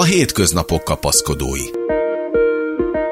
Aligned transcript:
A 0.00 0.04
hétköznapok 0.04 0.84
kapaszkodói. 0.84 1.64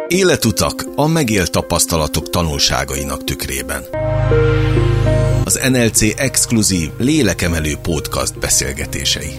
Életutak 0.06 0.84
a 0.94 1.06
megélt 1.06 1.50
tapasztalatok 1.50 2.30
tanulságainak 2.30 3.24
tükrében. 3.24 3.84
Az 5.44 5.60
NLC 5.68 6.20
exkluzív 6.20 6.90
lélekemelő 6.98 7.74
podcast 7.82 8.38
beszélgetései. 8.38 9.32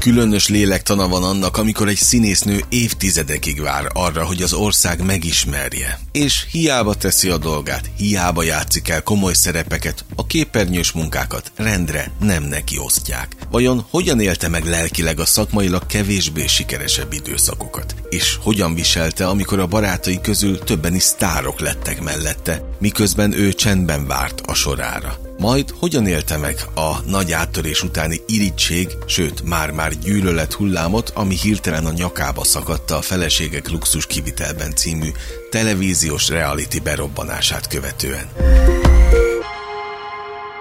Különös 0.00 0.48
lélektana 0.48 1.08
van 1.08 1.22
annak, 1.22 1.56
amikor 1.56 1.88
egy 1.88 1.96
színésznő 1.96 2.60
évtizedekig 2.68 3.60
vár 3.60 3.90
arra, 3.92 4.24
hogy 4.24 4.42
az 4.42 4.52
ország 4.52 5.04
megismerje. 5.04 5.98
És 6.12 6.46
hiába 6.50 6.94
teszi 6.94 7.28
a 7.28 7.38
dolgát, 7.38 7.90
hiába 7.96 8.42
játszik 8.42 8.88
el 8.88 9.02
komoly 9.02 9.32
szerepeket, 9.32 10.04
a 10.16 10.26
képernyős 10.26 10.92
munkákat 10.92 11.52
rendre 11.56 12.12
nem 12.20 12.42
neki 12.42 12.78
osztják. 12.78 13.36
Vajon 13.50 13.86
hogyan 13.90 14.20
élte 14.20 14.48
meg 14.48 14.64
lelkileg 14.64 15.20
a 15.20 15.24
szakmailag 15.24 15.86
kevésbé 15.86 16.46
sikeresebb 16.46 17.12
időszakokat? 17.12 17.94
És 18.08 18.38
hogyan 18.42 18.74
viselte, 18.74 19.26
amikor 19.26 19.58
a 19.58 19.66
barátai 19.66 20.20
közül 20.20 20.58
többen 20.58 20.94
is 20.94 21.02
sztárok 21.02 21.60
lettek 21.60 22.02
mellette, 22.02 22.62
miközben 22.78 23.32
ő 23.32 23.52
csendben 23.52 24.06
várt 24.06 24.40
a 24.40 24.54
sorára? 24.54 25.29
Majd 25.40 25.70
hogyan 25.70 26.06
élte 26.06 26.36
meg 26.36 26.54
a 26.74 27.10
nagy 27.10 27.32
áttörés 27.32 27.82
utáni 27.82 28.16
irítség, 28.26 28.88
sőt 29.06 29.42
már-már 29.42 29.92
gyűlölet 29.98 30.52
hullámot, 30.52 31.08
ami 31.14 31.34
hirtelen 31.34 31.86
a 31.86 31.92
nyakába 31.92 32.44
szakadta 32.44 32.96
a 32.96 33.00
Feleségek 33.00 33.70
luxus 33.70 34.06
kivitelben 34.06 34.74
című 34.74 35.08
televíziós 35.50 36.28
reality 36.28 36.78
berobbanását 36.82 37.66
követően. 37.66 38.28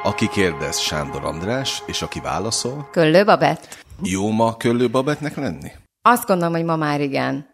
Aki 0.04 0.28
kérdez 0.28 0.80
Sándor 0.80 1.26
András, 1.26 1.84
és 1.86 2.02
aki 2.02 2.20
válaszol... 2.20 2.90
Köllő 2.92 3.24
Babett? 3.24 3.84
Jó 4.04 4.32
ma 4.32 4.58
Köllő 4.58 4.90
Babettnek 4.90 5.36
lenni? 5.36 5.72
Azt 6.02 6.26
gondolom, 6.26 6.54
hogy 6.54 6.66
ma 6.66 6.76
már 6.76 7.02
igen. 7.02 7.49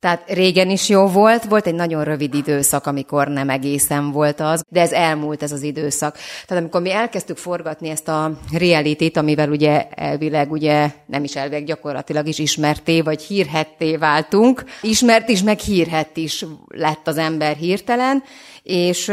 Tehát 0.00 0.30
régen 0.30 0.70
is 0.70 0.88
jó 0.88 1.06
volt, 1.06 1.44
volt 1.44 1.66
egy 1.66 1.74
nagyon 1.74 2.04
rövid 2.04 2.34
időszak, 2.34 2.86
amikor 2.86 3.28
nem 3.28 3.50
egészen 3.50 4.10
volt 4.10 4.40
az, 4.40 4.62
de 4.68 4.80
ez 4.80 4.92
elmúlt 4.92 5.42
ez 5.42 5.52
az 5.52 5.62
időszak. 5.62 6.16
Tehát 6.46 6.62
amikor 6.62 6.80
mi 6.80 6.92
elkezdtük 6.92 7.36
forgatni 7.36 7.88
ezt 7.88 8.08
a 8.08 8.38
reality 8.52 9.10
amivel 9.14 9.50
ugye 9.50 9.88
elvileg 9.88 10.52
ugye 10.52 10.90
nem 11.06 11.24
is 11.24 11.36
elvileg 11.36 11.64
gyakorlatilag 11.64 12.26
is 12.26 12.38
ismerté 12.38 13.00
vagy 13.00 13.22
hírhetté 13.22 13.96
váltunk, 13.96 14.64
ismert 14.82 15.28
is, 15.28 15.42
meg 15.42 15.58
hírhet 15.58 16.16
is 16.16 16.44
lett 16.68 17.08
az 17.08 17.16
ember 17.16 17.56
hirtelen, 17.56 18.22
és 18.62 19.12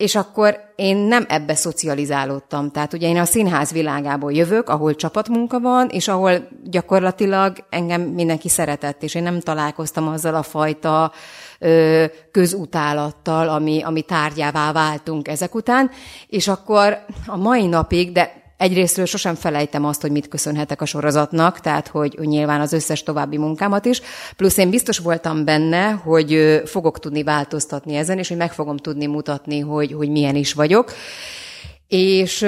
és 0.00 0.14
akkor 0.14 0.60
én 0.76 0.96
nem 0.96 1.24
ebbe 1.28 1.54
szocializálódtam. 1.54 2.70
Tehát 2.70 2.92
ugye 2.92 3.08
én 3.08 3.18
a 3.18 3.24
színház 3.24 3.72
világából 3.72 4.32
jövök, 4.32 4.68
ahol 4.68 4.94
csapatmunka 4.94 5.60
van, 5.60 5.88
és 5.88 6.08
ahol 6.08 6.48
gyakorlatilag 6.64 7.56
engem 7.70 8.00
mindenki 8.02 8.48
szeretett, 8.48 9.02
és 9.02 9.14
én 9.14 9.22
nem 9.22 9.40
találkoztam 9.40 10.08
azzal 10.08 10.34
a 10.34 10.42
fajta 10.42 11.12
ö, 11.58 12.04
közutálattal, 12.30 13.48
ami, 13.48 13.82
ami 13.82 14.02
tárgyává 14.02 14.72
váltunk 14.72 15.28
ezek 15.28 15.54
után, 15.54 15.90
és 16.26 16.48
akkor 16.48 16.98
a 17.26 17.36
mai 17.36 17.66
napig, 17.66 18.12
de 18.12 18.39
Egyrésztről 18.60 19.06
sosem 19.06 19.34
felejtem 19.34 19.84
azt, 19.84 20.00
hogy 20.00 20.10
mit 20.10 20.28
köszönhetek 20.28 20.80
a 20.80 20.84
sorozatnak, 20.84 21.60
tehát 21.60 21.88
hogy, 21.88 22.18
nyilván 22.22 22.60
az 22.60 22.72
összes 22.72 23.02
további 23.02 23.38
munkámat 23.38 23.84
is. 23.84 24.00
Plusz 24.36 24.56
én 24.56 24.70
biztos 24.70 24.98
voltam 24.98 25.44
benne, 25.44 25.90
hogy 25.90 26.62
fogok 26.64 26.98
tudni 26.98 27.22
változtatni 27.22 27.94
ezen, 27.94 28.18
és 28.18 28.28
hogy 28.28 28.36
meg 28.36 28.52
fogom 28.52 28.76
tudni 28.76 29.06
mutatni, 29.06 29.60
hogy, 29.60 29.92
hogy 29.92 30.08
milyen 30.08 30.36
is 30.36 30.52
vagyok. 30.52 30.92
És 31.88 32.42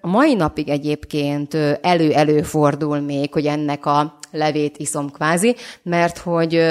a 0.00 0.06
mai 0.06 0.34
napig 0.34 0.68
egyébként 0.68 1.54
elő-elő 1.80 2.42
fordul 2.42 2.98
még, 2.98 3.32
hogy 3.32 3.46
ennek 3.46 3.86
a 3.86 4.18
levét 4.30 4.78
iszom 4.78 5.10
kvázi, 5.10 5.56
mert 5.82 6.18
hogy 6.18 6.62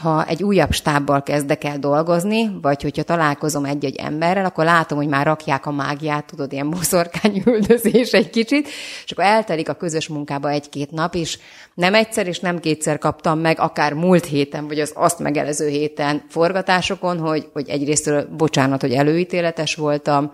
ha 0.00 0.26
egy 0.26 0.42
újabb 0.42 0.72
stábbal 0.72 1.22
kezdek 1.22 1.64
el 1.64 1.78
dolgozni, 1.78 2.58
vagy 2.62 2.82
hogyha 2.82 3.02
találkozom 3.02 3.64
egy-egy 3.64 3.96
emberrel, 3.96 4.44
akkor 4.44 4.64
látom, 4.64 4.98
hogy 4.98 5.08
már 5.08 5.26
rakják 5.26 5.66
a 5.66 5.70
mágiát, 5.70 6.24
tudod, 6.24 6.52
ilyen 6.52 6.70
boszorkány 6.70 7.42
üldözés 7.46 8.12
egy 8.12 8.30
kicsit, 8.30 8.68
és 9.04 9.10
akkor 9.10 9.24
eltelik 9.24 9.68
a 9.68 9.74
közös 9.74 10.08
munkába 10.08 10.50
egy-két 10.50 10.90
nap, 10.90 11.14
és 11.14 11.38
nem 11.74 11.94
egyszer 11.94 12.26
és 12.26 12.40
nem 12.40 12.58
kétszer 12.58 12.98
kaptam 12.98 13.38
meg, 13.38 13.60
akár 13.60 13.92
múlt 13.92 14.24
héten, 14.24 14.66
vagy 14.66 14.80
az 14.80 14.92
azt 14.94 15.18
megelező 15.18 15.68
héten 15.68 16.24
forgatásokon, 16.28 17.18
hogy, 17.18 17.48
hogy 17.52 17.68
egyrésztről 17.68 18.28
bocsánat, 18.36 18.80
hogy 18.80 18.92
előítéletes 18.92 19.74
voltam, 19.74 20.32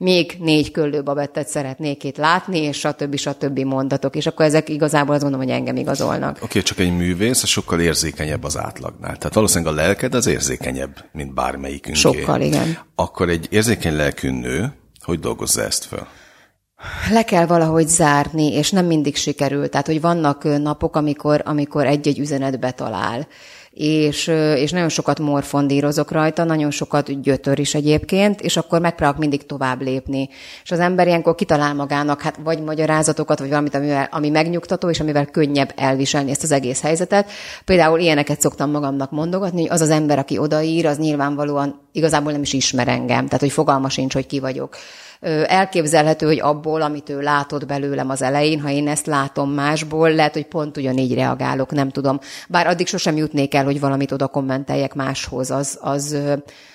még 0.00 0.36
négy 0.38 0.70
köllőbabettet 0.70 1.48
szeretnék 1.48 2.04
itt 2.04 2.16
látni, 2.16 2.58
és 2.58 2.78
stb. 2.78 3.16
stb. 3.16 3.58
mondatok. 3.58 4.16
És 4.16 4.26
akkor 4.26 4.44
ezek 4.44 4.68
igazából 4.68 5.14
azt 5.14 5.22
gondolom, 5.22 5.46
hogy 5.46 5.56
engem 5.56 5.76
igazolnak. 5.76 6.30
Oké, 6.30 6.44
okay, 6.44 6.62
csak 6.62 6.78
egy 6.78 6.96
művész 6.96 7.46
sokkal 7.46 7.80
érzékenyebb 7.80 8.44
az 8.44 8.58
átlagnál. 8.58 9.16
Tehát 9.16 9.34
valószínűleg 9.34 9.72
a 9.72 9.76
lelked 9.76 10.14
az 10.14 10.26
érzékenyebb, 10.26 11.04
mint 11.12 11.34
bármelyikünk. 11.34 11.96
Sokkal, 11.96 12.40
igen. 12.40 12.78
Akkor 12.94 13.28
egy 13.28 13.46
érzékeny 13.50 13.96
lelkű 13.96 14.30
nő, 14.30 14.72
hogy 15.04 15.18
dolgozza 15.18 15.62
ezt 15.62 15.84
fel? 15.84 16.08
le 17.10 17.22
kell 17.22 17.46
valahogy 17.46 17.88
zárni, 17.88 18.52
és 18.52 18.70
nem 18.70 18.86
mindig 18.86 19.16
sikerül. 19.16 19.68
Tehát, 19.68 19.86
hogy 19.86 20.00
vannak 20.00 20.42
napok, 20.62 20.96
amikor, 20.96 21.42
amikor 21.44 21.86
egy-egy 21.86 22.18
üzenetbe 22.18 22.70
talál 22.70 23.26
és, 23.70 24.26
és 24.56 24.70
nagyon 24.70 24.88
sokat 24.88 25.18
morfondírozok 25.18 26.10
rajta, 26.10 26.44
nagyon 26.44 26.70
sokat 26.70 27.22
gyötör 27.22 27.58
is 27.58 27.74
egyébként, 27.74 28.40
és 28.40 28.56
akkor 28.56 28.80
megpróbálok 28.80 29.18
mindig 29.18 29.46
tovább 29.46 29.80
lépni. 29.82 30.28
És 30.62 30.70
az 30.70 30.78
ember 30.78 31.06
ilyenkor 31.06 31.34
kitalál 31.34 31.74
magának 31.74 32.20
hát 32.20 32.38
vagy 32.44 32.62
magyarázatokat, 32.62 33.38
vagy 33.38 33.48
valamit, 33.48 33.74
amivel, 33.74 34.08
ami 34.10 34.28
megnyugtató, 34.28 34.90
és 34.90 35.00
amivel 35.00 35.26
könnyebb 35.26 35.72
elviselni 35.76 36.30
ezt 36.30 36.42
az 36.42 36.52
egész 36.52 36.80
helyzetet. 36.80 37.30
Például 37.64 37.98
ilyeneket 37.98 38.40
szoktam 38.40 38.70
magamnak 38.70 39.10
mondogatni, 39.10 39.60
hogy 39.60 39.70
az 39.70 39.80
az 39.80 39.90
ember, 39.90 40.18
aki 40.18 40.38
odaír, 40.38 40.86
az 40.86 40.98
nyilvánvalóan 40.98 41.80
igazából 41.92 42.32
nem 42.32 42.42
is 42.42 42.52
ismer 42.52 42.88
engem, 42.88 43.24
tehát 43.24 43.40
hogy 43.40 43.52
fogalma 43.52 43.88
sincs, 43.88 44.12
hogy 44.12 44.26
ki 44.26 44.40
vagyok. 44.40 44.76
Elképzelhető, 45.46 46.26
hogy 46.26 46.40
abból, 46.40 46.82
amit 46.82 47.08
ő 47.08 47.20
látott 47.20 47.66
belőlem 47.66 48.10
az 48.10 48.22
elején, 48.22 48.60
ha 48.60 48.70
én 48.70 48.88
ezt 48.88 49.06
látom 49.06 49.50
másból, 49.50 50.14
lehet, 50.14 50.32
hogy 50.32 50.46
pont 50.46 50.76
ugyanígy 50.76 51.14
reagálok, 51.14 51.70
nem 51.70 51.90
tudom. 51.90 52.18
Bár 52.48 52.66
addig 52.66 52.86
sosem 52.86 53.16
jutnék 53.16 53.54
el, 53.54 53.64
hogy 53.64 53.80
valamit 53.80 54.12
oda 54.12 54.26
kommenteljek 54.26 54.94
máshoz, 54.94 55.50
az, 55.50 55.78
az 55.80 56.16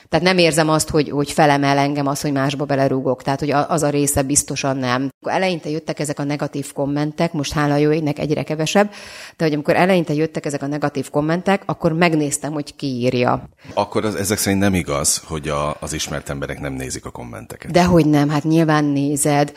tehát 0.10 0.26
nem 0.26 0.38
érzem 0.38 0.70
azt, 0.70 0.90
hogy, 0.90 1.10
hogy 1.10 1.32
felemel 1.32 1.78
engem 1.78 2.08
az, 2.08 2.22
hogy 2.22 2.32
másba 2.32 2.66
belerúgok. 2.66 3.24
Tehát, 3.24 3.40
hogy 3.40 3.52
az 3.52 3.84
a 3.84 3.90
része 3.90 4.22
biztosan 4.22 4.78
nem. 4.78 5.10
Eleinte 5.22 5.70
jöttek 5.70 6.00
ezek 6.00 6.20
a 6.20 6.24
negatív 6.24 6.74
kommentek, 6.74 7.34
most 7.34 7.54
hála 7.54 7.76
jó 7.76 7.92
égnek 7.92 8.20
egyre 8.20 8.44
kevesebb, 8.44 8.92
de 9.38 9.44
hogy 9.44 9.54
amikor 9.54 9.76
eleinte 9.76 10.14
jöttek 10.14 10.46
ezek 10.46 10.62
a 10.62 10.68
negatív 10.68 11.10
kommentek, 11.10 11.62
akkor 11.66 11.94
megnéztem, 11.94 12.52
hogy 12.52 12.76
ki 12.76 12.88
írja. 12.88 13.50
Akkor 13.74 14.06
az, 14.06 14.16
ezek 14.16 14.38
szerint 14.38 14.62
nem 14.62 14.74
igaz, 14.74 15.22
hogy 15.28 15.48
a, 15.48 15.78
az 15.80 15.94
ismert 15.94 16.30
emberek 16.30 16.60
nem 16.60 16.74
nézik 16.74 17.06
a 17.06 17.10
kommenteket. 17.10 17.72
De 17.72 17.84
hogy 17.84 18.06
nem, 18.06 18.30
hát 18.30 18.44
nyilván 18.44 18.86
nézed, 18.86 19.52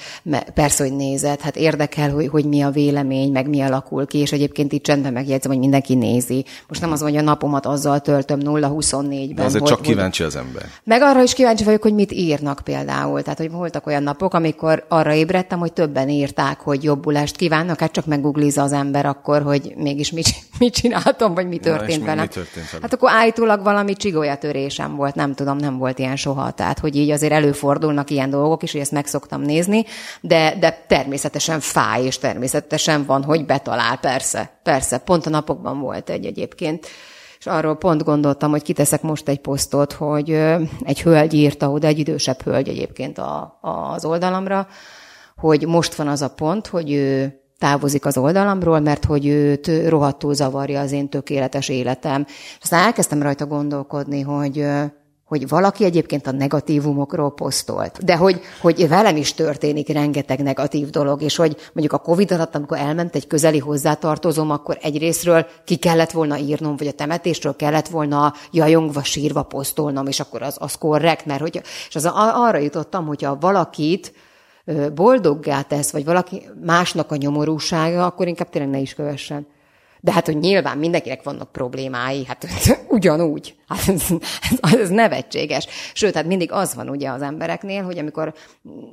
persze, 0.55 0.83
hogy 0.83 0.97
nézed, 0.97 1.41
hát 1.41 1.57
érdekel, 1.57 2.11
hogy, 2.11 2.29
hogy 2.29 2.45
mi 2.45 2.63
a 2.63 2.71
vélemény, 2.71 3.33
meg 3.33 3.49
mi 3.49 3.61
alakul 3.61 4.07
ki, 4.07 4.19
és 4.19 4.33
egyébként 4.33 4.73
itt 4.73 4.83
csendben 4.83 5.13
megjegyzem, 5.13 5.51
hogy 5.51 5.61
mindenki 5.61 5.95
nézi. 5.95 6.45
Most 6.69 6.81
nem 6.81 6.93
az, 6.93 7.01
hogy 7.01 7.17
a 7.17 7.23
napomat 7.23 7.67
azzal 7.67 8.01
töltöm 8.01 8.41
0-24-ben. 8.43 9.35
De 9.35 9.45
azért 9.45 9.63
hogy, 9.63 9.73
csak 9.73 9.83
kíváncsi 9.83 10.23
az 10.23 10.38
ember. 10.39 10.63
Meg 10.85 11.03
arra 11.03 11.23
is 11.23 11.35
kíváncsi 11.35 11.65
vagyok, 11.65 11.83
hogy 11.83 11.95
mit 11.95 12.13
írnak 12.13 12.61
például. 12.65 13.23
Tehát, 13.23 13.39
hogy 13.39 13.51
voltak 13.51 13.87
olyan 13.87 14.03
napok, 14.03 14.35
amikor 14.35 14.85
arra 14.89 15.13
ébredtem, 15.13 15.59
hogy 15.59 15.73
többen 15.73 16.09
írták, 16.09 16.61
hogy 16.61 16.83
jobbulást 16.85 17.37
kívánnak, 17.37 17.81
hát 17.81 17.93
csak 17.93 18.07
meggooglizza 18.07 18.63
az 18.63 18.73
ember 18.73 19.07
akkor, 19.07 19.43
hogy 19.43 19.73
mégis 19.77 20.13
mit, 20.13 20.29
mit 20.59 20.75
csináltam, 20.75 21.35
vagy 21.35 21.49
mi 21.49 21.59
történt. 21.59 22.07
Mi 22.07 22.27
történt 22.27 22.83
Hát 22.83 22.93
akkor 22.93 23.11
állítólag 23.11 23.63
valami 23.63 23.95
csigolyatörésem 23.95 24.97
volt, 24.97 25.15
nem 25.15 25.35
tudom, 25.35 25.57
nem 25.57 25.79
volt 25.79 25.99
ilyen 25.99 26.17
soha. 26.17 26.51
Tehát, 26.51 26.79
hogy 26.79 26.97
így 26.97 27.11
azért 27.11 27.33
előfordulnak 27.33 28.11
ilyen 28.11 28.31
dolgok 28.31 28.63
is, 28.63 28.73
hogy 28.73 28.81
ezt 28.81 28.93
meg 28.93 29.07
szoktam 29.07 29.43
nézni, 29.43 29.85
de, 30.21 30.57
de 30.61 30.85
természetesen 30.89 31.61
fáj, 31.61 32.05
és 32.05 32.19
természetesen 32.19 33.05
van, 33.05 33.25
hogy 33.25 33.47
betalál, 33.47 33.97
persze, 33.99 34.51
persze. 34.63 34.99
Pont 34.99 35.27
a 35.27 35.31
napokban 35.31 35.81
volt 35.81 36.11
egy 36.11 36.27
egyébként 36.27 36.87
és 37.39 37.47
arról 37.47 37.77
pont 37.77 38.05
gondoltam, 38.05 38.51
hogy 38.51 38.63
kiteszek 38.63 39.03
most 39.03 39.29
egy 39.29 39.41
posztot, 39.41 39.93
hogy 39.93 40.31
egy 40.83 41.03
hölgy 41.03 41.35
írta 41.35 41.71
oda, 41.71 41.87
egy 41.87 41.99
idősebb 41.99 42.43
hölgy 42.43 42.69
egyébként 42.69 43.19
a, 43.19 43.59
az 43.61 44.05
oldalamra, 44.05 44.67
hogy 45.37 45.67
most 45.67 45.95
van 45.95 46.09
az 46.09 46.23
a 46.23 46.29
pont, 46.29 46.67
hogy 46.67 46.93
ő 46.93 47.41
távozik 47.59 48.05
az 48.07 48.17
oldalamról, 48.17 48.81
mert 48.81 49.05
hogy 49.05 49.27
őt 49.27 49.89
rohadtul 49.89 50.35
zavarja 50.35 50.81
az 50.81 50.93
én 50.93 51.09
tökéletes 51.09 51.69
életem. 51.69 52.25
És 52.29 52.59
aztán 52.63 52.85
elkezdtem 52.85 53.23
rajta 53.23 53.47
gondolkodni, 53.47 54.21
hogy 54.21 54.67
hogy 55.29 55.49
valaki 55.49 55.85
egyébként 55.85 56.27
a 56.27 56.33
negatívumokról 56.33 57.33
posztolt, 57.35 58.05
de 58.05 58.17
hogy, 58.17 58.41
hogy 58.61 58.89
velem 58.89 59.17
is 59.17 59.35
történik 59.35 59.89
rengeteg 59.89 60.43
negatív 60.43 60.91
dolog, 60.91 61.23
és 61.23 61.37
hogy 61.37 61.57
mondjuk 61.73 62.01
a 62.01 62.05
Covid 62.05 62.33
alatt, 62.33 62.55
amikor 62.55 62.79
elment 62.79 63.15
egy 63.15 63.27
közeli 63.27 63.59
hozzátartozom, 63.59 64.51
akkor 64.51 64.79
egyrésztről 64.81 65.47
ki 65.65 65.77
kellett 65.77 66.11
volna 66.11 66.39
írnom, 66.39 66.77
vagy 66.77 66.87
a 66.87 66.93
temetésről 66.93 67.57
kellett 67.57 67.89
volna 67.89 68.33
jajongva, 68.53 69.03
sírva 69.03 69.43
posztolnom, 69.43 70.07
és 70.07 70.21
akkor 70.21 70.43
az, 70.43 70.57
az 70.61 70.75
korrekt, 70.75 71.27
mert 71.27 71.41
hogy, 71.41 71.61
és 71.89 71.95
az, 71.95 72.11
arra 72.15 72.59
jutottam, 72.59 73.07
hogyha 73.07 73.39
valakit 73.41 74.13
boldoggá 74.95 75.63
tesz, 75.63 75.93
vagy 75.93 76.05
valaki 76.05 76.43
másnak 76.65 77.13
a 77.13 77.17
nyomorúsága, 77.17 78.07
akkor 78.07 78.27
inkább 78.29 78.49
tényleg 78.49 78.71
ne 78.71 78.79
is 78.79 78.95
kövessen. 78.95 79.47
De 80.01 80.13
hát, 80.13 80.27
hogy 80.27 80.39
nyilván 80.39 80.79
mindenkinek 80.79 81.23
vannak 81.23 81.53
problémái, 81.53 82.25
hát 82.25 82.47
ugyanúgy. 82.89 83.55
Hát 83.69 83.89
ez, 83.89 84.03
ez, 84.61 84.75
ez 84.81 84.89
nevetséges. 84.89 85.67
Sőt, 85.93 86.15
hát 86.15 86.27
mindig 86.27 86.53
az 86.53 86.75
van 86.75 86.89
ugye 86.89 87.11
az 87.11 87.23
embereknél, 87.23 87.83
hogy 87.83 87.99
amikor 87.99 88.35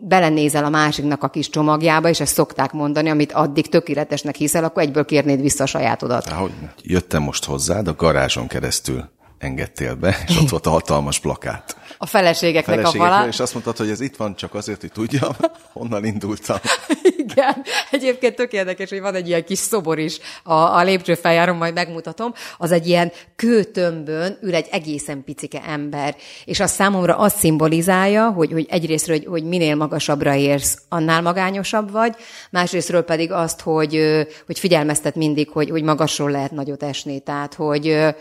belenézel 0.02 0.66
a 0.66 0.70
másiknak 0.70 1.24
a 1.24 1.30
kis 1.30 1.50
csomagjába, 1.50 2.10
és 2.10 2.20
ezt 2.20 2.34
szokták 2.34 2.72
mondani, 2.72 3.10
amit 3.10 3.32
addig 3.32 3.70
tökéletesnek 3.70 4.36
hiszel, 4.36 4.64
akkor 4.64 4.84
egyből 4.84 5.06
kérnéd 5.06 5.42
vissza 5.42 5.64
a 5.64 5.68
sajátodat. 5.68 6.28
Ahogy 6.28 6.52
jöttem 6.82 7.22
most 7.22 7.46
hozzád, 7.46 7.88
a 7.88 7.94
garázson 7.94 8.48
keresztül 8.48 9.10
engedtél 9.38 9.96
be, 9.96 10.24
és 10.28 10.38
ott 10.38 10.50
volt 10.50 10.66
a 10.66 10.70
hatalmas 10.70 11.20
plakát. 11.20 11.78
A 11.98 12.06
feleségeknek, 12.06 12.76
feleségeknek 12.76 13.12
a 13.12 13.16
vala. 13.16 13.28
És 13.28 13.40
azt 13.40 13.54
mondtad, 13.54 13.78
hogy 13.78 13.90
ez 13.90 14.00
itt 14.00 14.16
van 14.16 14.36
csak 14.36 14.54
azért, 14.54 14.82
hogy 14.82 14.92
tudjam, 14.92 15.36
honnan 15.74 16.06
indultam. 16.06 16.58
Igen, 17.28 17.64
egyébként 17.92 18.36
tök 18.36 18.54
érdekes, 18.54 18.90
hogy 18.90 19.00
van 19.00 19.16
egy 19.16 19.28
ilyen 19.28 19.46
kis 19.46 19.60
szobor 19.60 20.00
is 20.00 20.20
a, 20.44 20.54
a 20.54 20.84
lépcsőfeljáron, 20.84 21.56
majd 21.56 21.74
megmutatom. 21.74 22.34
Az 22.58 22.72
egy 22.72 22.88
ilyen 22.88 23.12
kőtömbön 23.36 24.38
ül 24.42 24.56
egy 24.56 24.68
egészen 24.72 25.24
picike 25.24 25.62
ember, 25.68 26.16
és 26.46 26.60
az 26.60 26.72
számomra 26.72 27.18
azt 27.18 27.38
szimbolizálja, 27.38 28.30
hogy, 28.30 28.52
hogy 28.52 28.66
egyrésztről, 28.70 29.18
hogy, 29.18 29.26
hogy 29.26 29.44
minél 29.44 29.76
magasabbra 29.76 30.36
érsz, 30.36 30.78
annál 30.90 31.22
magányosabb 31.22 31.92
vagy, 31.92 32.16
másrésztről 32.52 33.02
pedig 33.02 33.32
azt, 33.32 33.62
hogy, 33.62 34.26
hogy 34.46 34.60
figyelmeztet 34.60 35.16
mindig, 35.16 35.50
hogy, 35.50 35.70
hogy 35.70 35.84
magasról 35.84 36.32
lehet 36.32 36.52
nagyot 36.52 36.84
esni, 36.84 37.20
tehát 37.20 37.54
hogy 37.54 38.16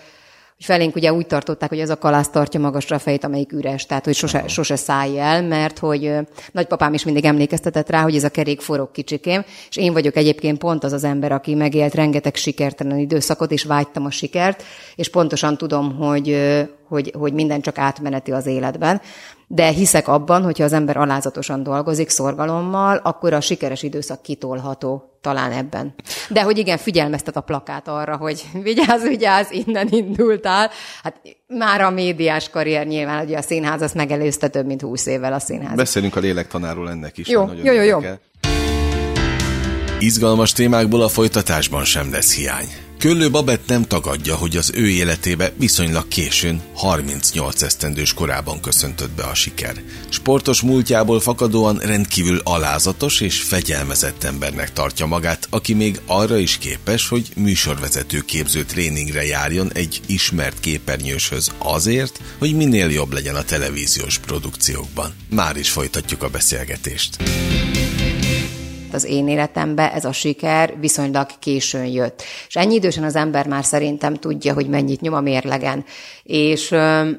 hogy 0.56 0.64
felénk 0.64 0.94
ugye 0.96 1.12
úgy 1.12 1.26
tartották, 1.26 1.68
hogy 1.68 1.80
ez 1.80 1.90
a 1.90 1.98
kalász 1.98 2.30
tartja 2.30 2.60
magasra 2.60 2.96
a 2.96 2.98
fejét, 2.98 3.24
amelyik 3.24 3.52
üres, 3.52 3.86
tehát 3.86 4.04
hogy 4.04 4.14
sose, 4.14 4.48
sose 4.48 4.76
szállj 4.76 5.18
el, 5.18 5.42
mert 5.42 5.78
hogy 5.78 6.12
nagypapám 6.52 6.94
is 6.94 7.04
mindig 7.04 7.24
emlékeztetett 7.24 7.90
rá, 7.90 8.02
hogy 8.02 8.16
ez 8.16 8.24
a 8.24 8.28
kerék 8.28 8.60
forog 8.60 8.90
kicsikém, 8.90 9.44
és 9.68 9.76
én 9.76 9.92
vagyok 9.92 10.16
egyébként 10.16 10.58
pont 10.58 10.84
az 10.84 10.92
az 10.92 11.04
ember, 11.04 11.32
aki 11.32 11.54
megélt 11.54 11.94
rengeteg 11.94 12.34
sikertelen 12.34 12.98
időszakot, 12.98 13.52
és 13.52 13.64
vágytam 13.64 14.04
a 14.04 14.10
sikert, 14.10 14.62
és 14.94 15.08
pontosan 15.08 15.56
tudom, 15.56 15.96
hogy, 15.96 16.54
hogy, 16.88 17.12
hogy 17.18 17.32
minden 17.32 17.60
csak 17.60 17.78
átmeneti 17.78 18.32
az 18.32 18.46
életben. 18.46 19.00
De 19.46 19.68
hiszek 19.68 20.08
abban, 20.08 20.42
hogyha 20.42 20.64
az 20.64 20.72
ember 20.72 20.96
alázatosan 20.96 21.62
dolgozik, 21.62 22.08
szorgalommal, 22.08 22.96
akkor 22.96 23.32
a 23.32 23.40
sikeres 23.40 23.82
időszak 23.82 24.22
kitolható 24.22 25.13
talán 25.24 25.52
ebben. 25.52 25.94
De 26.28 26.42
hogy 26.42 26.58
igen, 26.58 26.78
figyelmeztet 26.78 27.36
a 27.36 27.40
plakát 27.40 27.88
arra, 27.88 28.16
hogy 28.16 28.44
vigyázz, 28.62 29.02
vigyázz, 29.02 29.50
innen 29.50 29.88
indultál. 29.90 30.70
Hát 31.02 31.20
már 31.46 31.80
a 31.80 31.90
médiás 31.90 32.48
karrier 32.50 32.86
nyilván, 32.86 33.24
ugye 33.24 33.38
a 33.38 33.42
színház 33.42 33.82
azt 33.82 33.94
megelőzte 33.94 34.48
több 34.48 34.66
mint 34.66 34.80
húsz 34.80 35.06
évvel 35.06 35.32
a 35.32 35.38
színház. 35.38 35.76
Beszélünk 35.76 36.16
a 36.16 36.20
lélektanáról 36.20 36.90
ennek 36.90 37.18
is. 37.18 37.28
Jó, 37.28 37.50
jó, 37.62 37.72
jó, 37.72 37.82
jó. 37.82 37.98
Izgalmas 39.98 40.52
témákból 40.52 41.02
a 41.02 41.08
folytatásban 41.08 41.84
sem 41.84 42.10
lesz 42.10 42.34
hiány. 42.34 42.83
Köllő 42.98 43.30
Babett 43.30 43.66
nem 43.66 43.82
tagadja, 43.82 44.36
hogy 44.36 44.56
az 44.56 44.70
ő 44.74 44.88
életébe 44.88 45.52
viszonylag 45.56 46.08
későn, 46.08 46.62
38 46.74 47.62
esztendős 47.62 48.14
korában 48.14 48.60
köszöntött 48.60 49.10
be 49.10 49.22
a 49.22 49.34
siker. 49.34 49.82
Sportos 50.08 50.60
múltjából 50.60 51.20
fakadóan 51.20 51.78
rendkívül 51.78 52.40
alázatos 52.44 53.20
és 53.20 53.42
fegyelmezett 53.42 54.24
embernek 54.24 54.72
tartja 54.72 55.06
magát, 55.06 55.46
aki 55.50 55.74
még 55.74 56.00
arra 56.06 56.36
is 56.36 56.58
képes, 56.58 57.08
hogy 57.08 57.28
műsorvezető 57.36 58.20
képző 58.20 58.64
tréningre 58.64 59.24
járjon 59.24 59.72
egy 59.72 60.00
ismert 60.06 60.60
képernyőshöz 60.60 61.52
azért, 61.58 62.20
hogy 62.38 62.54
minél 62.54 62.90
jobb 62.90 63.12
legyen 63.12 63.34
a 63.34 63.42
televíziós 63.42 64.18
produkciókban. 64.18 65.14
Már 65.30 65.56
is 65.56 65.70
folytatjuk 65.70 66.22
a 66.22 66.28
beszélgetést 66.28 67.16
az 68.94 69.04
én 69.04 69.28
életembe 69.28 69.92
ez 69.92 70.04
a 70.04 70.12
siker 70.12 70.74
viszonylag 70.80 71.26
későn 71.38 71.86
jött. 71.86 72.22
És 72.48 72.54
ennyi 72.54 72.74
idősen 72.74 73.04
az 73.04 73.16
ember 73.16 73.46
már 73.46 73.64
szerintem 73.64 74.14
tudja, 74.14 74.54
hogy 74.54 74.68
mennyit 74.68 75.00
nyom 75.00 75.14
a 75.14 75.20
mérlegen. 75.20 75.84
És, 76.22 76.74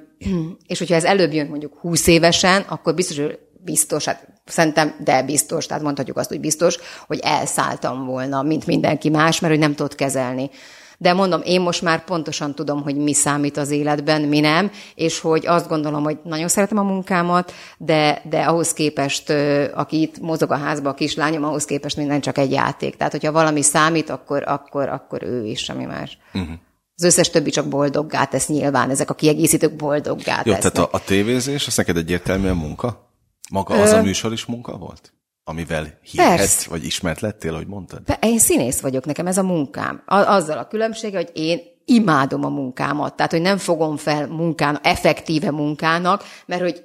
és 0.68 0.80
hogyha 0.80 0.96
ez 0.96 1.04
előbb 1.04 1.34
jön 1.34 1.48
mondjuk 1.48 1.78
20 1.80 2.08
évesen, 2.08 2.62
akkor 2.62 2.94
biztos, 2.94 3.18
hogy 3.18 3.40
biztos, 3.64 4.06
hát 4.06 4.28
szerintem, 4.46 4.96
de 5.04 5.24
biztos, 5.24 5.66
tehát 5.66 5.84
mondhatjuk 5.84 6.18
azt, 6.18 6.30
hogy 6.30 6.40
biztos, 6.40 6.78
hogy 7.08 7.20
elszálltam 7.24 8.06
volna, 8.06 8.42
mint 8.42 8.66
mindenki 8.66 9.10
más, 9.10 9.40
mert 9.40 9.54
hogy 9.54 9.62
nem 9.62 9.76
tudott 9.76 9.96
kezelni. 9.96 10.50
De 10.98 11.14
mondom, 11.14 11.42
én 11.44 11.62
most 11.62 11.82
már 11.82 12.04
pontosan 12.04 12.56
tudom, 12.56 12.84
hogy 12.84 12.96
mi 12.96 13.14
számít 13.14 13.58
az 13.58 13.70
életben, 13.70 14.22
mi 14.22 14.40
nem, 14.40 14.72
és 14.96 15.20
hogy 15.20 15.48
azt 15.48 15.68
gondolom, 15.68 16.04
hogy 16.04 16.18
nagyon 16.24 16.48
szeretem 16.48 16.78
a 16.78 16.84
munkámat, 16.84 17.54
de, 17.78 18.22
de 18.30 18.42
ahhoz 18.42 18.74
képest, 18.74 19.30
aki 19.74 20.02
itt 20.02 20.20
mozog 20.20 20.52
a 20.52 20.58
házba, 20.58 20.90
a 20.90 20.94
kislányom, 20.94 21.44
ahhoz 21.44 21.66
képest 21.66 21.98
minden 21.98 22.22
csak 22.22 22.38
egy 22.38 22.52
játék. 22.52 22.96
Tehát, 22.96 23.12
hogyha 23.12 23.32
valami 23.32 23.62
számít, 23.62 24.10
akkor, 24.10 24.44
akkor, 24.48 24.90
akkor 24.90 25.24
ő 25.24 25.46
is, 25.46 25.60
semmi 25.60 25.86
más. 25.86 26.18
Uh-huh. 26.34 26.54
Az 26.98 27.04
összes 27.04 27.30
többi 27.30 27.50
csak 27.50 27.68
boldoggá 27.68 28.26
tesz 28.26 28.48
nyilván, 28.48 28.90
ezek 28.90 29.10
a 29.10 29.14
kiegészítők 29.14 29.76
boldoggá 29.76 30.42
Jó, 30.44 30.54
tesznek. 30.54 30.74
tehát 30.74 30.94
a, 30.94 30.98
a 30.98 31.04
tévézés, 31.04 31.68
az 31.68 31.76
neked 31.78 31.98
egyértelműen 31.98 32.56
munka? 32.56 33.10
Maga 33.50 33.82
az 33.82 33.92
Ö... 33.92 33.96
a 33.96 34.02
műsor 34.02 34.32
is 34.32 34.46
munka 34.46 34.78
volt? 34.78 35.14
Amivel 35.48 36.00
hírhet, 36.02 36.64
vagy 36.64 36.86
ismert 36.86 37.20
lettél, 37.20 37.56
hogy 37.56 37.68
mondtad? 37.68 38.02
Én 38.22 38.40
színész 38.40 38.80
vagyok, 38.80 39.06
nekem 39.06 39.28
ez 39.28 39.38
a 39.38 39.44
munkám. 39.44 40.02
Azzal 40.06 40.58
a 40.58 40.68
különbsége, 40.68 41.18
hogy 41.18 41.30
én 41.34 41.60
imádom 41.86 42.46
a 42.46 42.50
munkámat. 42.50 43.16
Tehát, 43.16 43.32
hogy 43.32 43.42
nem 43.42 43.58
fogom 43.58 43.98
fel 43.98 44.28
munkán, 44.28 44.80
effektíve 44.84 45.52
munkának, 45.52 46.24
mert 46.46 46.62
hogy 46.62 46.84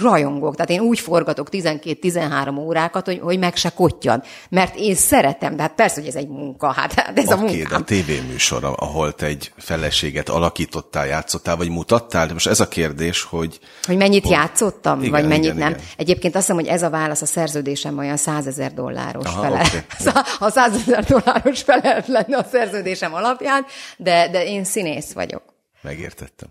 rajongok. 0.00 0.54
Tehát 0.54 0.70
én 0.70 0.80
úgy 0.80 1.00
forgatok 1.00 1.48
12-13 1.50 2.58
órákat, 2.58 3.04
hogy, 3.04 3.18
hogy 3.22 3.38
meg 3.38 3.56
se 3.56 3.70
kottyan. 3.70 4.22
Mert 4.48 4.76
én 4.76 4.94
szeretem, 4.94 5.56
de 5.56 5.62
hát 5.62 5.74
persze, 5.74 6.00
hogy 6.00 6.08
ez 6.08 6.14
egy 6.14 6.28
munka, 6.28 6.72
hát, 6.72 6.92
hát 6.92 7.18
ez 7.18 7.24
okay, 7.24 7.38
a 7.38 7.40
munkám. 7.40 7.68
de 7.68 7.74
a 7.74 7.80
tévéműsor, 7.80 8.74
ahol 8.76 9.14
te 9.14 9.26
egy 9.26 9.52
feleséget 9.56 10.28
alakítottál, 10.28 11.06
játszottál, 11.06 11.56
vagy 11.56 11.68
mutattál, 11.68 12.32
most 12.32 12.46
ez 12.46 12.60
a 12.60 12.68
kérdés, 12.68 13.22
hogy... 13.22 13.58
Hogy 13.82 13.96
mennyit 13.96 14.22
hogy... 14.22 14.32
játszottam, 14.32 14.98
igen, 14.98 15.10
vagy 15.10 15.26
mennyit 15.26 15.44
igen, 15.44 15.56
nem. 15.56 15.70
Igen. 15.70 15.82
Egyébként 15.96 16.34
azt 16.36 16.46
hiszem, 16.46 16.60
hogy 16.60 16.70
ez 16.70 16.82
a 16.82 16.90
válasz 16.90 17.22
a 17.22 17.26
szerződésem 17.26 17.98
olyan 17.98 18.16
100 18.16 18.46
ezer 18.46 18.74
dolláros 18.74 19.26
Aha, 19.26 19.42
fele. 19.42 19.60
Okay. 19.60 20.22
Ha 20.38 20.50
100 20.50 20.74
ezer 20.74 21.04
dolláros 21.04 21.62
fele 21.62 22.04
lenne 22.06 22.36
a 22.36 22.46
szerződésem 22.50 23.14
alapján, 23.14 23.66
de, 23.96 24.28
de 24.28 24.46
én 24.46 24.64
színész 24.64 25.12
vagyok. 25.12 25.42
Megértettem 25.82 26.48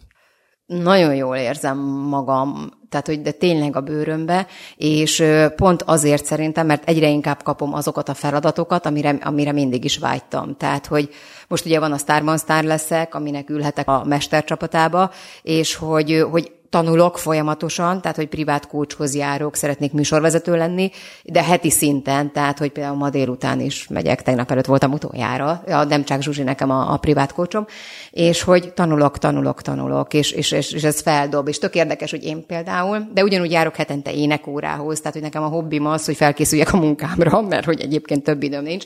nagyon 0.65 1.15
jól 1.15 1.35
érzem 1.35 1.77
magam, 1.87 2.71
tehát 2.89 3.07
hogy 3.07 3.21
de 3.21 3.31
tényleg 3.31 3.75
a 3.75 3.81
bőrömbe, 3.81 4.47
és 4.75 5.23
pont 5.55 5.81
azért 5.81 6.25
szerintem, 6.25 6.65
mert 6.65 6.89
egyre 6.89 7.09
inkább 7.09 7.43
kapom 7.43 7.73
azokat 7.73 8.09
a 8.09 8.13
feladatokat, 8.13 8.85
amire, 8.85 9.17
amire 9.21 9.51
mindig 9.51 9.83
is 9.83 9.97
vágytam. 9.97 10.55
Tehát, 10.57 10.85
hogy 10.85 11.09
most 11.47 11.65
ugye 11.65 11.79
van 11.79 11.91
a 11.91 11.97
Starban 11.97 12.37
Star 12.37 12.63
leszek, 12.63 13.15
aminek 13.15 13.49
ülhetek 13.49 13.87
a 13.87 14.03
mestercsapatába, 14.05 15.11
és 15.41 15.75
hogy, 15.75 16.25
hogy 16.31 16.51
tanulok 16.73 17.17
folyamatosan, 17.17 18.01
tehát 18.01 18.17
hogy 18.17 18.27
privát 18.27 18.67
kócshoz 18.67 19.15
járok, 19.15 19.55
szeretnék 19.55 19.91
műsorvezető 19.91 20.55
lenni, 20.55 20.91
de 21.23 21.43
heti 21.43 21.69
szinten, 21.69 22.31
tehát 22.31 22.57
hogy 22.57 22.71
például 22.71 22.95
ma 22.95 23.09
délután 23.09 23.59
is 23.59 23.87
megyek, 23.87 24.21
tegnap 24.21 24.51
előtt 24.51 24.65
voltam 24.65 24.91
utoljára, 24.91 25.63
a 25.67 25.85
Demcsák 25.85 26.21
Zsuzsi 26.21 26.43
nekem 26.43 26.69
a, 26.69 26.93
a 26.93 26.97
privát 26.97 27.33
kócsom, 27.33 27.65
és 28.11 28.41
hogy 28.41 28.73
tanulok, 28.73 29.17
tanulok, 29.17 29.61
tanulok, 29.61 30.13
és, 30.13 30.31
és, 30.31 30.51
és, 30.51 30.71
és 30.71 30.83
ez 30.83 31.01
feldob, 31.01 31.47
és 31.47 31.57
tök 31.57 31.75
érdekes, 31.75 32.11
hogy 32.11 32.23
én 32.23 32.45
például, 32.45 33.07
de 33.13 33.23
ugyanúgy 33.23 33.51
járok 33.51 33.75
hetente 33.75 34.13
énekórához, 34.13 34.97
tehát 34.97 35.13
hogy 35.13 35.21
nekem 35.21 35.43
a 35.43 35.47
hobbim 35.47 35.85
az, 35.85 36.05
hogy 36.05 36.15
felkészüljek 36.15 36.73
a 36.73 36.77
munkámra, 36.77 37.41
mert 37.51 37.65
hogy 37.65 37.81
egyébként 37.81 38.23
több 38.23 38.43
időm 38.43 38.63
nincs, 38.63 38.85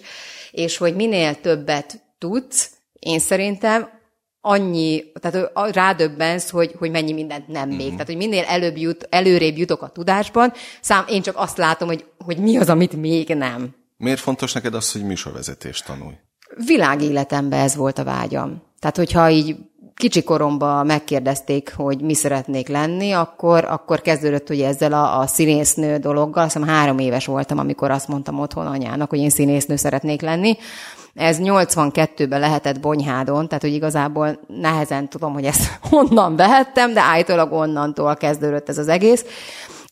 és 0.52 0.78
hogy 0.78 0.96
minél 0.96 1.42
többet 1.42 2.02
tudsz, 2.18 2.72
én 3.00 3.20
szerintem 3.20 3.97
annyi, 4.48 5.04
tehát 5.20 5.52
rádöbbensz, 5.76 6.50
hogy, 6.50 6.76
hogy 6.78 6.92
mennyi 6.92 7.14
mindent 7.14 7.48
nem 7.48 7.70
még. 7.70 7.88
Mm. 7.88 7.92
Tehát, 7.92 8.06
hogy 8.06 8.18
minél 8.18 8.44
előbb 8.44 8.78
jut, 8.78 9.08
előrébb 9.10 9.58
jutok 9.58 9.82
a 9.82 9.88
tudásban, 9.88 10.54
szám, 10.82 11.06
én 11.10 11.22
csak 11.22 11.38
azt 11.38 11.58
látom, 11.58 11.88
hogy, 11.88 12.06
hogy 12.26 12.38
mi 12.38 12.58
az, 12.58 12.70
amit 12.70 12.94
még 12.94 13.28
nem. 13.28 13.76
Miért 13.98 14.20
fontos 14.20 14.54
neked 14.54 14.74
az, 14.74 14.92
hogy 14.92 15.04
műsorvezetést 15.04 15.86
tanulj? 15.86 16.14
Világéletemben 16.66 17.60
ez 17.60 17.76
volt 17.76 17.98
a 17.98 18.04
vágyam. 18.04 18.62
Tehát, 18.80 18.98
hogyha 18.98 19.30
így 19.30 19.56
kicsi 19.96 20.24
koromban 20.24 20.86
megkérdezték, 20.86 21.74
hogy 21.76 22.02
mi 22.02 22.14
szeretnék 22.14 22.68
lenni, 22.68 23.12
akkor, 23.12 23.66
akkor 23.66 24.02
kezdődött 24.02 24.50
ugye 24.50 24.68
ezzel 24.68 24.94
a, 24.94 25.20
a 25.20 25.28
színésznő 25.28 25.98
dologgal. 25.98 26.44
Azt 26.44 26.54
hiszem 26.54 26.70
három 26.70 27.00
éves 27.00 27.26
voltam, 27.26 27.58
amikor 27.58 27.92
azt 27.92 28.08
mondtam 28.08 28.40
otthon 28.40 28.68
anyának, 28.68 29.10
hogy 29.10 29.20
én 29.20 29.30
színésznő 29.30 29.76
szeretnék 29.76 30.22
lenni. 30.22 30.58
Ez 31.18 31.38
82-ben 31.40 32.40
lehetett 32.40 32.80
Bonyhádon, 32.80 33.48
tehát 33.48 33.64
hogy 33.64 33.74
igazából 33.74 34.40
nehezen 34.48 35.10
tudom, 35.10 35.34
hogy 35.34 35.46
ezt 35.46 35.80
honnan 35.90 36.36
vehettem, 36.36 36.94
de 36.94 37.02
állítólag 37.02 37.52
onnantól 37.52 38.16
kezdődött 38.16 38.70
ez 38.70 38.78
az 38.78 38.88
egész 38.88 39.26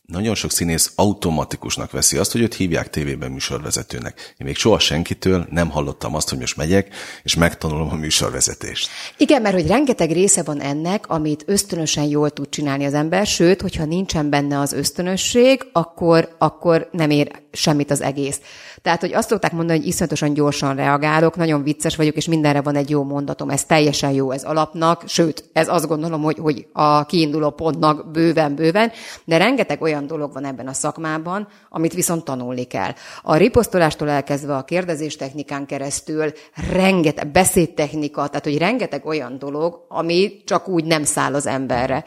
nagyon 0.06 0.34
sok 0.34 0.50
színész 0.50 0.92
automatikusnak 0.94 1.90
veszi 1.90 2.16
azt, 2.16 2.32
hogy 2.32 2.40
őt 2.40 2.54
hívják 2.54 2.90
tévében 2.90 3.30
műsorvezetőnek. 3.30 4.34
Én 4.38 4.46
még 4.46 4.56
soha 4.56 4.78
senkitől 4.78 5.46
nem 5.50 5.70
hallottam 5.70 6.14
azt, 6.14 6.28
hogy 6.28 6.38
most 6.38 6.56
megyek, 6.56 6.94
és 7.22 7.34
megtanulom 7.34 7.88
a 7.90 7.94
műsorvezetést. 7.94 8.88
Igen, 9.16 9.42
mert 9.42 9.54
hogy 9.54 9.66
rengeteg 9.66 10.10
része 10.10 10.42
van 10.42 10.60
ennek, 10.60 11.08
amit 11.08 11.44
ösztönösen 11.46 12.04
jól 12.04 12.30
tud 12.30 12.48
csinálni 12.48 12.84
az 12.84 12.94
ember, 12.94 13.26
sőt, 13.26 13.60
hogyha 13.60 13.84
nincsen 13.84 14.30
benne 14.30 14.58
az 14.58 14.72
ösztönösség, 14.72 15.66
akkor, 15.72 16.34
akkor 16.38 16.88
nem 16.92 17.10
ér 17.10 17.30
semmit 17.52 17.90
az 17.90 18.00
egész. 18.00 18.40
Tehát, 18.86 19.00
hogy 19.00 19.14
azt 19.14 19.28
szokták 19.28 19.52
mondani, 19.52 19.78
hogy 19.78 19.88
iszonyatosan 19.88 20.34
gyorsan 20.34 20.76
reagálok, 20.76 21.36
nagyon 21.36 21.62
vicces 21.62 21.96
vagyok, 21.96 22.16
és 22.16 22.28
mindenre 22.28 22.60
van 22.60 22.76
egy 22.76 22.90
jó 22.90 23.02
mondatom. 23.02 23.50
Ez 23.50 23.64
teljesen 23.64 24.10
jó, 24.10 24.30
ez 24.30 24.44
alapnak, 24.44 25.02
sőt, 25.06 25.44
ez 25.52 25.68
azt 25.68 25.86
gondolom, 25.86 26.22
hogy, 26.22 26.38
hogy 26.38 26.66
a 26.72 27.06
kiinduló 27.06 27.50
pontnak 27.50 28.10
bőven-bőven, 28.10 28.92
de 29.24 29.36
rengeteg 29.36 29.82
olyan 29.82 30.06
dolog 30.06 30.32
van 30.32 30.44
ebben 30.44 30.66
a 30.66 30.72
szakmában, 30.72 31.48
amit 31.68 31.94
viszont 31.94 32.24
tanulni 32.24 32.64
kell. 32.64 32.90
A 33.22 33.36
riposztolástól 33.36 34.08
elkezdve 34.08 34.56
a 34.56 34.64
kérdezés 34.64 35.16
technikán 35.16 35.66
keresztül 35.66 36.32
rengeteg 36.72 37.30
beszédtechnika, 37.30 38.26
tehát 38.26 38.44
hogy 38.44 38.58
rengeteg 38.58 39.06
olyan 39.06 39.38
dolog, 39.38 39.84
ami 39.88 40.42
csak 40.44 40.68
úgy 40.68 40.84
nem 40.84 41.04
száll 41.04 41.34
az 41.34 41.46
emberre. 41.46 42.04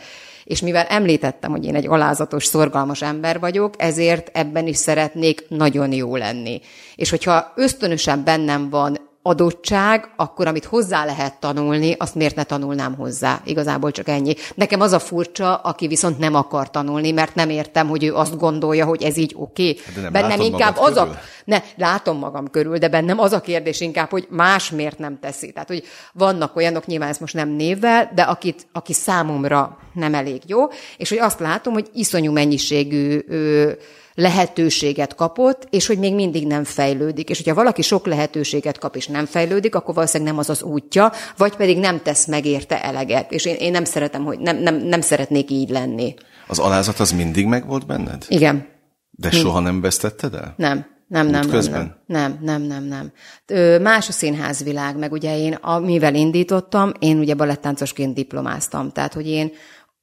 És 0.49 0.61
mivel 0.61 0.85
említettem, 0.85 1.51
hogy 1.51 1.65
én 1.65 1.75
egy 1.75 1.87
alázatos, 1.87 2.45
szorgalmas 2.45 3.01
ember 3.01 3.39
vagyok, 3.39 3.73
ezért 3.77 4.29
ebben 4.33 4.67
is 4.67 4.77
szeretnék 4.77 5.45
nagyon 5.49 5.91
jó 5.91 6.15
lenni. 6.15 6.61
És 6.95 7.09
hogyha 7.09 7.53
ösztönösen 7.55 8.23
bennem 8.23 8.69
van 8.69 9.09
adottság, 9.21 10.11
akkor 10.15 10.47
amit 10.47 10.65
hozzá 10.65 11.05
lehet 11.05 11.39
tanulni, 11.39 11.95
azt 11.97 12.15
miért 12.15 12.35
ne 12.35 12.43
tanulnám 12.43 12.95
hozzá? 12.95 13.41
Igazából 13.45 13.91
csak 13.91 14.07
ennyi. 14.07 14.35
Nekem 14.55 14.81
az 14.81 14.91
a 14.91 14.99
furcsa, 14.99 15.55
aki 15.55 15.87
viszont 15.87 16.19
nem 16.19 16.35
akar 16.35 16.69
tanulni, 16.69 17.11
mert 17.11 17.35
nem 17.35 17.49
értem, 17.49 17.87
hogy 17.87 18.03
ő 18.03 18.15
azt 18.15 18.37
gondolja, 18.37 18.85
hogy 18.85 19.03
ez 19.03 19.17
így 19.17 19.35
oké. 19.37 19.69
Okay. 19.69 20.03
Hát 20.03 20.11
bennem 20.11 20.39
inkább 20.39 20.77
az 20.77 20.93
körül? 20.93 21.09
a... 21.09 21.19
Ne, 21.45 21.61
látom 21.75 22.17
magam 22.17 22.49
körül, 22.49 22.77
de 22.77 22.87
bennem 22.87 23.19
az 23.19 23.31
a 23.31 23.41
kérdés 23.41 23.81
inkább, 23.81 24.09
hogy 24.09 24.27
más 24.29 24.69
miért 24.71 24.97
nem 24.99 25.19
teszi. 25.19 25.51
Tehát, 25.51 25.67
hogy 25.67 25.83
vannak 26.13 26.55
olyanok, 26.55 26.85
nyilván 26.85 27.09
ezt 27.09 27.19
most 27.19 27.33
nem 27.33 27.49
névvel, 27.49 28.11
de 28.15 28.21
akit, 28.21 28.67
aki 28.73 28.93
számomra 28.93 29.77
nem 29.99 30.13
elég 30.13 30.41
jó, 30.45 30.59
és 30.97 31.09
hogy 31.09 31.17
azt 31.17 31.39
látom, 31.39 31.73
hogy 31.73 31.89
iszonyú 31.93 32.31
mennyiségű 32.31 33.19
lehetőséget 34.19 35.15
kapott, 35.15 35.67
és 35.69 35.87
hogy 35.87 35.97
még 35.97 36.13
mindig 36.13 36.47
nem 36.47 36.63
fejlődik. 36.63 37.29
És 37.29 37.37
hogyha 37.37 37.53
valaki 37.53 37.81
sok 37.81 38.05
lehetőséget 38.05 38.77
kap, 38.77 38.95
és 38.95 39.07
nem 39.07 39.25
fejlődik, 39.25 39.75
akkor 39.75 39.93
valószínűleg 39.95 40.33
nem 40.33 40.41
az 40.41 40.49
az 40.49 40.63
útja, 40.63 41.11
vagy 41.37 41.55
pedig 41.55 41.77
nem 41.77 42.01
tesz 42.01 42.27
meg 42.27 42.45
érte 42.45 42.83
eleget. 42.83 43.31
És 43.31 43.45
én, 43.45 43.55
én 43.55 43.71
nem 43.71 43.83
szeretem, 43.83 44.23
hogy 44.23 44.39
nem, 44.39 44.57
nem, 44.57 44.75
nem 44.75 45.01
szeretnék 45.01 45.51
így 45.51 45.69
lenni. 45.69 46.13
Az 46.47 46.59
alázat 46.59 46.99
az 46.99 47.11
mindig 47.11 47.45
megvolt 47.45 47.85
benned? 47.85 48.25
Igen. 48.27 48.67
De 49.11 49.27
Mind. 49.31 49.43
soha 49.43 49.59
nem 49.59 49.81
vesztetted 49.81 50.33
el? 50.33 50.53
Nem. 50.57 50.97
Nem, 51.07 51.27
nem, 51.27 51.47
nem, 51.47 51.61
nem, 51.69 51.95
nem, 52.05 52.39
nem, 52.41 52.61
nem, 52.61 52.83
nem. 52.83 53.11
Ö, 53.45 53.79
más 53.79 54.07
a 54.07 54.11
színházvilág, 54.11 54.97
meg 54.97 55.11
ugye 55.11 55.37
én, 55.37 55.53
amivel 55.53 56.15
indítottam, 56.15 56.91
én 56.99 57.17
ugye 57.17 57.33
balettáncosként 57.33 58.13
diplomáztam, 58.13 58.91
tehát 58.91 59.13
hogy 59.13 59.27
én 59.27 59.51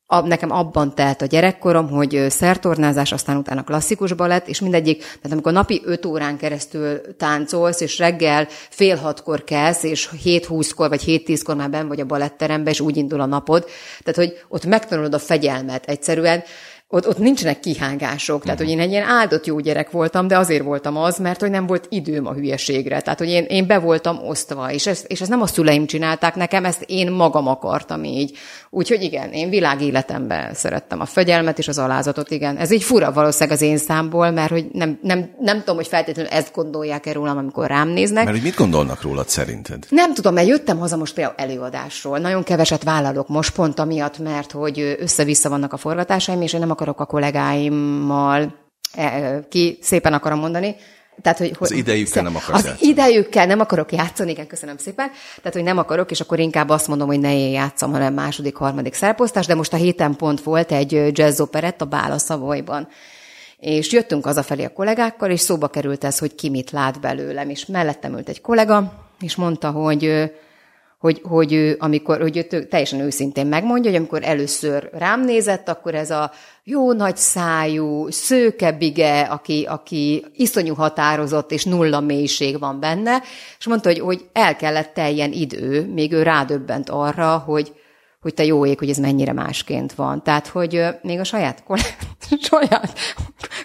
a, 0.07 0.27
nekem 0.27 0.51
abban 0.51 0.95
telt 0.95 1.23
a 1.23 1.27
gyerekkorom, 1.27 1.91
hogy 1.91 2.27
szertornázás, 2.29 3.13
aztán 3.13 3.37
utána 3.37 3.65
klasszikus 3.65 4.13
balett, 4.13 4.49
és 4.49 4.61
mindegyik, 4.61 4.99
tehát 4.99 5.33
amikor 5.33 5.53
napi 5.53 5.83
öt 5.85 6.07
órán 6.07 6.37
keresztül 6.37 7.01
táncolsz, 7.17 7.81
és 7.81 7.99
reggel 7.99 8.47
fél 8.71 8.97
hatkor 8.97 9.45
kezd, 9.45 9.85
és 9.85 10.11
hét 10.23 10.45
húszkor 10.45 10.89
vagy 10.89 11.03
hét 11.03 11.25
tízkor 11.25 11.57
már 11.57 11.71
ben 11.71 11.89
vagy 11.89 12.01
a 12.01 12.05
baletterembe, 12.05 12.71
és 12.71 12.81
úgy 12.81 12.97
indul 12.97 13.21
a 13.21 13.27
napod. 13.27 13.65
Tehát, 14.03 14.31
hogy 14.31 14.45
ott 14.49 14.67
megtanulod 14.67 15.15
a 15.15 15.19
fegyelmet 15.19 15.85
egyszerűen 15.87 16.43
ott, 16.89 17.09
ott 17.09 17.19
nincsenek 17.19 17.61
kihágások. 17.61 18.43
Tehát, 18.43 18.59
hogy 18.59 18.69
én 18.69 18.81
egy 18.81 18.91
ilyen 18.91 19.09
áldott 19.09 19.47
jó 19.47 19.59
gyerek 19.59 19.91
voltam, 19.91 20.27
de 20.27 20.39
azért 20.39 20.65
voltam 20.65 20.97
az, 20.97 21.19
mert 21.19 21.41
hogy 21.41 21.51
nem 21.51 21.67
volt 21.67 21.87
időm 21.89 22.27
a 22.27 22.33
hülyeségre. 22.33 23.01
Tehát, 23.01 23.19
hogy 23.19 23.29
én, 23.29 23.45
én 23.45 23.67
be 23.67 23.79
voltam 23.79 24.19
osztva, 24.29 24.73
és 24.73 24.87
ezt, 24.87 25.07
és 25.07 25.21
ezt 25.21 25.31
nem 25.31 25.43
a 25.43 25.47
szüleim 25.47 25.87
csinálták 25.87 26.35
nekem, 26.35 26.65
ezt 26.65 26.83
én 26.87 27.11
magam 27.11 27.49
akartam 27.49 28.05
így. 28.05 28.37
Úgyhogy 28.71 29.03
igen, 29.03 29.33
én 29.33 29.51
világéletemben 29.51 30.55
szerettem 30.55 31.01
a 31.01 31.05
fegyelmet 31.05 31.59
és 31.59 31.69
az 31.69 31.79
alázatot, 31.79 32.31
igen. 32.31 32.57
Ez 32.57 32.71
így 32.71 32.83
fura 32.83 33.13
valószínűleg 33.13 33.57
az 33.57 33.63
én 33.63 33.79
számból, 33.79 34.31
mert 34.31 34.51
hogy 34.51 34.67
nem, 34.73 34.99
nem, 35.03 35.31
nem 35.41 35.59
tudom, 35.59 35.77
hogy 35.77 35.87
feltétlenül 35.87 36.31
ezt 36.31 36.53
gondolják-e 36.55 37.13
rólam, 37.13 37.37
amikor 37.37 37.67
rám 37.67 37.89
néznek. 37.89 38.25
Mert 38.25 38.37
hogy 38.37 38.47
mit 38.47 38.57
gondolnak 38.57 39.03
rólad 39.03 39.29
szerinted? 39.29 39.87
Nem 39.89 40.15
tudom, 40.15 40.35
mert 40.35 40.49
jöttem 40.49 40.79
haza 40.79 40.97
most 40.97 41.15
például 41.15 41.37
előadásról. 41.37 42.19
Nagyon 42.19 42.43
keveset 42.43 42.83
vállalok 42.83 43.29
most 43.29 43.55
pont 43.55 43.79
amiatt, 43.79 44.19
mert 44.19 44.53
hogy 44.53 44.97
össze-vissza 45.01 45.49
vannak 45.49 45.73
a 45.73 45.77
forgatásaim, 45.77 46.43
és 46.43 46.53
én 46.53 46.61
nem 46.61 46.75
akarok 46.77 47.01
a 47.01 47.05
kollégáimmal 47.07 48.55
e, 48.93 49.41
ki 49.49 49.79
szépen 49.81 50.13
akarom 50.13 50.39
mondani, 50.39 50.77
tehát, 51.23 51.39
hogy, 51.39 51.57
az 51.59 51.73
idejükkel 51.73 52.23
nem 52.23 52.37
akarok 52.37 52.55
Az 52.55 52.65
játszani. 52.65 52.91
idejükkel 52.91 53.47
nem 53.47 53.61
akarok 53.61 53.93
játszani, 53.93 54.31
igen, 54.31 54.47
köszönöm 54.47 54.77
szépen. 54.77 55.11
Tehát, 55.37 55.53
hogy 55.53 55.63
nem 55.63 55.79
akarok, 55.79 56.11
és 56.11 56.21
akkor 56.21 56.39
inkább 56.39 56.69
azt 56.69 56.89
mondom, 56.89 57.07
hogy 57.07 57.21
ne 57.21 57.35
én 57.35 57.51
játszom, 57.51 57.93
hanem 57.93 58.15
második, 58.15 58.57
harmadik 58.57 58.95
szereposztás, 58.95 59.47
de 59.47 59.55
most 59.55 59.73
a 59.73 59.77
héten 59.77 60.17
pont 60.17 60.43
volt 60.43 60.73
egy 60.73 61.19
jazz 61.19 61.41
operett 61.41 61.81
a 61.81 61.85
Bála 61.85 62.19
Szavolyban. 62.19 62.89
És 63.59 63.93
jöttünk 63.93 64.27
az 64.27 64.41
felé 64.45 64.65
a 64.65 64.73
kollégákkal, 64.73 65.31
és 65.31 65.41
szóba 65.41 65.69
került 65.69 66.05
ez, 66.05 66.19
hogy 66.19 66.35
ki 66.35 66.51
mit 66.51 66.71
lát 66.71 67.01
belőlem, 67.01 67.51
és 67.51 67.67
mellettem 67.67 68.15
ült 68.15 68.29
egy 68.29 68.41
kollega, 68.41 68.93
és 69.21 69.37
mondta, 69.37 69.71
hogy 69.71 70.33
hogy, 70.99 71.21
hogy 71.25 71.53
ő, 71.53 71.77
amikor, 71.79 72.21
hogy 72.21 72.47
ő 72.51 72.65
teljesen 72.65 73.01
őszintén 73.01 73.47
megmondja, 73.47 73.91
hogy 73.91 73.99
amikor 73.99 74.23
először 74.23 74.91
rám 74.93 75.21
nézett, 75.25 75.69
akkor 75.69 75.95
ez 75.95 76.11
a 76.11 76.31
jó 76.65 76.93
nagy 76.93 77.17
szájú, 77.17 78.11
szőkebige, 78.11 79.21
aki, 79.21 79.67
aki 79.69 80.25
iszonyú 80.35 80.75
határozott, 80.75 81.53
és 81.53 81.65
nulla 81.65 82.01
mélység 82.01 82.59
van 82.59 82.81
benne, 82.81 83.23
és 83.59 83.67
mondta, 83.67 83.89
hogy, 83.89 83.99
hogy 83.99 84.29
el 84.33 84.57
kellett 84.57 84.95
teljen 84.95 85.33
idő, 85.33 85.93
még 85.93 86.13
ő 86.13 86.23
rádöbbent 86.23 86.91
arra, 86.91 87.39
hogy, 87.39 87.73
hogy 88.27 88.35
te 88.35 88.45
jó 88.45 88.67
ég, 88.67 88.79
hogy 88.79 88.91
ez 88.91 88.97
mennyire 88.97 89.33
másként 89.33 89.93
van. 89.93 90.23
Tehát, 90.23 90.47
hogy 90.47 90.85
még 91.03 91.19
a 91.19 91.25
saját, 91.25 91.63
kollég, 91.65 91.95
saját 92.51 92.99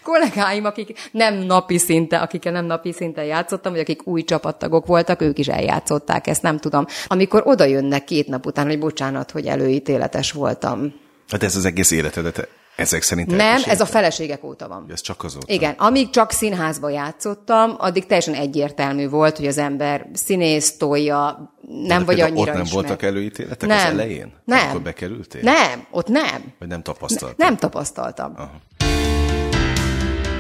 kollégáim, 0.04 0.66
akik 0.66 1.10
nem 1.12 1.34
napi 1.34 1.78
szinte, 1.78 2.18
akikkel 2.18 2.52
nem 2.52 2.66
napi 2.66 2.92
szinten 2.92 3.24
játszottam, 3.24 3.72
vagy 3.72 3.82
akik 3.82 4.08
új 4.08 4.24
csapattagok 4.24 4.86
voltak, 4.86 5.22
ők 5.22 5.40
is 5.40 5.48
eljátszották, 5.48 6.28
ezt 6.28 6.42
nem 6.42 6.58
tudom. 6.58 6.86
Amikor 7.08 7.42
oda 7.46 7.64
jönnek 7.64 8.04
két 8.04 8.28
nap 8.28 8.46
után, 8.46 8.66
hogy 8.68 8.80
bocsánat, 8.80 9.32
hogy 9.32 9.46
előítéletes 9.46 10.32
voltam. 10.32 10.94
Hát 11.28 11.44
ez 11.44 11.56
az 11.56 11.66
egész 11.66 11.92
életedet 11.92 12.48
ezek 12.82 13.02
szerint 13.02 13.36
Nem, 13.36 13.62
ez 13.66 13.82
a 13.82 13.86
feleségek 13.86 14.44
óta 14.44 14.68
van. 14.68 14.86
Ez 14.92 15.02
csak 15.02 15.24
azóta? 15.24 15.54
Igen, 15.54 15.74
amíg 15.78 16.10
csak 16.10 16.32
színházba 16.32 16.90
játszottam, 16.90 17.76
addig 17.78 18.06
teljesen 18.06 18.34
egyértelmű 18.34 19.10
volt, 19.10 19.38
hogy 19.38 19.48
az 19.48 19.58
ember 19.58 20.08
színész, 20.14 20.78
tolja, 20.78 21.54
nem 21.84 22.06
vagy 22.06 22.20
annyira 22.20 22.40
Ott 22.42 22.48
nem 22.48 22.62
ismer. 22.62 22.74
voltak 22.74 23.02
előítéletek 23.02 23.70
nem. 23.70 23.78
az 23.78 23.84
elején? 23.84 24.34
Nem. 24.46 24.70
Akkor 24.70 24.82
bekerültél? 24.82 25.42
Nem, 25.42 25.86
ott 25.92 26.08
nem. 26.08 26.54
Vagy 26.60 26.68
nem 26.68 26.82
tapasztaltam? 26.82 27.36
Ne, 27.38 27.46
nem 27.46 27.58
tapasztaltam. 27.58 28.34
Aha. 28.38 28.52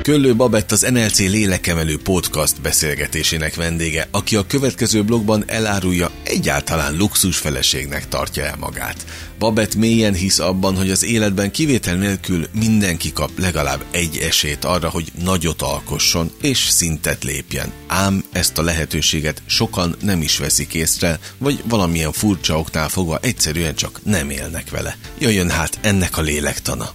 Köllő 0.01 0.36
Babett 0.36 0.72
az 0.72 0.88
NLC 0.91 1.20
lélekemelő 1.20 1.98
podcast 1.98 2.62
beszélgetésének 2.62 3.55
vendége, 3.55 4.08
aki 4.12 4.36
a 4.36 4.46
következő 4.46 5.03
blogban 5.03 5.43
elárulja, 5.48 6.12
egyáltalán 6.24 6.98
luxus 6.98 7.38
feleségnek 7.38 8.08
tartja 8.08 8.43
el 8.43 8.55
magát. 8.60 9.05
Babett 9.39 9.75
mélyen 9.75 10.13
hisz 10.13 10.39
abban, 10.39 10.75
hogy 10.75 10.91
az 10.91 11.03
életben 11.03 11.51
kivétel 11.51 11.96
nélkül 11.96 12.48
mindenki 12.51 13.13
kap 13.13 13.29
legalább 13.39 13.84
egy 13.91 14.17
esélyt 14.17 14.65
arra, 14.65 14.89
hogy 14.89 15.12
nagyot 15.24 15.62
alkosson 15.62 16.31
és 16.41 16.67
szintet 16.70 17.24
lépjen. 17.24 17.72
Ám 17.88 18.24
ezt 18.31 18.58
a 18.58 18.63
lehetőséget 18.63 19.41
sokan 19.46 19.96
nem 20.01 20.22
is 20.22 20.38
veszik 20.38 20.74
észre, 20.74 21.20
vagy 21.38 21.63
valamilyen 21.67 22.12
furcsa 22.12 22.60
oknál 22.60 22.89
fogva 22.89 23.20
egyszerűen 23.22 23.75
csak 23.75 24.00
nem 24.03 24.29
élnek 24.29 24.70
vele. 24.70 24.98
Jöjjön 25.20 25.50
hát 25.50 25.79
ennek 25.81 26.17
a 26.17 26.22
lélektana. 26.22 26.91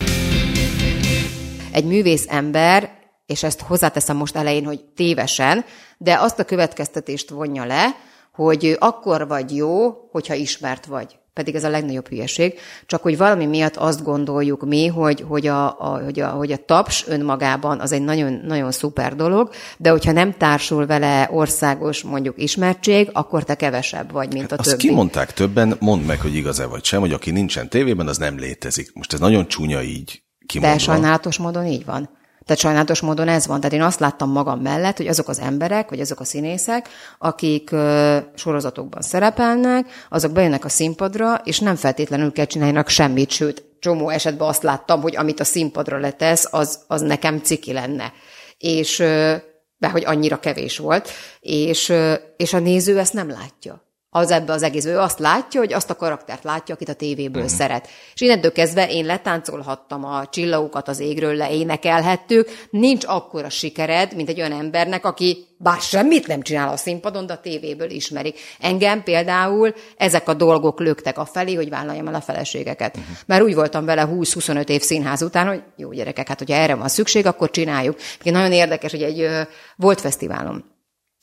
Egy 1.76 1.85
művész 1.85 2.26
ember 2.28 2.90
és 3.26 3.42
ezt 3.42 3.61
hozzáteszem 3.61 4.16
most 4.16 4.37
elején, 4.37 4.64
hogy 4.64 4.85
tévesen, 4.95 5.64
de 5.99 6.18
azt 6.21 6.38
a 6.38 6.45
következtetést 6.45 7.30
vonja 7.30 7.64
le, 7.64 7.97
hogy 8.33 8.76
akkor 8.78 9.26
vagy 9.26 9.56
jó, 9.56 9.90
hogyha 10.11 10.35
ismert 10.35 10.87
vagy. 10.87 11.18
Pedig 11.33 11.54
ez 11.54 11.64
a 11.64 11.68
legnagyobb 11.68 12.09
hülyeség. 12.09 12.59
Csak 12.87 13.02
hogy 13.02 13.16
valami 13.16 13.47
miatt 13.47 13.76
azt 13.76 14.02
gondoljuk 14.02 14.66
mi, 14.66 14.87
hogy, 14.87 15.25
hogy, 15.28 15.47
a, 15.47 15.80
a, 15.80 16.04
hogy, 16.04 16.21
a, 16.21 16.28
hogy 16.28 16.52
a 16.52 16.64
taps 16.64 17.04
önmagában 17.06 17.80
az 17.80 17.92
egy 17.92 18.02
nagyon, 18.02 18.40
nagyon 18.47 18.73
szuper 18.73 19.16
dolog, 19.16 19.50
de 19.78 19.90
hogyha 19.90 20.12
nem 20.12 20.37
társul 20.37 20.87
vele 20.87 21.28
országos 21.33 22.02
mondjuk 22.02 22.42
ismertség, 22.42 23.11
akkor 23.12 23.45
te 23.45 23.54
kevesebb 23.54 24.12
vagy, 24.12 24.33
mint 24.33 24.52
a 24.52 24.56
hát 24.56 24.64
többi. 24.64 24.76
Azt 24.76 24.87
kimondták 24.87 25.33
többen, 25.33 25.76
mondd 25.80 26.02
meg, 26.02 26.21
hogy 26.21 26.35
igaz-e 26.35 26.66
vagy 26.66 26.85
sem, 26.85 27.00
hogy 27.00 27.12
aki 27.12 27.30
nincsen 27.30 27.68
tévében, 27.68 28.06
az 28.06 28.18
nem 28.18 28.38
létezik. 28.38 28.90
Most 28.95 29.12
ez 29.12 29.21
nagyon 29.21 29.49
csúnya 29.49 29.83
így 29.83 30.25
kimondva. 30.46 30.76
De 30.76 30.82
sajnálatos 30.82 31.38
módon 31.38 31.66
így 31.66 31.84
van. 31.84 32.08
Tehát 32.46 32.62
sajnálatos 32.62 33.00
módon 33.00 33.28
ez 33.28 33.46
van. 33.46 33.60
Tehát 33.60 33.74
én 33.74 33.82
azt 33.82 34.00
láttam 34.00 34.30
magam 34.30 34.60
mellett, 34.60 34.96
hogy 34.96 35.06
azok 35.06 35.28
az 35.28 35.40
emberek, 35.40 35.90
vagy 35.90 36.00
azok 36.00 36.20
a 36.20 36.24
színészek, 36.24 36.88
akik 37.18 37.70
ö, 37.70 38.18
sorozatokban 38.34 39.02
szerepelnek, 39.02 40.06
azok 40.08 40.32
bejönnek 40.32 40.64
a 40.64 40.68
színpadra, 40.68 41.34
és 41.44 41.60
nem 41.60 41.76
feltétlenül 41.76 42.32
kell 42.32 42.44
csináljanak 42.44 42.88
semmit, 42.88 43.30
sőt, 43.30 43.64
csomó 43.80 44.08
esetben 44.08 44.48
azt 44.48 44.62
láttam, 44.62 45.00
hogy 45.00 45.16
amit 45.16 45.40
a 45.40 45.44
színpadra 45.44 45.98
letesz, 45.98 46.48
az, 46.50 46.78
az 46.86 47.00
nekem 47.00 47.40
ciki 47.40 47.72
lenne. 47.72 48.12
És, 48.58 48.98
ö, 48.98 49.34
de 49.78 49.88
hogy 49.88 50.04
annyira 50.04 50.40
kevés 50.40 50.78
volt, 50.78 51.08
és, 51.40 51.92
és 52.36 52.52
a 52.52 52.58
néző 52.58 52.98
ezt 52.98 53.12
nem 53.12 53.30
látja 53.30 53.86
az 54.16 54.30
ebbe 54.30 54.52
az 54.52 54.62
egész. 54.62 54.85
Ő 54.85 54.99
azt 54.99 55.18
látja, 55.18 55.61
hogy 55.61 55.73
azt 55.73 55.90
a 55.90 55.96
karaktert 55.96 56.44
látja, 56.44 56.75
akit 56.75 56.88
a 56.88 56.94
tévéből 56.94 57.42
uh-huh. 57.42 57.58
szeret. 57.58 57.88
És 58.14 58.20
innentől 58.20 58.52
kezdve 58.52 58.90
én 58.90 59.04
letáncolhattam 59.04 60.04
a 60.04 60.26
csillagokat 60.26 60.88
az 60.88 61.00
égről, 61.00 61.35
leénekelhettük. 61.35 62.49
Nincs 62.70 63.04
akkora 63.06 63.49
sikered, 63.49 64.14
mint 64.14 64.28
egy 64.28 64.38
olyan 64.38 64.52
embernek, 64.52 65.06
aki 65.06 65.46
bár 65.58 65.80
semmit 65.80 66.26
nem 66.26 66.42
csinál 66.42 66.68
a 66.68 66.76
színpadon, 66.76 67.26
de 67.26 67.32
a 67.32 67.40
tévéből 67.40 67.90
ismeri. 67.90 68.35
Engem 68.61 69.02
például 69.02 69.75
ezek 69.96 70.28
a 70.28 70.35
dolgok 70.35 70.80
löktek 70.80 71.18
a 71.18 71.25
felé, 71.25 71.54
hogy 71.54 71.68
vállaljam 71.68 72.08
el 72.08 72.14
a 72.14 72.20
feleségeket. 72.20 72.96
Uh-huh. 72.96 73.16
Mert 73.26 73.42
úgy 73.42 73.54
voltam 73.54 73.85
vele 73.85 74.08
20-25 74.11 74.68
év 74.68 74.80
színház 74.80 75.23
után, 75.23 75.46
hogy 75.46 75.62
jó 75.76 75.92
gyerekek, 75.92 76.28
hát 76.28 76.38
hogyha 76.38 76.54
erre 76.54 76.75
van 76.75 76.88
szükség, 76.88 77.26
akkor 77.26 77.50
csináljuk. 77.50 77.96
nagyon 78.23 78.52
érdekes, 78.52 78.90
hogy 78.90 79.02
egy 79.02 79.28
volt 79.76 80.00
fesztiválom 80.00 80.75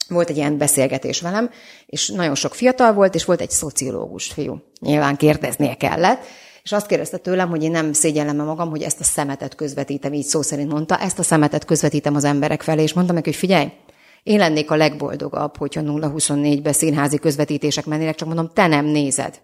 volt 0.07 0.29
egy 0.29 0.37
ilyen 0.37 0.57
beszélgetés 0.57 1.21
velem, 1.21 1.49
és 1.85 2.09
nagyon 2.09 2.35
sok 2.35 2.55
fiatal 2.55 2.93
volt, 2.93 3.15
és 3.15 3.25
volt 3.25 3.41
egy 3.41 3.51
szociológus 3.51 4.27
fiú. 4.27 4.61
Nyilván 4.79 5.15
kérdeznie 5.15 5.75
kellett, 5.75 6.25
és 6.63 6.71
azt 6.71 6.87
kérdezte 6.87 7.17
tőlem, 7.17 7.49
hogy 7.49 7.63
én 7.63 7.71
nem 7.71 7.93
szégyellem 7.93 8.35
magam, 8.35 8.69
hogy 8.69 8.81
ezt 8.81 8.99
a 8.99 9.03
szemetet 9.03 9.55
közvetítem, 9.55 10.13
így 10.13 10.25
szó 10.25 10.41
szerint 10.41 10.71
mondta, 10.71 10.97
ezt 10.97 11.19
a 11.19 11.23
szemetet 11.23 11.65
közvetítem 11.65 12.15
az 12.15 12.23
emberek 12.23 12.61
felé, 12.61 12.81
és 12.81 12.93
mondtam 12.93 13.15
neki, 13.15 13.29
hogy 13.29 13.39
figyelj, 13.39 13.71
én 14.23 14.37
lennék 14.37 14.71
a 14.71 14.75
legboldogabb, 14.75 15.57
hogyha 15.57 15.81
0-24-be 15.85 16.71
színházi 16.71 17.17
közvetítések 17.17 17.85
mennének, 17.85 18.15
csak 18.15 18.27
mondom, 18.27 18.49
te 18.53 18.67
nem 18.67 18.85
nézed. 18.85 19.41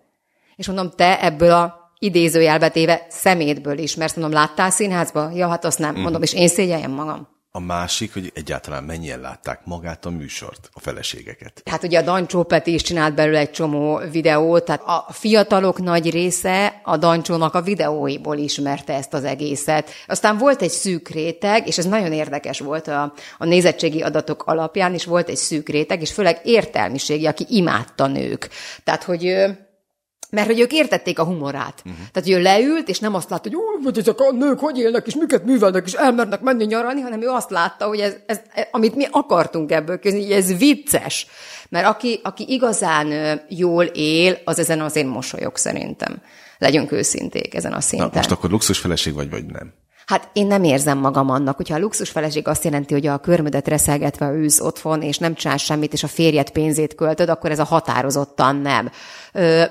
És 0.56 0.68
mondom, 0.68 0.92
te 0.96 1.22
ebből 1.22 1.52
a 1.52 1.94
idézőjelbetéve 2.00 3.06
szemétből 3.10 3.78
is, 3.78 3.96
mert 3.96 4.16
mondom, 4.16 4.40
láttál 4.40 4.72
színházba? 4.72 5.32
Ja, 5.34 5.48
hát 5.48 5.66
azt 5.66 5.80
nem. 5.80 5.96
Mondom, 5.96 6.20
mm. 6.20 6.24
és 6.24 6.34
én 6.34 6.48
szégyeljem 6.48 6.92
magam. 6.92 7.28
A 7.52 7.60
másik, 7.60 8.14
hogy 8.14 8.32
egyáltalán 8.36 8.84
mennyien 8.84 9.20
látták 9.20 9.62
magát 9.66 10.06
a 10.06 10.10
műsort, 10.10 10.70
a 10.74 10.80
feleségeket. 10.80 11.62
Hát 11.66 11.84
ugye 11.84 12.00
a 12.00 12.02
Dancsó 12.02 12.44
Peti 12.44 12.74
is 12.74 12.82
csinált 12.82 13.16
belőle 13.16 13.40
egy 13.40 13.52
csomó 13.52 14.02
videót, 14.12 14.66
tehát 14.66 14.82
a 14.86 15.06
fiatalok 15.10 15.82
nagy 15.82 16.10
része 16.10 16.82
a 16.84 16.98
Dancsónak 16.98 17.54
a 17.54 17.62
videóiból 17.62 18.38
ismerte 18.38 18.94
ezt 18.94 19.14
az 19.14 19.24
egészet. 19.24 19.90
Aztán 20.08 20.38
volt 20.38 20.62
egy 20.62 20.70
szűk 20.70 21.08
réteg, 21.08 21.68
és 21.68 21.78
ez 21.78 21.86
nagyon 21.86 22.14
érdekes 22.14 22.60
volt 22.60 22.88
a, 22.88 23.14
a 23.38 23.46
nézettségi 23.46 24.02
adatok 24.02 24.44
alapján, 24.44 24.94
is 24.94 25.06
volt 25.06 25.30
egy 25.30 25.36
szűk 25.36 25.70
réteg, 25.70 26.02
és 26.02 26.12
főleg 26.12 26.42
értelmiségi, 26.44 27.26
aki 27.26 27.46
imádta 27.50 28.08
nők. 28.08 28.50
Tehát, 28.84 29.04
hogy 29.04 29.46
mert 30.30 30.48
hogy 30.48 30.60
ők 30.60 30.74
értették 30.74 31.20
a 31.20 31.24
humorát. 31.24 31.82
Uh-huh. 31.86 32.02
Tehát, 32.12 32.28
hogy 32.28 32.32
ő 32.32 32.42
leült, 32.42 32.90
és 32.90 33.00
nem 33.00 33.16
azt 33.16 33.30
látta, 33.30 33.50
hogy 33.50 33.56
úgy, 33.56 33.84
hogy 33.84 33.98
ezek 33.98 34.20
a 34.20 34.32
nők 34.32 34.60
hogy 34.60 34.78
élnek, 34.78 35.08
és 35.08 35.16
miket 35.16 35.46
művelnek, 35.46 35.86
és 35.86 35.94
elmernek 35.94 36.42
menni 36.42 36.66
nyaralni, 36.66 37.02
hanem 37.02 37.22
ő 37.22 37.28
azt 37.28 37.50
látta, 37.50 37.86
hogy 37.86 38.00
ez, 38.00 38.16
ez 38.26 38.40
amit 38.72 38.96
mi 38.96 39.08
akartunk 39.12 39.72
ebből 39.72 40.00
közni, 40.00 40.34
ez 40.34 40.58
vicces. 40.58 41.28
Mert 41.70 41.86
aki, 41.86 42.20
aki 42.24 42.46
igazán 42.48 43.40
jól 43.50 43.84
él, 43.86 44.38
az 44.44 44.60
ezen 44.60 44.82
az 44.82 44.96
én 44.96 45.08
mosolyog 45.08 45.58
szerintem. 45.58 46.22
Legyünk 46.58 46.92
őszinték 46.92 47.56
ezen 47.56 47.74
a 47.74 47.82
szinten. 47.82 48.10
Na, 48.12 48.18
most 48.18 48.32
akkor 48.32 48.50
luxus 48.50 48.80
feleség 48.80 49.14
vagy, 49.14 49.30
vagy 49.30 49.46
nem? 49.46 49.74
Hát 50.06 50.30
én 50.34 50.48
nem 50.48 50.64
érzem 50.64 50.98
magam 50.98 51.30
annak, 51.30 51.56
hogyha 51.56 51.76
a 51.76 51.80
luxus 51.80 52.10
feleség 52.10 52.48
azt 52.48 52.64
jelenti, 52.64 52.94
hogy 52.94 53.08
a 53.08 53.18
körmödet 53.18 53.68
reszelgetve 53.68 54.32
ülsz 54.32 54.60
otthon, 54.60 55.02
és 55.02 55.18
nem 55.18 55.34
csinálsz 55.34 55.62
semmit, 55.62 55.94
és 55.94 56.04
a 56.04 56.08
férjed 56.08 56.50
pénzét 56.50 56.96
költöd, 56.96 57.30
akkor 57.30 57.52
ez 57.52 57.60
a 57.60 57.64
határozottan 57.64 58.56
nem. 58.56 58.92
Ö, 59.34 59.64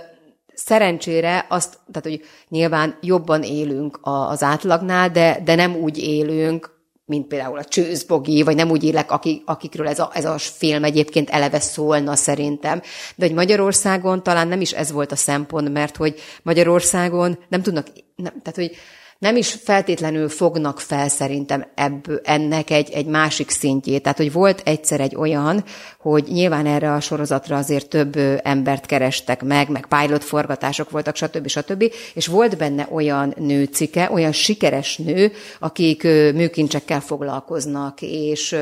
szerencsére 0.69 1.47
azt, 1.49 1.79
tehát 1.93 2.19
hogy 2.19 2.29
nyilván 2.49 2.99
jobban 3.01 3.43
élünk 3.43 3.99
az 4.03 4.43
átlagnál, 4.43 5.11
de, 5.11 5.41
de 5.45 5.55
nem 5.55 5.75
úgy 5.75 5.99
élünk, 5.99 6.77
mint 7.05 7.27
például 7.27 7.59
a 7.59 7.65
Csőzbogi, 7.65 8.43
vagy 8.43 8.55
nem 8.57 8.71
úgy 8.71 8.85
élek, 8.85 9.11
akik, 9.11 9.43
akikről 9.47 9.89
ez 9.89 9.99
a, 9.99 10.11
ez 10.15 10.25
a 10.25 10.39
film 10.39 10.85
egyébként 10.85 11.31
eleve 11.31 11.61
szólna 11.61 12.17
szerintem. 12.17 12.83
De 13.17 13.27
hogy 13.27 13.35
Magyarországon 13.35 14.23
talán 14.23 14.49
nem 14.49 14.61
is 14.61 14.73
ez 14.73 14.93
volt 14.93 15.13
a 15.13 15.17
szempont, 15.17 15.73
mert 15.73 15.97
hogy 15.97 16.21
Magyarországon 16.43 17.39
nem 17.49 17.63
tudnak, 17.63 17.87
nem, 18.17 18.33
tehát 18.43 18.55
hogy 18.55 18.77
nem 19.19 19.37
is 19.37 19.53
feltétlenül 19.53 20.29
fognak 20.29 20.81
fel 20.81 21.09
szerintem 21.09 21.71
ebből, 21.75 22.21
ennek 22.25 22.71
egy, 22.71 22.91
egy 22.91 23.07
másik 23.07 23.51
szintjét. 23.51 24.03
Tehát, 24.03 24.19
hogy 24.19 24.33
volt 24.33 24.63
egyszer 24.65 25.01
egy 25.01 25.17
olyan, 25.17 25.65
hogy 25.99 26.25
nyilván 26.29 26.67
erre 26.67 26.93
a 26.93 27.01
sorozatra 27.01 27.57
azért 27.57 27.89
több 27.89 28.17
embert 28.43 28.87
kerestek 28.87 29.43
meg, 29.43 29.69
meg 29.69 29.87
pilot 29.87 30.25
forgatások 30.25 30.91
voltak, 30.91 31.17
stb. 31.17 31.47
stb. 31.49 31.93
És 32.15 32.27
volt 32.27 32.57
benne 32.57 32.89
olyan 32.91 33.35
nőcike, 33.37 34.11
olyan 34.13 34.33
sikeres 34.33 34.97
nő, 34.97 35.33
akik 35.59 36.03
műkincsekkel 36.35 37.01
foglalkoznak, 37.01 38.03
és, 38.03 38.57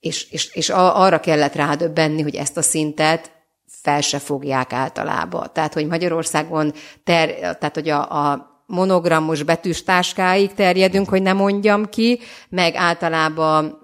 és, 0.00 0.30
és, 0.30 0.54
és 0.54 0.70
arra 0.74 1.20
kellett 1.20 1.54
rádöbbenni, 1.54 2.22
hogy 2.22 2.34
ezt 2.34 2.56
a 2.56 2.62
szintet 2.62 3.30
fel 3.66 4.00
se 4.00 4.18
fogják 4.18 4.72
általában. 4.72 5.50
Tehát, 5.52 5.74
hogy 5.74 5.86
Magyarországon, 5.86 6.72
ter, 7.04 7.28
tehát, 7.34 7.74
hogy 7.74 7.88
a, 7.88 8.30
a 8.30 8.51
monogramos 8.66 9.42
betűs 9.42 9.82
táskáig 9.82 10.54
terjedünk, 10.54 11.08
hogy 11.08 11.22
nem 11.22 11.36
mondjam 11.36 11.88
ki, 11.88 12.18
meg 12.48 12.74
általában 12.74 13.80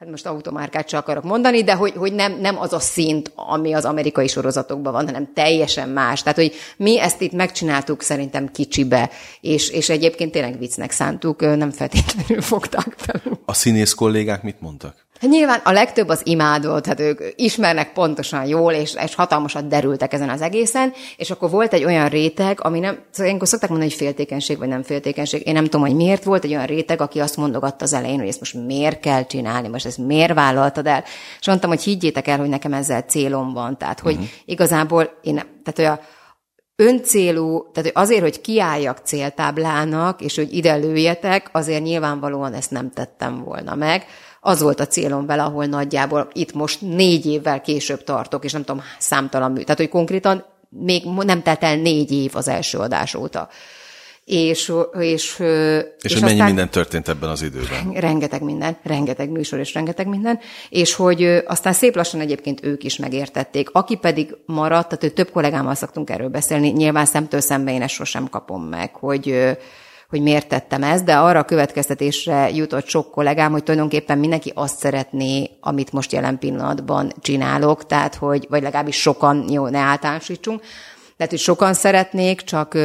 hát 0.00 0.10
most 0.10 0.26
automárkát 0.26 0.88
csak 0.88 1.00
akarok 1.00 1.24
mondani, 1.24 1.62
de 1.62 1.74
hogy, 1.74 1.92
hogy 1.96 2.12
nem, 2.12 2.40
nem 2.40 2.58
az 2.58 2.72
a 2.72 2.78
szint, 2.78 3.32
ami 3.34 3.72
az 3.72 3.84
amerikai 3.84 4.28
sorozatokban 4.28 4.92
van, 4.92 5.06
hanem 5.06 5.32
teljesen 5.34 5.88
más. 5.88 6.22
Tehát, 6.22 6.38
hogy 6.38 6.54
mi 6.76 7.00
ezt 7.00 7.20
itt 7.20 7.32
megcsináltuk 7.32 8.02
szerintem 8.02 8.48
kicsibe, 8.48 9.10
és, 9.40 9.68
és 9.68 9.88
egyébként 9.88 10.32
tényleg 10.32 10.58
viccnek 10.58 10.90
szántuk, 10.90 11.40
nem 11.40 11.70
feltétlenül 11.70 12.42
fogták 12.42 12.94
fel. 12.96 13.22
A 13.44 13.54
színész 13.54 13.94
kollégák 13.94 14.42
mit 14.42 14.60
mondtak? 14.60 14.94
Hát 15.20 15.30
nyilván 15.30 15.60
a 15.64 15.72
legtöbb 15.72 16.08
az 16.08 16.20
imádott, 16.24 16.86
hát 16.86 17.00
ők 17.00 17.20
ismernek 17.36 17.92
pontosan 17.92 18.44
jól, 18.46 18.72
és, 18.72 18.94
és 19.04 19.14
hatalmasat 19.14 19.68
derültek 19.68 20.12
ezen 20.12 20.28
az 20.28 20.40
egészen, 20.40 20.92
és 21.16 21.30
akkor 21.30 21.50
volt 21.50 21.72
egy 21.72 21.84
olyan 21.84 22.08
réteg, 22.08 22.58
ami 22.62 22.78
nem, 22.78 22.94
szóval 23.10 23.26
ilyenkor 23.26 23.48
szokták 23.48 23.70
mondani, 23.70 23.90
hogy 23.90 24.00
féltékenység, 24.00 24.58
vagy 24.58 24.68
nem 24.68 24.82
féltékenység. 24.82 25.46
Én 25.46 25.52
nem 25.52 25.64
tudom, 25.64 25.80
hogy 25.80 25.94
miért 25.94 26.24
volt 26.24 26.44
egy 26.44 26.50
olyan 26.50 26.66
réteg, 26.66 27.00
aki 27.00 27.20
azt 27.20 27.36
mondogatta 27.36 27.84
az 27.84 27.92
elején, 27.92 28.18
hogy 28.18 28.28
ezt 28.28 28.38
most 28.38 28.54
miért 28.54 29.00
kell 29.00 29.26
csinálni, 29.26 29.68
most 29.68 29.86
ezt 29.86 29.98
miért 29.98 30.34
vállaltad 30.34 30.86
el. 30.86 31.04
És 31.40 31.46
mondtam, 31.46 31.70
hogy 31.70 31.82
higgyétek 31.82 32.28
el, 32.28 32.38
hogy 32.38 32.48
nekem 32.48 32.72
ezzel 32.72 33.00
célom 33.00 33.52
van. 33.52 33.78
Tehát, 33.78 34.00
hogy 34.00 34.14
uh-huh. 34.14 34.28
igazából 34.44 35.18
én 35.22 35.34
nem, 35.34 35.46
tehát 35.64 35.98
hogy 35.98 36.00
a, 36.00 36.18
öncélú, 36.76 37.70
tehát 37.72 37.90
azért, 37.94 38.22
hogy 38.22 38.40
kiálljak 38.40 38.98
céltáblának, 39.04 40.20
és 40.20 40.36
hogy 40.36 40.54
ide 40.54 40.74
lőjetek, 40.74 41.48
azért 41.52 41.82
nyilvánvalóan 41.82 42.54
ezt 42.54 42.70
nem 42.70 42.90
tettem 42.90 43.44
volna 43.44 43.74
meg 43.74 44.06
az 44.40 44.60
volt 44.60 44.80
a 44.80 44.86
célom 44.86 45.26
vele, 45.26 45.42
ahol 45.42 45.64
nagyjából 45.64 46.28
itt 46.32 46.52
most 46.52 46.80
négy 46.80 47.26
évvel 47.26 47.60
később 47.60 48.04
tartok, 48.04 48.44
és 48.44 48.52
nem 48.52 48.64
tudom, 48.64 48.82
számtalan 48.98 49.52
mű. 49.52 49.60
Tehát, 49.62 49.78
hogy 49.78 49.88
konkrétan 49.88 50.44
még 50.68 51.04
nem 51.04 51.42
telt 51.42 51.62
el 51.62 51.76
négy 51.76 52.12
év 52.12 52.30
az 52.36 52.48
első 52.48 52.78
adás 52.78 53.14
óta. 53.14 53.48
És, 54.24 54.72
és, 54.98 55.38
és, 56.00 56.14
és 56.14 56.18
mennyi 56.18 56.32
aztán, 56.32 56.46
minden 56.46 56.70
történt 56.70 57.08
ebben 57.08 57.28
az 57.28 57.42
időben? 57.42 57.92
Rengeteg 57.92 58.42
minden, 58.42 58.76
rengeteg 58.82 59.30
műsor 59.30 59.58
és 59.58 59.74
rengeteg 59.74 60.06
minden, 60.06 60.38
és 60.68 60.94
hogy 60.94 61.42
aztán 61.46 61.72
szép 61.72 61.96
lassan 61.96 62.20
egyébként 62.20 62.64
ők 62.64 62.84
is 62.84 62.96
megértették. 62.96 63.70
Aki 63.72 63.96
pedig 63.96 64.36
maradt, 64.46 64.98
tehát 64.98 65.14
több 65.14 65.30
kollégámmal 65.30 65.74
szoktunk 65.74 66.10
erről 66.10 66.28
beszélni, 66.28 66.68
nyilván 66.68 67.04
szemtől 67.04 67.40
szembe 67.40 67.72
én 67.72 67.82
ezt 67.82 67.94
sosem 67.94 68.28
kapom 68.28 68.62
meg, 68.62 68.94
hogy 68.94 69.56
hogy 70.10 70.22
miért 70.22 70.48
tettem 70.48 70.82
ezt, 70.82 71.04
de 71.04 71.16
arra 71.16 71.38
a 71.38 71.44
következtetésre 71.44 72.50
jutott 72.50 72.86
sok 72.86 73.10
kollégám, 73.10 73.52
hogy 73.52 73.62
tulajdonképpen 73.62 74.18
mindenki 74.18 74.52
azt 74.54 74.78
szeretné, 74.78 75.50
amit 75.60 75.92
most 75.92 76.12
jelen 76.12 76.38
pillanatban 76.38 77.12
csinálok, 77.20 77.86
tehát 77.86 78.14
hogy, 78.14 78.46
vagy 78.48 78.62
legalábbis 78.62 79.00
sokan, 79.00 79.50
jó, 79.50 79.68
ne 79.68 79.78
általánosítsunk, 79.78 80.62
tehát, 81.16 81.34
hogy 81.34 81.40
sokan 81.40 81.74
szeretnék, 81.74 82.40
csak 82.40 82.78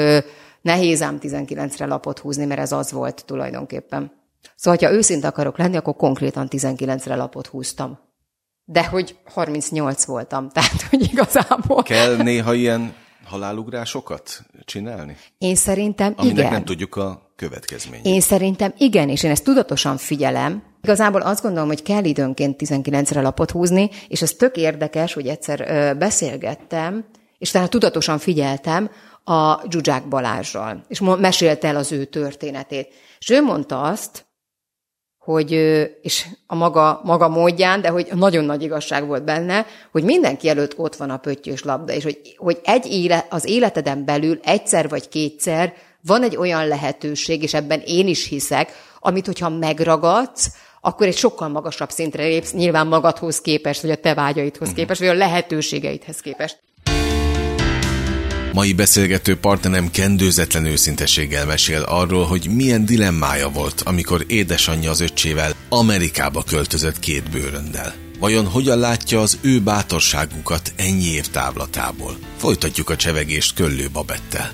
nehéz 0.62 1.02
ám 1.02 1.18
19-re 1.22 1.86
lapot 1.86 2.20
húzni, 2.20 2.46
mert 2.46 2.60
ez 2.60 2.72
az 2.72 2.92
volt 2.92 3.24
tulajdonképpen. 3.26 4.12
Szóval, 4.56 4.80
ha 4.82 4.96
őszinte 4.96 5.28
akarok 5.28 5.58
lenni, 5.58 5.76
akkor 5.78 5.96
konkrétan 5.96 6.48
19-re 6.52 7.16
lapot 7.16 7.48
húztam. 7.48 8.00
De 8.66 8.86
hogy 8.86 9.16
38 9.34 10.06
voltam, 10.06 10.50
tehát 10.54 10.82
hogy 10.90 11.02
igazából... 11.12 11.84
Kell 11.84 12.16
néha 12.16 12.54
ilyen 12.54 12.94
halálugrásokat 13.26 14.46
csinálni? 14.66 15.18
Én 15.38 15.56
szerintem 15.56 16.14
Aminek 16.16 16.38
igen. 16.38 16.52
nem 16.52 16.64
tudjuk 16.64 16.96
a 16.96 17.34
következményét. 17.36 18.06
Én 18.06 18.22
szerintem 18.22 18.74
igen, 18.78 19.10
és 19.10 19.24
én 19.24 19.32
ezt 19.32 19.44
tudatosan 19.44 19.98
figyelem. 19.98 20.64
Igazából 20.82 21.22
azt 21.22 21.42
gondolom, 21.42 21.68
hogy 21.68 21.82
kell 21.84 22.04
időnként 22.04 22.62
19-re 22.64 23.22
lapot 23.22 23.52
húzni, 23.52 23.90
és 24.08 24.22
ez 24.22 24.32
tök 24.32 24.56
érdekes, 24.58 25.14
hogy 25.14 25.28
egyszer 25.28 25.98
beszélgettem, 25.98 27.06
és 27.38 27.52
tehát 27.52 27.70
tudatosan 27.70 28.18
figyeltem 28.18 28.90
a 29.24 29.70
Zsuzsák 29.70 30.08
Balázsral, 30.08 30.84
és 30.88 31.02
mesélte 31.18 31.68
el 31.68 31.76
az 31.76 31.92
ő 31.92 32.06
történetét. 32.06 32.94
És 33.20 33.30
ő 33.30 33.42
mondta 33.42 33.82
azt, 33.82 34.26
hogy, 35.26 35.52
és 36.02 36.26
a 36.48 36.56
maga, 36.56 37.02
maga 37.04 37.28
módján, 37.28 37.82
de 37.82 37.90
hogy 37.90 38.08
nagyon 38.14 38.44
nagy 38.44 38.64
igazság 38.64 39.08
volt 39.08 39.24
benne, 39.24 39.66
hogy 39.92 40.04
mindenki 40.04 40.50
előtt 40.50 40.78
ott 40.78 40.96
van 40.96 41.10
a 41.10 41.18
pöttyös 41.18 41.64
labda, 41.64 41.94
és 41.94 42.04
hogy, 42.04 42.36
hogy 42.38 42.60
egy 42.64 42.86
éle, 42.86 43.28
az 43.30 43.46
életeden 43.46 44.06
belül 44.06 44.40
egyszer 44.44 44.90
vagy 44.90 45.10
kétszer 45.10 45.74
van 46.02 46.24
egy 46.24 46.36
olyan 46.36 46.68
lehetőség, 46.68 47.44
és 47.44 47.54
ebben 47.54 47.82
én 47.86 48.08
is 48.08 48.28
hiszek, 48.28 48.72
amit, 49.00 49.26
hogyha 49.26 49.50
megragadsz, 49.50 50.52
akkor 50.82 51.08
egy 51.08 51.18
sokkal 51.18 51.48
magasabb 51.48 51.90
szintre 51.90 52.24
lépsz, 52.24 52.54
nyilván 52.54 52.88
magadhoz 52.88 53.42
képest, 53.42 53.82
vagy 53.82 53.92
a 53.92 53.96
te 53.96 54.14
vágyaidhoz 54.14 54.62
uh-huh. 54.62 54.76
képest, 54.76 55.00
vagy 55.00 55.10
a 55.10 55.14
lehetőségeidhez 55.14 56.20
képest. 56.20 56.60
Mai 58.56 58.74
beszélgető 58.74 59.36
partnerem 59.38 59.92
kendőzetlen 59.92 60.66
őszinteséggel 60.66 61.46
mesél 61.46 61.82
arról, 61.82 62.26
hogy 62.26 62.50
milyen 62.56 62.86
dilemmája 62.86 63.50
volt, 63.50 63.82
amikor 63.86 64.26
édesanyja 64.28 64.90
az 64.90 65.00
öccsével 65.00 65.52
Amerikába 65.70 66.44
költözött 66.44 67.00
két 67.00 67.30
bőröndel. 67.32 67.94
Vajon 68.20 68.46
hogyan 68.46 68.78
látja 68.78 69.22
az 69.22 69.38
ő 69.42 69.60
bátorságukat 69.60 70.74
ennyi 70.76 71.06
év 71.06 71.28
távlatából? 71.28 72.18
Folytatjuk 72.38 72.90
a 72.90 72.96
csevegést 72.96 73.56
Köllő 73.56 73.88
Babettel. 73.94 74.52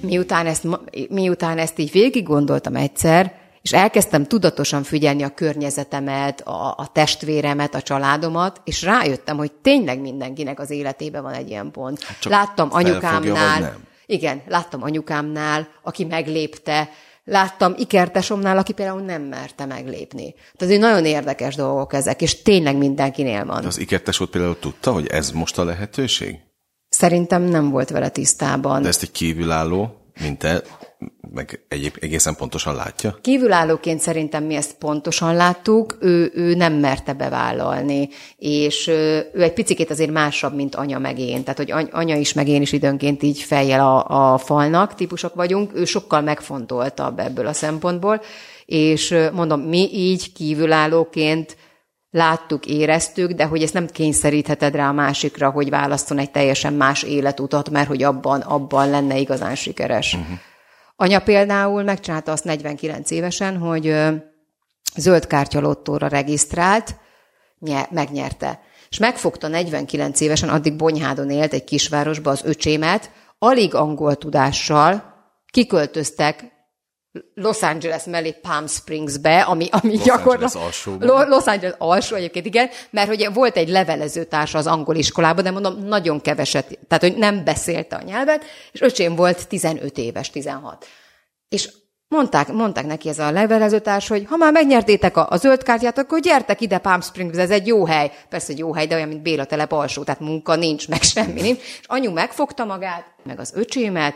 Miután 0.00 0.46
ezt, 0.46 0.66
miután 1.08 1.58
ezt 1.58 1.78
így 1.78 1.90
végig 1.90 2.24
gondoltam 2.24 2.74
egyszer, 2.74 3.41
és 3.62 3.72
elkezdtem 3.72 4.26
tudatosan 4.26 4.82
figyelni 4.82 5.22
a 5.22 5.34
környezetemet, 5.34 6.40
a, 6.40 6.74
a 6.76 6.90
testvéremet, 6.92 7.74
a 7.74 7.82
családomat, 7.82 8.60
és 8.64 8.82
rájöttem, 8.82 9.36
hogy 9.36 9.52
tényleg 9.52 10.00
mindenkinek 10.00 10.60
az 10.60 10.70
életében 10.70 11.22
van 11.22 11.32
egy 11.32 11.48
ilyen 11.48 11.70
pont. 11.70 12.02
Hát 12.02 12.24
láttam 12.24 12.68
anyukámnál, 12.72 13.76
igen, 14.06 14.42
láttam 14.46 14.82
anyukámnál, 14.82 15.68
aki 15.82 16.04
meglépte, 16.04 16.90
láttam 17.24 17.74
ikertesomnál, 17.78 18.58
aki 18.58 18.72
például 18.72 19.00
nem 19.00 19.22
merte 19.22 19.64
meglépni. 19.64 20.34
Tehát 20.56 20.78
nagyon 20.78 21.04
érdekes 21.04 21.54
dolgok 21.54 21.92
ezek, 21.92 22.22
és 22.22 22.42
tényleg 22.42 22.76
mindenkinél 22.76 23.44
van. 23.44 23.60
De 23.60 23.66
az 23.66 23.78
ikertesod 23.78 24.28
például 24.28 24.58
tudta, 24.58 24.92
hogy 24.92 25.06
ez 25.06 25.30
most 25.30 25.58
a 25.58 25.64
lehetőség? 25.64 26.36
Szerintem 26.88 27.42
nem 27.42 27.70
volt 27.70 27.90
vele 27.90 28.08
tisztában. 28.08 28.82
De 28.82 28.88
ezt 28.88 29.02
egy 29.02 29.10
kívülálló, 29.10 29.96
mint 30.20 30.38
te, 30.38 30.62
meg 31.32 31.64
egyéb, 31.68 31.96
egészen 32.00 32.36
pontosan 32.36 32.74
látja? 32.74 33.18
Kívülállóként 33.20 34.00
szerintem 34.00 34.44
mi 34.44 34.54
ezt 34.54 34.74
pontosan 34.78 35.34
láttuk, 35.36 35.96
ő, 36.00 36.32
ő 36.34 36.54
nem 36.54 36.72
merte 36.72 37.12
bevállalni, 37.12 38.08
és 38.36 38.86
ő 38.86 39.42
egy 39.42 39.52
picit 39.52 39.90
azért 39.90 40.10
másabb, 40.10 40.54
mint 40.54 40.74
anya 40.74 40.98
meg 40.98 41.18
én. 41.18 41.42
Tehát, 41.42 41.58
hogy 41.58 41.88
anya 41.90 42.16
is, 42.16 42.32
meg 42.32 42.48
én 42.48 42.62
is 42.62 42.72
időnként 42.72 43.22
így 43.22 43.38
fejjel 43.38 43.80
a, 43.80 44.32
a 44.32 44.38
falnak 44.38 44.94
típusok 44.94 45.34
vagyunk, 45.34 45.70
ő 45.74 45.84
sokkal 45.84 46.20
megfontoltabb 46.20 47.18
ebből 47.18 47.46
a 47.46 47.52
szempontból, 47.52 48.20
és 48.66 49.14
mondom, 49.32 49.60
mi 49.60 49.88
így 49.92 50.32
kívülállóként 50.32 51.56
láttuk, 52.12 52.66
éreztük, 52.66 53.30
de 53.30 53.44
hogy 53.44 53.62
ezt 53.62 53.74
nem 53.74 53.86
kényszerítheted 53.86 54.74
rá 54.74 54.88
a 54.88 54.92
másikra, 54.92 55.50
hogy 55.50 55.70
választon 55.70 56.18
egy 56.18 56.30
teljesen 56.30 56.72
más 56.72 57.02
életutat, 57.02 57.70
mert 57.70 57.88
hogy 57.88 58.02
abban, 58.02 58.40
abban 58.40 58.90
lenne 58.90 59.18
igazán 59.18 59.54
sikeres. 59.54 60.14
Uh-huh. 60.14 60.38
Anya 61.02 61.20
például 61.20 61.82
megcsinálta 61.82 62.32
azt 62.32 62.44
49 62.44 63.10
évesen, 63.10 63.56
hogy 63.56 63.96
zöld 64.96 65.26
kártyalottóra 65.26 66.06
regisztrált, 66.08 66.96
megnyerte. 67.90 68.60
És 68.90 68.98
megfogta 68.98 69.48
49 69.48 70.20
évesen, 70.20 70.48
addig 70.48 70.76
Bonyhádon 70.76 71.30
élt 71.30 71.52
egy 71.52 71.64
kisvárosba 71.64 72.30
az 72.30 72.44
öcsémet, 72.44 73.10
alig 73.38 73.74
angol 73.74 74.16
tudással, 74.16 75.14
kiköltöztek 75.50 76.51
Los 77.34 77.62
Angeles 77.62 78.04
mellé 78.04 78.32
Palm 78.42 78.66
Springsbe, 78.66 79.40
ami, 79.40 79.68
ami 79.70 79.94
Los 79.94 80.04
gyakorlatilag... 80.04 80.64
Angeles 80.64 80.86
alsó. 80.86 81.26
Los 81.28 81.46
Angeles 81.46 81.74
alsó 81.78 82.16
egyébként, 82.16 82.46
igen, 82.46 82.68
mert 82.90 83.08
hogy 83.08 83.28
volt 83.32 83.56
egy 83.56 83.68
levelező 83.68 84.24
társa 84.24 84.58
az 84.58 84.66
angol 84.66 84.96
iskolában, 84.96 85.44
de 85.44 85.50
mondom, 85.50 85.78
nagyon 85.78 86.20
keveset, 86.20 86.78
tehát 86.88 87.02
hogy 87.02 87.16
nem 87.16 87.44
beszélte 87.44 87.96
a 87.96 88.02
nyelvet, 88.02 88.44
és 88.72 88.80
öcsém 88.80 89.14
volt 89.14 89.48
15 89.48 89.98
éves, 89.98 90.30
16. 90.30 90.86
És 91.48 91.68
mondták, 92.08 92.52
mondták 92.52 92.86
neki 92.86 93.08
ez 93.08 93.18
a 93.18 93.30
levelezőtárs, 93.30 94.08
hogy 94.08 94.24
ha 94.28 94.36
már 94.36 94.52
megnyertétek 94.52 95.16
a, 95.16 95.26
a 95.30 95.36
zöld 95.36 95.62
kártyát, 95.62 95.98
akkor 95.98 96.20
gyertek 96.20 96.60
ide 96.60 96.78
Palm 96.78 97.00
Springs, 97.00 97.38
ez 97.38 97.50
egy 97.50 97.66
jó 97.66 97.86
hely. 97.86 98.10
Persze 98.28 98.52
egy 98.52 98.58
jó 98.58 98.74
hely, 98.74 98.86
de 98.86 98.94
olyan, 98.94 99.08
mint 99.08 99.22
Béla 99.22 99.44
telep 99.44 99.72
alsó, 99.72 100.02
tehát 100.02 100.20
munka 100.20 100.54
nincs, 100.54 100.88
meg 100.88 101.02
semmi 101.02 101.40
nincs. 101.40 101.58
És 101.58 101.86
anyu 101.86 102.12
megfogta 102.12 102.64
magát, 102.64 103.04
meg 103.24 103.38
az 103.38 103.52
öcsémet, 103.54 104.14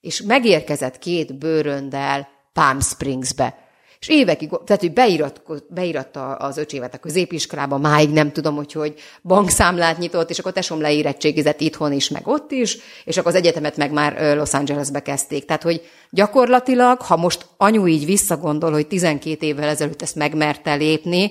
és 0.00 0.22
megérkezett 0.22 0.98
két 0.98 1.38
bőröndel 1.38 2.34
Palm 2.56 2.80
Springsbe. 2.80 3.54
És 4.00 4.08
évekig, 4.08 4.50
tehát 4.64 4.82
hogy 4.82 4.92
beirat, 4.92 5.42
beiratta 5.68 6.34
az 6.34 6.56
öcsémet 6.56 6.94
a 6.94 6.98
középiskolába, 6.98 7.78
máig 7.78 8.10
nem 8.10 8.32
tudom, 8.32 8.56
hogy 8.56 8.72
hogy 8.72 8.94
bankszámlát 9.22 9.98
nyitott, 9.98 10.30
és 10.30 10.38
akkor 10.38 10.52
tesom 10.52 10.80
leérettségizett 10.80 11.60
itthon 11.60 11.92
is, 11.92 12.08
meg 12.08 12.26
ott 12.26 12.50
is, 12.50 12.78
és 13.04 13.16
akkor 13.16 13.30
az 13.30 13.36
egyetemet 13.36 13.76
meg 13.76 13.92
már 13.92 14.36
Los 14.36 14.52
Angelesbe 14.52 15.02
kezdték. 15.02 15.44
Tehát, 15.44 15.62
hogy 15.62 15.82
gyakorlatilag, 16.10 17.00
ha 17.00 17.16
most 17.16 17.46
anyu 17.56 17.86
így 17.86 18.04
visszagondol, 18.04 18.72
hogy 18.72 18.86
12 18.86 19.46
évvel 19.46 19.68
ezelőtt 19.68 20.02
ezt 20.02 20.14
megmerte 20.14 20.74
lépni, 20.74 21.30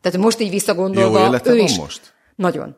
tehát 0.00 0.18
most 0.18 0.40
így 0.40 0.50
visszagondolva, 0.50 1.40
Jó 1.44 1.52
ő 1.52 1.56
is, 1.56 1.78
most? 1.78 2.14
Nagyon. 2.36 2.76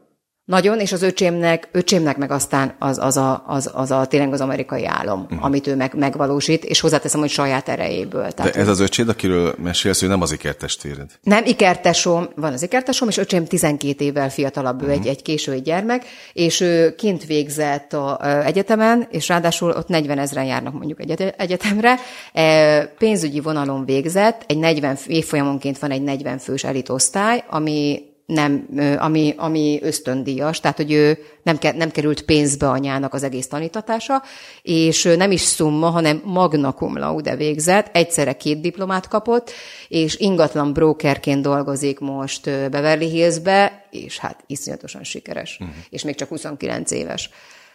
Nagyon, 0.49 0.81
és 0.81 0.93
az 0.93 1.03
öcsémnek, 1.03 1.69
öcsémnek 1.73 2.17
meg 2.17 2.31
aztán 2.31 2.75
az, 2.79 2.99
az, 2.99 3.17
a, 3.17 3.45
az, 3.47 3.71
az 3.75 3.91
a 3.91 4.07
tényleg 4.07 4.33
az 4.33 4.41
amerikai 4.41 4.87
álom, 4.87 5.21
uh-huh. 5.21 5.45
amit 5.45 5.67
ő 5.67 5.77
meg, 5.77 5.95
megvalósít, 5.95 6.65
és 6.65 6.81
hozzáteszem, 6.81 7.21
hogy 7.21 7.31
saját 7.31 7.69
erejéből. 7.69 8.31
Tehát, 8.31 8.53
De 8.53 8.61
ez 8.61 8.69
az 8.69 8.81
öcséd, 8.81 9.09
akiről 9.09 9.55
mesélsz, 9.63 10.03
ő 10.03 10.07
nem 10.07 10.23
az 10.23 10.33
ikertestéred? 10.33 11.11
Nem, 11.23 11.45
ikertesom, 11.45 12.29
van 12.37 12.53
az 12.53 12.63
ikertesom, 12.63 13.09
és 13.09 13.17
öcsém 13.17 13.45
12 13.45 14.05
évvel 14.05 14.31
fiatalabb, 14.31 14.81
uh-huh. 14.81 14.97
egy, 14.97 15.07
egy 15.07 15.23
késő 15.23 15.53
egy 15.53 15.63
gyermek, 15.63 16.05
és 16.33 16.61
ő 16.61 16.95
kint 16.95 17.25
végzett 17.27 17.93
a, 17.93 18.19
a 18.19 18.45
egyetemen, 18.45 19.07
és 19.11 19.29
ráadásul 19.29 19.71
ott 19.71 19.89
40 19.89 20.19
ezeren 20.19 20.45
járnak 20.45 20.73
mondjuk 20.73 21.01
egy 21.01 21.35
egyetemre, 21.37 21.99
e, 22.33 22.85
pénzügyi 22.99 23.41
vonalon 23.41 23.85
végzett, 23.85 24.45
egy 24.47 24.59
40 24.59 24.99
évfolyamonként 25.07 25.79
van 25.79 25.91
egy 25.91 26.03
40 26.03 26.39
fős 26.39 26.65
elitosztály, 26.65 27.45
ami 27.49 28.08
nem, 28.29 28.69
ami, 28.99 29.35
ami 29.37 29.79
ösztöndíjas, 29.83 30.61
tehát 30.61 30.77
hogy 30.77 30.93
ő 30.93 31.19
nem, 31.43 31.59
nem 31.77 31.91
került 31.91 32.23
pénzbe 32.23 32.69
anyának 32.69 33.15
az 33.15 33.23
egész 33.23 33.47
tanítatása, 33.47 34.23
és 34.63 35.03
nem 35.03 35.31
is 35.31 35.41
szumma, 35.41 35.89
hanem 35.89 36.23
magna 36.25 36.73
cum 36.73 36.99
laude 36.99 37.37
végzett, 37.37 37.97
egyszerre 37.97 38.33
két 38.33 38.61
diplomát 38.61 39.09
kapott, 39.09 39.51
és 39.89 40.17
ingatlan 40.17 40.73
brokerként 40.73 41.43
dolgozik 41.43 41.99
most 41.99 42.45
Beverly 42.45 43.07
Hillsbe, 43.07 43.87
és 43.91 44.19
hát 44.19 44.45
iszonyatosan 44.47 45.05
sikeres, 45.05 45.59
uh-huh. 45.61 45.77
és 45.91 46.03
még 46.03 46.15
csak 46.15 46.29
29 46.29 46.91
éves. 46.91 47.31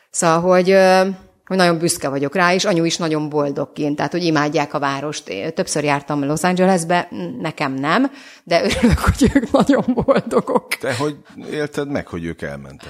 Szóval, 0.09 0.39
hogy 0.39 0.75
hogy 1.45 1.58
nagyon 1.58 1.77
büszke 1.77 2.10
vagyok 2.10 2.36
rá, 2.36 2.53
és 2.53 2.65
anyu 2.65 2.84
is 2.84 2.97
nagyon 2.97 3.29
boldogként, 3.29 3.95
tehát 3.95 4.12
hogy 4.12 4.23
imádják 4.23 4.73
a 4.73 4.79
várost. 4.79 5.34
Többször 5.53 5.84
jártam 5.84 6.25
Los 6.25 6.43
Angelesbe, 6.43 7.08
nekem 7.39 7.73
nem, 7.73 8.12
de 8.43 8.63
örülök, 8.63 8.99
hogy 8.99 9.32
ők 9.34 9.51
nagyon 9.51 9.84
boldogok. 10.06 10.67
Te 10.67 10.95
hogy 10.95 11.15
élted 11.51 11.88
meg, 11.88 12.08
hogy 12.08 12.25
ők 12.25 12.41
elmentek? 12.41 12.89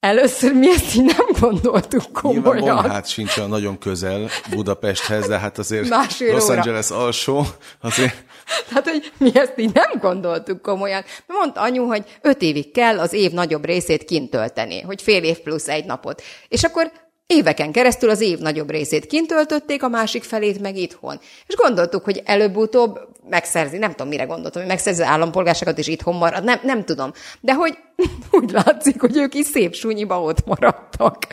Először 0.00 0.52
mi 0.52 0.68
ezt 0.68 0.94
így 0.94 1.04
nem 1.04 1.26
gondoltuk 1.40 2.12
komolyan. 2.12 2.62
Nyilván 2.62 2.90
hát 2.90 3.08
sincs 3.08 3.36
olyan 3.36 3.50
nagyon 3.50 3.78
közel 3.78 4.28
Budapesthez, 4.50 5.26
de 5.26 5.38
hát 5.38 5.58
azért 5.58 5.88
Másfél 5.88 6.32
Los 6.32 6.44
óra. 6.44 6.54
Angeles 6.54 6.90
alsó, 6.90 7.46
azért... 7.80 8.24
Tehát, 8.68 8.88
hogy 8.88 9.12
mi 9.18 9.30
ezt 9.34 9.52
így 9.56 9.72
nem 9.72 9.90
gondoltuk 10.00 10.62
komolyan. 10.62 11.04
Mondta 11.26 11.60
anyu, 11.60 11.86
hogy 11.86 12.04
öt 12.22 12.42
évig 12.42 12.72
kell 12.72 12.98
az 12.98 13.12
év 13.12 13.32
nagyobb 13.32 13.64
részét 13.64 14.04
kint 14.04 14.30
tölteni, 14.30 14.80
hogy 14.80 15.02
fél 15.02 15.24
év 15.24 15.38
plusz 15.38 15.68
egy 15.68 15.84
napot. 15.84 16.22
És 16.48 16.64
akkor 16.64 16.92
Éveken 17.26 17.72
keresztül 17.72 18.10
az 18.10 18.20
év 18.20 18.38
nagyobb 18.38 18.70
részét 18.70 19.06
kint 19.06 19.28
töltötték, 19.28 19.82
a 19.82 19.88
másik 19.88 20.22
felét 20.22 20.60
meg 20.60 20.76
itthon. 20.76 21.20
És 21.46 21.54
gondoltuk, 21.54 22.04
hogy 22.04 22.22
előbb-utóbb 22.24 23.08
megszerzi, 23.28 23.78
nem 23.78 23.90
tudom, 23.90 24.08
mire 24.08 24.24
gondoltam, 24.24 24.60
hogy 24.60 24.70
megszerzi 24.70 25.02
az 25.02 25.08
állampolgárságot, 25.08 25.78
és 25.78 25.86
itthon 25.86 26.14
marad, 26.14 26.44
nem, 26.44 26.60
nem 26.62 26.84
tudom. 26.84 27.12
De 27.40 27.54
hogy 27.54 27.78
úgy 28.40 28.50
látszik, 28.50 29.00
hogy 29.00 29.16
ők 29.16 29.34
is 29.34 29.46
szép 29.46 29.74
súnyiba 29.74 30.22
ott 30.22 30.46
maradtak. 30.46 31.26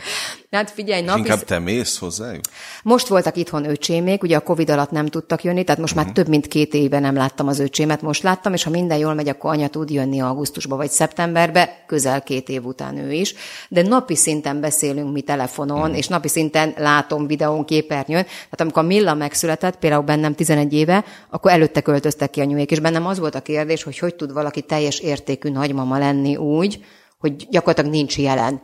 Hát 0.54 0.70
figyelj, 0.70 1.02
napi... 1.02 1.18
inkább 1.18 1.44
te 1.44 1.58
mész 1.58 1.98
hozzájuk? 1.98 2.44
Most 2.82 3.06
voltak 3.06 3.36
itthon 3.36 3.68
öcsémék, 3.68 4.22
ugye 4.22 4.36
a 4.36 4.40
Covid 4.40 4.70
alatt 4.70 4.90
nem 4.90 5.06
tudtak 5.06 5.44
jönni, 5.44 5.64
tehát 5.64 5.80
most 5.80 5.92
uh-huh. 5.92 6.06
már 6.06 6.14
mhm. 6.14 6.22
több 6.22 6.34
mint 6.34 6.46
két 6.46 6.74
éve 6.74 6.98
nem 6.98 7.14
láttam 7.14 7.48
az 7.48 7.58
öcsémet, 7.58 8.02
most 8.02 8.22
láttam, 8.22 8.52
és 8.52 8.62
ha 8.62 8.70
minden 8.70 8.98
jól 8.98 9.14
megy, 9.14 9.28
akkor 9.28 9.50
anya 9.50 9.68
tud 9.68 9.90
jönni 9.90 10.20
augusztusba 10.20 10.76
vagy 10.76 10.90
szeptemberbe, 10.90 11.84
közel 11.86 12.22
két 12.22 12.48
év 12.48 12.64
után 12.64 12.96
ő 12.96 13.12
is. 13.12 13.34
De 13.68 13.82
napi 13.82 14.16
szinten 14.16 14.60
beszélünk 14.60 15.12
mi 15.12 15.20
telefonon, 15.20 15.80
uh-huh. 15.80 15.96
és 15.96 16.08
napi 16.08 16.28
szinten 16.28 16.74
látom 16.76 17.26
videón, 17.26 17.64
képernyőn. 17.64 18.22
Tehát 18.24 18.60
amikor 18.60 18.82
a 18.82 18.86
Milla 18.86 19.14
megszületett, 19.14 19.76
például 19.76 20.02
bennem 20.02 20.34
11 20.34 20.72
éve, 20.72 21.04
akkor 21.30 21.50
előtte 21.50 21.80
költöztek 21.80 22.30
ki 22.30 22.40
anyuék, 22.40 22.70
és 22.70 22.80
bennem 22.80 23.06
az 23.06 23.18
volt 23.18 23.34
a 23.34 23.40
kérdés, 23.40 23.82
hogy 23.82 23.98
hogy 23.98 24.14
tud 24.14 24.32
valaki 24.32 24.62
teljes 24.62 24.98
értékű 24.98 25.48
nagymama 25.50 25.98
lenni 25.98 26.36
úgy, 26.36 26.53
hogy 27.18 27.46
gyakorlatilag 27.50 27.90
nincs 27.90 28.18
jelen. 28.18 28.62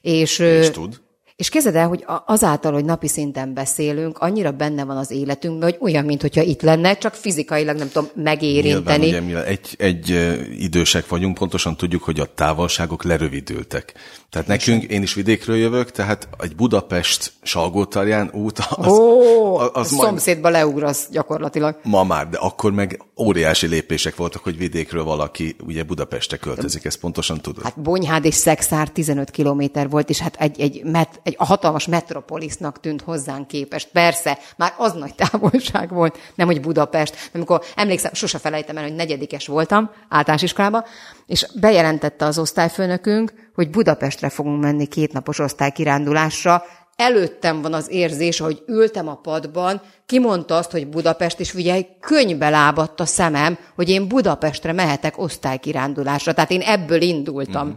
És, 0.00 0.38
és 0.38 0.70
tud? 0.70 1.00
És 1.38 1.48
kezded 1.48 1.74
el, 1.74 1.88
hogy 1.88 2.04
azáltal, 2.26 2.72
hogy 2.72 2.84
napi 2.84 3.08
szinten 3.08 3.54
beszélünk, 3.54 4.18
annyira 4.18 4.50
benne 4.50 4.84
van 4.84 4.96
az 4.96 5.10
életünkben, 5.10 5.70
hogy 5.70 5.78
olyan, 5.80 6.04
mintha 6.04 6.42
itt 6.42 6.62
lenne, 6.62 6.96
csak 6.96 7.14
fizikailag 7.14 7.76
nem 7.76 7.90
tudom 7.92 8.08
megérinteni. 8.14 9.04
Nyilván, 9.04 9.24
ugye, 9.24 9.44
egy, 9.44 9.74
egy 9.78 10.38
idősek 10.58 11.08
vagyunk, 11.08 11.38
pontosan 11.38 11.76
tudjuk, 11.76 12.02
hogy 12.02 12.20
a 12.20 12.34
távolságok 12.34 13.04
lerövidültek. 13.04 13.94
Tehát 14.30 14.46
nekünk, 14.46 14.82
én 14.82 15.02
is 15.02 15.14
vidékről 15.14 15.56
jövök, 15.56 15.90
tehát 15.90 16.28
egy 16.38 16.56
Budapest 16.56 17.32
Salgótarján 17.42 18.30
út, 18.32 18.58
az, 18.70 18.86
Ó, 18.86 19.56
az, 19.56 19.70
az 19.72 19.90
majd... 19.90 20.08
szomszédba 20.08 20.48
leugrasz 20.48 21.08
gyakorlatilag. 21.10 21.80
Ma 21.82 22.04
már, 22.04 22.28
de 22.28 22.38
akkor 22.38 22.72
meg 22.72 23.02
óriási 23.18 23.66
lépések 23.66 24.16
voltak, 24.16 24.42
hogy 24.42 24.56
vidékről 24.56 25.04
valaki 25.04 25.56
ugye 25.66 25.82
Budapestre 25.82 26.36
költözik, 26.36 26.84
ezt 26.84 26.98
pontosan 26.98 27.40
tudod. 27.40 27.62
Hát 27.62 27.80
Bonyhád 27.80 28.24
és 28.24 28.34
Szexár 28.34 28.88
15 28.88 29.30
kilométer 29.30 29.88
volt, 29.88 30.08
és 30.10 30.18
hát 30.18 30.36
egy, 30.38 30.60
egy, 30.60 30.84
met, 30.84 31.20
egy 31.28 31.36
hatalmas 31.38 31.86
metropolisznak 31.86 32.80
tűnt 32.80 33.02
hozzánk 33.02 33.46
képest. 33.46 33.88
Persze, 33.92 34.38
már 34.56 34.74
az 34.76 34.92
nagy 34.92 35.14
távolság 35.14 35.92
volt, 35.92 36.18
nem 36.34 36.46
hogy 36.46 36.60
Budapest. 36.60 37.14
De 37.14 37.30
amikor 37.32 37.62
emlékszem, 37.76 38.14
sose 38.14 38.38
felejtem 38.38 38.76
el, 38.76 38.82
hogy 38.82 38.94
negyedikes 38.94 39.46
voltam 39.46 39.90
általános 40.08 40.42
iskolában, 40.42 40.84
és 41.26 41.46
bejelentette 41.60 42.24
az 42.24 42.38
osztályfőnökünk, 42.38 43.32
hogy 43.54 43.70
Budapestre 43.70 44.28
fogunk 44.28 44.62
menni 44.62 44.86
kétnapos 44.86 45.38
osztálykirándulásra, 45.38 46.62
előttem 46.98 47.62
van 47.62 47.72
az 47.72 47.90
érzés, 47.90 48.38
hogy 48.38 48.62
ültem 48.66 49.08
a 49.08 49.14
padban, 49.14 49.80
kimondta 50.06 50.56
azt, 50.56 50.70
hogy 50.70 50.88
Budapest, 50.88 51.40
és 51.40 51.54
ugye 51.54 51.82
könyvbe 52.00 52.48
lábadt 52.48 53.00
a 53.00 53.06
szemem, 53.06 53.58
hogy 53.74 53.88
én 53.88 54.08
Budapestre 54.08 54.72
mehetek 54.72 55.18
osztálykirándulásra. 55.18 56.34
Tehát 56.34 56.50
én 56.50 56.60
ebből 56.60 57.00
indultam. 57.00 57.68
Mm. 57.68 57.72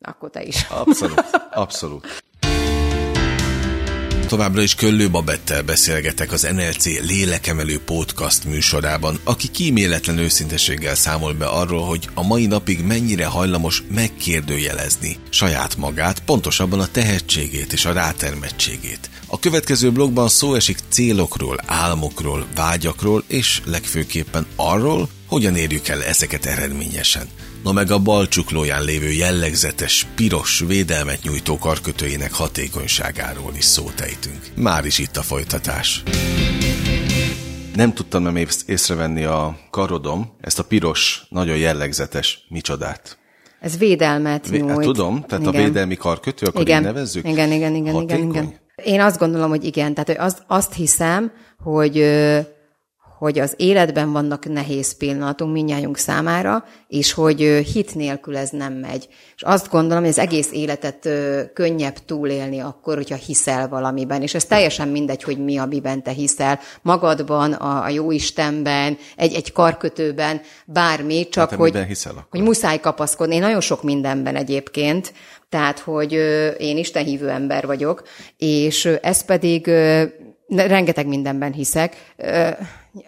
Akkor 0.00 0.30
te 0.30 0.42
is. 0.42 0.66
Abszolút, 0.70 1.24
abszolút. 1.50 2.06
Továbbra 4.30 4.62
is 4.62 4.74
Köllő 4.74 5.10
Babettel 5.10 5.62
beszélgetek 5.62 6.32
az 6.32 6.48
NLC 6.54 6.84
lélekemelő 6.84 7.80
podcast 7.84 8.44
műsorában, 8.44 9.20
aki 9.24 9.48
kíméletlen 9.48 10.18
őszinteséggel 10.18 10.94
számol 10.94 11.32
be 11.32 11.46
arról, 11.46 11.86
hogy 11.86 12.08
a 12.14 12.26
mai 12.26 12.46
napig 12.46 12.84
mennyire 12.84 13.26
hajlamos 13.26 13.82
megkérdőjelezni 13.94 15.16
saját 15.30 15.76
magát, 15.76 16.20
pontosabban 16.20 16.80
a 16.80 16.86
tehetségét 16.86 17.72
és 17.72 17.84
a 17.84 17.92
rátermettségét. 17.92 19.10
A 19.26 19.38
következő 19.38 19.92
blogban 19.92 20.28
szó 20.28 20.54
esik 20.54 20.78
célokról, 20.88 21.60
álmokról, 21.66 22.46
vágyakról, 22.54 23.24
és 23.26 23.62
legfőképpen 23.64 24.46
arról, 24.56 25.08
hogyan 25.26 25.56
érjük 25.56 25.88
el 25.88 26.02
ezeket 26.02 26.46
eredményesen. 26.46 27.28
Na 27.62 27.72
meg 27.72 27.90
a 27.90 27.98
bal 27.98 28.28
csuklóján 28.28 28.84
lévő 28.84 29.10
jellegzetes, 29.10 30.06
piros, 30.14 30.64
védelmet 30.66 31.22
nyújtó 31.22 31.58
karkötőjének 31.58 32.32
hatékonyságáról 32.32 33.52
is 33.56 33.64
szót 33.64 34.00
ejtünk. 34.00 34.40
Már 34.56 34.84
is 34.84 34.98
itt 34.98 35.16
a 35.16 35.22
folytatás. 35.22 36.02
Nem 37.74 37.92
tudtam 37.92 38.22
nem 38.22 38.46
észrevenni 38.66 39.24
a 39.24 39.58
karodom, 39.70 40.36
ezt 40.40 40.58
a 40.58 40.64
piros, 40.64 41.22
nagyon 41.28 41.56
jellegzetes 41.56 42.46
micsodát. 42.48 43.18
Ez 43.60 43.78
védelmet 43.78 44.50
nyújt. 44.50 44.70
Hát, 44.70 44.80
tudom, 44.80 45.24
tehát 45.28 45.46
igen. 45.46 45.60
a 45.60 45.64
védelmi 45.64 45.96
karkötő, 45.96 46.46
akkor 46.46 46.60
igen. 46.60 46.78
így 46.78 46.84
nevezzük? 46.84 47.28
Igen, 47.28 47.52
igen, 47.52 47.74
igen, 47.74 48.02
igen, 48.02 48.28
igen. 48.28 48.54
Én 48.84 49.00
azt 49.00 49.18
gondolom, 49.18 49.48
hogy 49.48 49.64
igen. 49.64 49.94
Tehát 49.94 50.08
hogy 50.08 50.18
azt, 50.18 50.42
azt 50.46 50.74
hiszem, 50.74 51.32
hogy 51.62 51.96
hogy 53.20 53.38
az 53.38 53.54
életben 53.56 54.12
vannak 54.12 54.52
nehéz 54.52 54.96
pillanatunk 54.96 55.52
minnyájunk 55.52 55.96
számára, 55.96 56.64
és 56.88 57.12
hogy 57.12 57.40
hit 57.72 57.94
nélkül 57.94 58.36
ez 58.36 58.50
nem 58.50 58.72
megy. 58.72 59.08
És 59.36 59.42
azt 59.42 59.70
gondolom, 59.70 60.02
hogy 60.02 60.12
az 60.12 60.18
egész 60.18 60.48
életet 60.52 61.08
könnyebb 61.54 61.94
túlélni 62.04 62.60
akkor, 62.60 62.94
hogyha 62.96 63.14
hiszel 63.14 63.68
valamiben. 63.68 64.22
És 64.22 64.34
ez 64.34 64.44
teljesen 64.44 64.88
mindegy, 64.88 65.22
hogy 65.22 65.44
mi, 65.44 65.58
amiben 65.58 66.02
te 66.02 66.10
hiszel. 66.10 66.60
Magadban, 66.82 67.52
a, 67.52 67.84
a 67.84 67.88
jó 67.88 68.10
Istenben, 68.10 68.98
egy, 69.16 69.34
egy 69.34 69.52
karkötőben, 69.52 70.40
bármi, 70.66 71.28
csak 71.28 71.50
hát, 71.50 71.58
hogy, 71.58 71.76
hiszel 71.78 72.12
akkor? 72.12 72.26
hogy 72.30 72.42
muszáj 72.42 72.80
kapaszkodni. 72.80 73.34
Én 73.34 73.40
nagyon 73.40 73.60
sok 73.60 73.82
mindenben 73.82 74.36
egyébként, 74.36 75.12
tehát, 75.48 75.78
hogy 75.78 76.12
én 76.58 76.76
istenhívő 76.76 77.28
ember 77.28 77.66
vagyok, 77.66 78.02
és 78.36 78.84
ez 78.84 79.24
pedig 79.24 79.66
rengeteg 80.48 81.06
mindenben 81.06 81.52
hiszek 81.52 81.96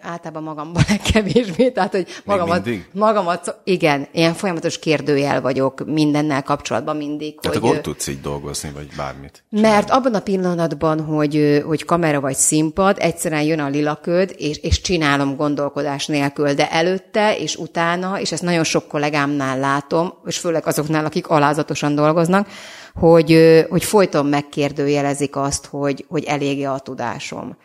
általában 0.01 0.43
magamban 0.43 0.83
legkevésbé, 0.89 1.69
tehát 1.69 1.91
hogy 1.91 2.07
magamat, 2.25 2.69
magamat, 2.93 3.59
igen, 3.63 4.07
ilyen 4.11 4.33
folyamatos 4.33 4.79
kérdőjel 4.79 5.41
vagyok 5.41 5.85
mindennel 5.85 6.43
kapcsolatban 6.43 6.97
mindig. 6.97 7.39
Tehát 7.39 7.57
hogy, 7.57 7.69
akkor 7.69 7.81
tudsz 7.81 8.07
így 8.07 8.21
dolgozni, 8.21 8.71
vagy 8.73 8.87
bármit? 8.97 9.43
Csinálni. 9.49 9.69
Mert 9.69 9.89
abban 9.89 10.13
a 10.13 10.19
pillanatban, 10.19 11.01
hogy, 11.01 11.63
hogy 11.65 11.85
kamera 11.85 12.19
vagy 12.19 12.35
színpad, 12.35 12.97
egyszerűen 12.99 13.43
jön 13.43 13.59
a 13.59 13.67
lilaköd, 13.67 14.33
és, 14.37 14.57
és 14.57 14.81
csinálom 14.81 15.35
gondolkodás 15.35 16.05
nélkül, 16.05 16.53
de 16.53 16.71
előtte 16.71 17.37
és 17.37 17.55
utána, 17.55 18.19
és 18.19 18.31
ezt 18.31 18.41
nagyon 18.43 18.63
sok 18.63 18.87
kollégámnál 18.87 19.59
látom, 19.59 20.13
és 20.25 20.37
főleg 20.37 20.67
azoknál, 20.67 21.05
akik 21.05 21.27
alázatosan 21.27 21.95
dolgoznak, 21.95 22.47
hogy, 22.93 23.65
hogy 23.69 23.83
folyton 23.83 24.25
megkérdőjelezik 24.25 25.35
azt, 25.35 25.65
hogy, 25.65 26.05
hogy 26.07 26.23
elég 26.23 26.67
a 26.67 26.79
tudásom. 26.79 27.57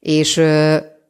És 0.00 0.40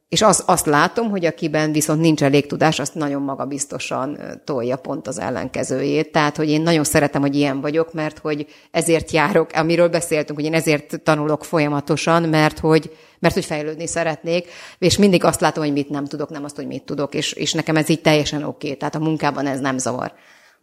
és 0.08 0.22
az, 0.22 0.42
azt 0.46 0.66
látom, 0.66 1.10
hogy 1.10 1.24
akiben 1.24 1.72
viszont 1.72 2.00
nincs 2.00 2.22
elég 2.22 2.46
tudás, 2.46 2.78
azt 2.78 2.94
nagyon 2.94 3.22
magabiztosan 3.22 4.18
tolja 4.44 4.76
pont 4.76 5.06
az 5.06 5.18
ellenkezőjét. 5.18 6.12
Tehát, 6.12 6.36
hogy 6.36 6.48
én 6.48 6.62
nagyon 6.62 6.84
szeretem, 6.84 7.20
hogy 7.20 7.34
ilyen 7.34 7.60
vagyok, 7.60 7.92
mert 7.92 8.18
hogy 8.18 8.46
ezért 8.70 9.10
járok, 9.10 9.50
amiről 9.52 9.88
beszéltünk, 9.88 10.38
hogy 10.38 10.48
én 10.48 10.54
ezért 10.54 11.00
tanulok 11.00 11.44
folyamatosan, 11.44 12.22
mert 12.22 12.58
hogy, 12.58 12.96
mert 13.18 13.34
hogy 13.34 13.44
fejlődni 13.44 13.86
szeretnék, 13.86 14.48
és 14.78 14.96
mindig 14.96 15.24
azt 15.24 15.40
látom, 15.40 15.64
hogy 15.64 15.72
mit 15.72 15.88
nem 15.88 16.04
tudok, 16.04 16.30
nem 16.30 16.44
azt, 16.44 16.56
hogy 16.56 16.66
mit 16.66 16.82
tudok, 16.82 17.14
és, 17.14 17.32
és 17.32 17.52
nekem 17.52 17.76
ez 17.76 17.88
így 17.88 18.00
teljesen 18.00 18.42
oké, 18.42 18.66
okay. 18.66 18.76
tehát 18.78 18.94
a 18.94 18.98
munkában 18.98 19.46
ez 19.46 19.60
nem 19.60 19.78
zavar. 19.78 20.12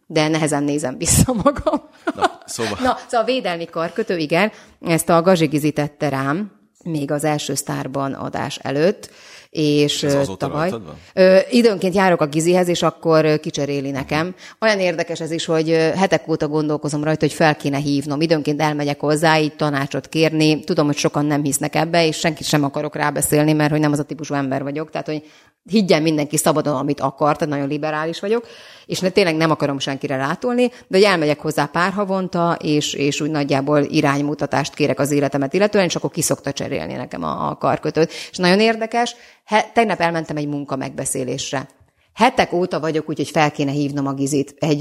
De 0.06 0.28
nehezen 0.28 0.62
nézem 0.62 0.98
vissza 0.98 1.32
magam. 1.32 1.88
Na, 2.14 2.40
szóval. 2.46 2.78
Na, 2.86 2.96
szóval 3.08 3.20
a 3.20 3.24
védelmi 3.24 3.64
karkötő, 3.64 4.16
igen, 4.16 4.52
ezt 4.86 5.08
a 5.08 5.22
Gazsigizi 5.22 5.70
tette 5.72 6.08
rám, 6.08 6.52
még 6.84 7.10
az 7.10 7.24
első 7.24 7.54
sztárban 7.54 8.12
adás 8.12 8.58
előtt, 8.58 9.10
és 9.56 10.02
Ez 10.02 10.28
tavaly. 10.38 10.72
Ö, 11.14 11.38
időnként 11.50 11.94
járok 11.94 12.20
a 12.20 12.26
Gizihez, 12.26 12.68
és 12.68 12.82
akkor 12.82 13.40
kicseréli 13.40 13.90
nekem. 13.90 14.34
Olyan 14.60 14.80
érdekes 14.80 15.20
ez 15.20 15.30
is, 15.30 15.44
hogy 15.44 15.68
hetek 15.96 16.28
óta 16.28 16.48
gondolkozom 16.48 17.04
rajta, 17.04 17.26
hogy 17.26 17.34
fel 17.34 17.56
kéne 17.56 17.78
hívnom. 17.78 18.20
Időnként 18.20 18.60
elmegyek 18.60 19.00
hozzá, 19.00 19.38
így 19.38 19.56
tanácsot 19.56 20.08
kérni. 20.08 20.64
Tudom, 20.64 20.86
hogy 20.86 20.96
sokan 20.96 21.24
nem 21.24 21.42
hisznek 21.42 21.74
ebbe, 21.74 22.06
és 22.06 22.16
senkit 22.16 22.46
sem 22.46 22.64
akarok 22.64 22.96
rábeszélni, 22.96 23.52
mert 23.52 23.70
hogy 23.70 23.80
nem 23.80 23.92
az 23.92 23.98
a 23.98 24.02
típusú 24.02 24.34
ember 24.34 24.62
vagyok. 24.62 24.90
Tehát, 24.90 25.06
hogy 25.06 25.22
higgyen 25.68 26.02
mindenki 26.02 26.36
szabadon, 26.36 26.76
amit 26.76 27.00
akar, 27.00 27.36
tehát 27.36 27.54
nagyon 27.54 27.68
liberális 27.68 28.20
vagyok, 28.20 28.46
és 28.86 29.00
ne, 29.00 29.08
tényleg 29.08 29.36
nem 29.36 29.50
akarom 29.50 29.78
senkire 29.78 30.16
rátolni, 30.16 30.66
de 30.66 30.96
hogy 30.96 31.02
elmegyek 31.02 31.40
hozzá 31.40 31.64
pár 31.64 31.92
havonta, 31.92 32.56
és, 32.62 32.92
és 32.92 33.20
úgy 33.20 33.30
nagyjából 33.30 33.82
iránymutatást 33.82 34.74
kérek 34.74 34.98
az 34.98 35.10
életemet 35.10 35.54
illetően, 35.54 35.84
és 35.84 35.96
akkor 35.96 36.10
kiszokta 36.10 36.52
cserélni 36.52 36.94
nekem 36.94 37.22
a, 37.22 37.48
a 37.48 37.56
karkötőt. 37.56 38.12
És 38.30 38.36
nagyon 38.36 38.60
érdekes, 38.60 39.16
he, 39.44 39.70
tegnap 39.74 40.00
elmentem 40.00 40.36
egy 40.36 40.48
munka 40.48 40.76
megbeszélésre. 40.76 41.68
Hetek 42.14 42.52
óta 42.52 42.80
vagyok, 42.80 43.08
úgyhogy 43.08 43.30
fel 43.30 43.50
kéne 43.50 43.70
hívnom 43.70 44.06
a 44.06 44.12
gizit. 44.12 44.54
Egy, 44.58 44.80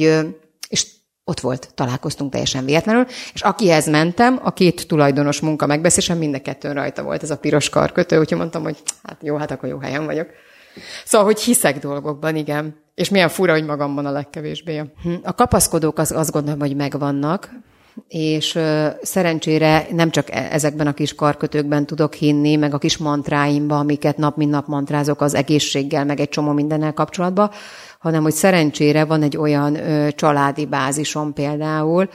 és 0.69 0.87
ott 1.23 1.39
volt, 1.39 1.71
találkoztunk 1.75 2.31
teljesen 2.31 2.65
véletlenül, 2.65 3.05
és 3.33 3.41
akihez 3.41 3.89
mentem, 3.89 4.39
a 4.43 4.53
két 4.53 4.87
tulajdonos 4.87 5.39
munka 5.39 5.65
megbeszélésen 5.65 6.17
mind 6.17 6.35
a 6.35 6.41
kettőn 6.41 6.73
rajta 6.73 7.03
volt 7.03 7.23
ez 7.23 7.31
a 7.31 7.37
piros 7.37 7.69
karkötő, 7.69 8.19
úgyhogy 8.19 8.37
mondtam, 8.37 8.63
hogy 8.63 8.77
hát 9.03 9.17
jó, 9.21 9.35
hát 9.35 9.51
akkor 9.51 9.69
jó 9.69 9.77
helyen 9.77 10.05
vagyok. 10.05 10.27
Szóval, 11.05 11.27
hogy 11.27 11.39
hiszek 11.39 11.79
dolgokban, 11.79 12.35
igen. 12.35 12.83
És 12.95 13.09
milyen 13.09 13.29
fura, 13.29 13.51
hogy 13.51 13.65
magamban 13.65 14.05
a 14.05 14.11
legkevésbé. 14.11 14.83
Hm, 15.03 15.13
a 15.23 15.33
kapaszkodók 15.33 15.97
az, 15.97 16.11
azt 16.11 16.31
gondolom, 16.31 16.59
hogy 16.59 16.75
megvannak, 16.75 17.49
és 18.07 18.55
uh, 18.55 18.87
szerencsére 19.01 19.87
nem 19.91 20.09
csak 20.09 20.31
e, 20.31 20.47
ezekben 20.51 20.87
a 20.87 20.93
kis 20.93 21.15
karkötőkben 21.15 21.85
tudok 21.85 22.13
hinni, 22.13 22.55
meg 22.55 22.73
a 22.73 22.77
kis 22.77 22.97
mantráimba, 22.97 23.77
amiket 23.77 24.17
nap 24.17 24.37
mint 24.37 24.51
nap 24.51 24.67
mantrázok 24.67 25.21
az 25.21 25.33
egészséggel, 25.33 26.05
meg 26.05 26.19
egy 26.19 26.29
csomó 26.29 26.51
mindennel 26.51 26.93
kapcsolatban, 26.93 27.51
hanem 27.99 28.23
hogy 28.23 28.33
szerencsére 28.33 29.05
van 29.05 29.21
egy 29.21 29.37
olyan 29.37 29.73
uh, 29.73 30.09
családi 30.09 30.65
bázisom 30.65 31.33
például, 31.33 32.09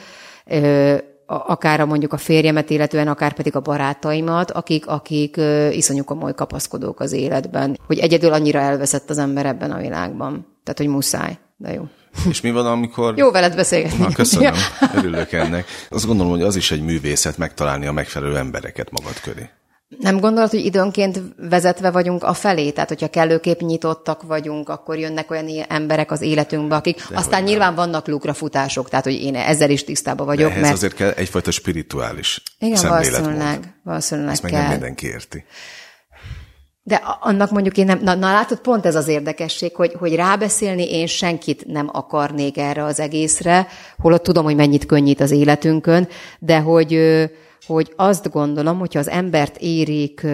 uh, 0.46 0.98
akár 1.30 1.80
a 1.80 1.86
mondjuk 1.86 2.12
a 2.12 2.16
férjemet, 2.16 2.70
illetően 2.70 3.08
akár 3.08 3.32
pedig 3.32 3.56
a 3.56 3.60
barátaimat, 3.60 4.50
akik, 4.50 4.86
akik 4.86 5.40
iszonyú 5.70 6.04
komoly 6.04 6.34
kapaszkodók 6.34 7.00
az 7.00 7.12
életben, 7.12 7.78
hogy 7.86 7.98
egyedül 7.98 8.32
annyira 8.32 8.58
elveszett 8.58 9.10
az 9.10 9.18
ember 9.18 9.46
ebben 9.46 9.70
a 9.70 9.78
világban. 9.78 10.46
Tehát, 10.64 10.78
hogy 10.78 10.88
muszáj, 10.88 11.38
de 11.56 11.72
jó. 11.72 11.82
És 12.28 12.40
mi 12.40 12.50
van, 12.50 12.66
amikor... 12.66 13.16
Jó 13.16 13.30
veled 13.30 13.54
beszélgetni. 13.54 13.98
Na, 13.98 14.12
köszönöm, 14.12 14.54
örülök 14.94 15.32
ennek. 15.32 15.66
Azt 15.88 16.06
gondolom, 16.06 16.32
hogy 16.32 16.42
az 16.42 16.56
is 16.56 16.70
egy 16.70 16.82
művészet 16.82 17.38
megtalálni 17.38 17.86
a 17.86 17.92
megfelelő 17.92 18.36
embereket 18.36 18.90
magad 18.90 19.20
köré. 19.20 19.48
Nem 19.98 20.20
gondolod, 20.20 20.50
hogy 20.50 20.64
időnként 20.64 21.20
vezetve 21.36 21.90
vagyunk 21.90 22.24
a 22.24 22.32
felé? 22.32 22.70
Tehát, 22.70 22.88
hogyha 22.88 23.08
kellőképp 23.08 23.60
nyitottak 23.60 24.22
vagyunk, 24.22 24.68
akkor 24.68 24.98
jönnek 24.98 25.30
olyan 25.30 25.48
emberek 25.68 26.10
az 26.10 26.20
életünkbe, 26.20 26.74
akik 26.74 27.08
De 27.08 27.16
aztán 27.16 27.42
nyilván 27.42 27.74
nem. 27.74 27.84
vannak 27.84 28.08
lukrafutások, 28.08 28.88
tehát, 28.88 29.04
hogy 29.04 29.22
én 29.22 29.34
ezzel 29.34 29.70
is 29.70 29.84
tisztában 29.84 30.26
vagyok. 30.26 30.48
De 30.48 30.50
ehhez 30.50 30.62
mert... 30.62 30.74
azért 30.74 30.94
kell 30.94 31.10
egyfajta 31.10 31.50
spirituális 31.50 32.42
Igen, 32.58 32.88
valószínűleg, 32.88 33.74
valószínűleg 33.84 34.32
Ezt 34.32 34.40
kell. 34.40 34.50
meg 34.50 34.60
nem 34.60 34.70
mindenki 34.70 35.06
érti. 35.06 35.44
De 36.82 37.02
annak 37.20 37.50
mondjuk 37.50 37.76
én 37.76 37.86
nem, 37.86 38.00
na, 38.02 38.14
na 38.14 38.32
látod, 38.32 38.60
pont 38.60 38.86
ez 38.86 38.94
az 38.94 39.08
érdekesség, 39.08 39.74
hogy, 39.74 39.92
hogy 39.98 40.14
rábeszélni 40.14 40.92
én 40.92 41.06
senkit 41.06 41.66
nem 41.66 41.88
akarnék 41.92 42.58
erre 42.58 42.84
az 42.84 43.00
egészre, 43.00 43.66
holott 43.98 44.22
tudom, 44.22 44.44
hogy 44.44 44.56
mennyit 44.56 44.86
könnyít 44.86 45.20
az 45.20 45.30
életünkön, 45.30 46.08
de 46.38 46.58
hogy, 46.58 47.00
hogy 47.66 47.92
azt 47.96 48.30
gondolom, 48.30 48.78
hogyha 48.78 48.98
az 48.98 49.08
embert 49.08 49.56
érik 49.58 50.26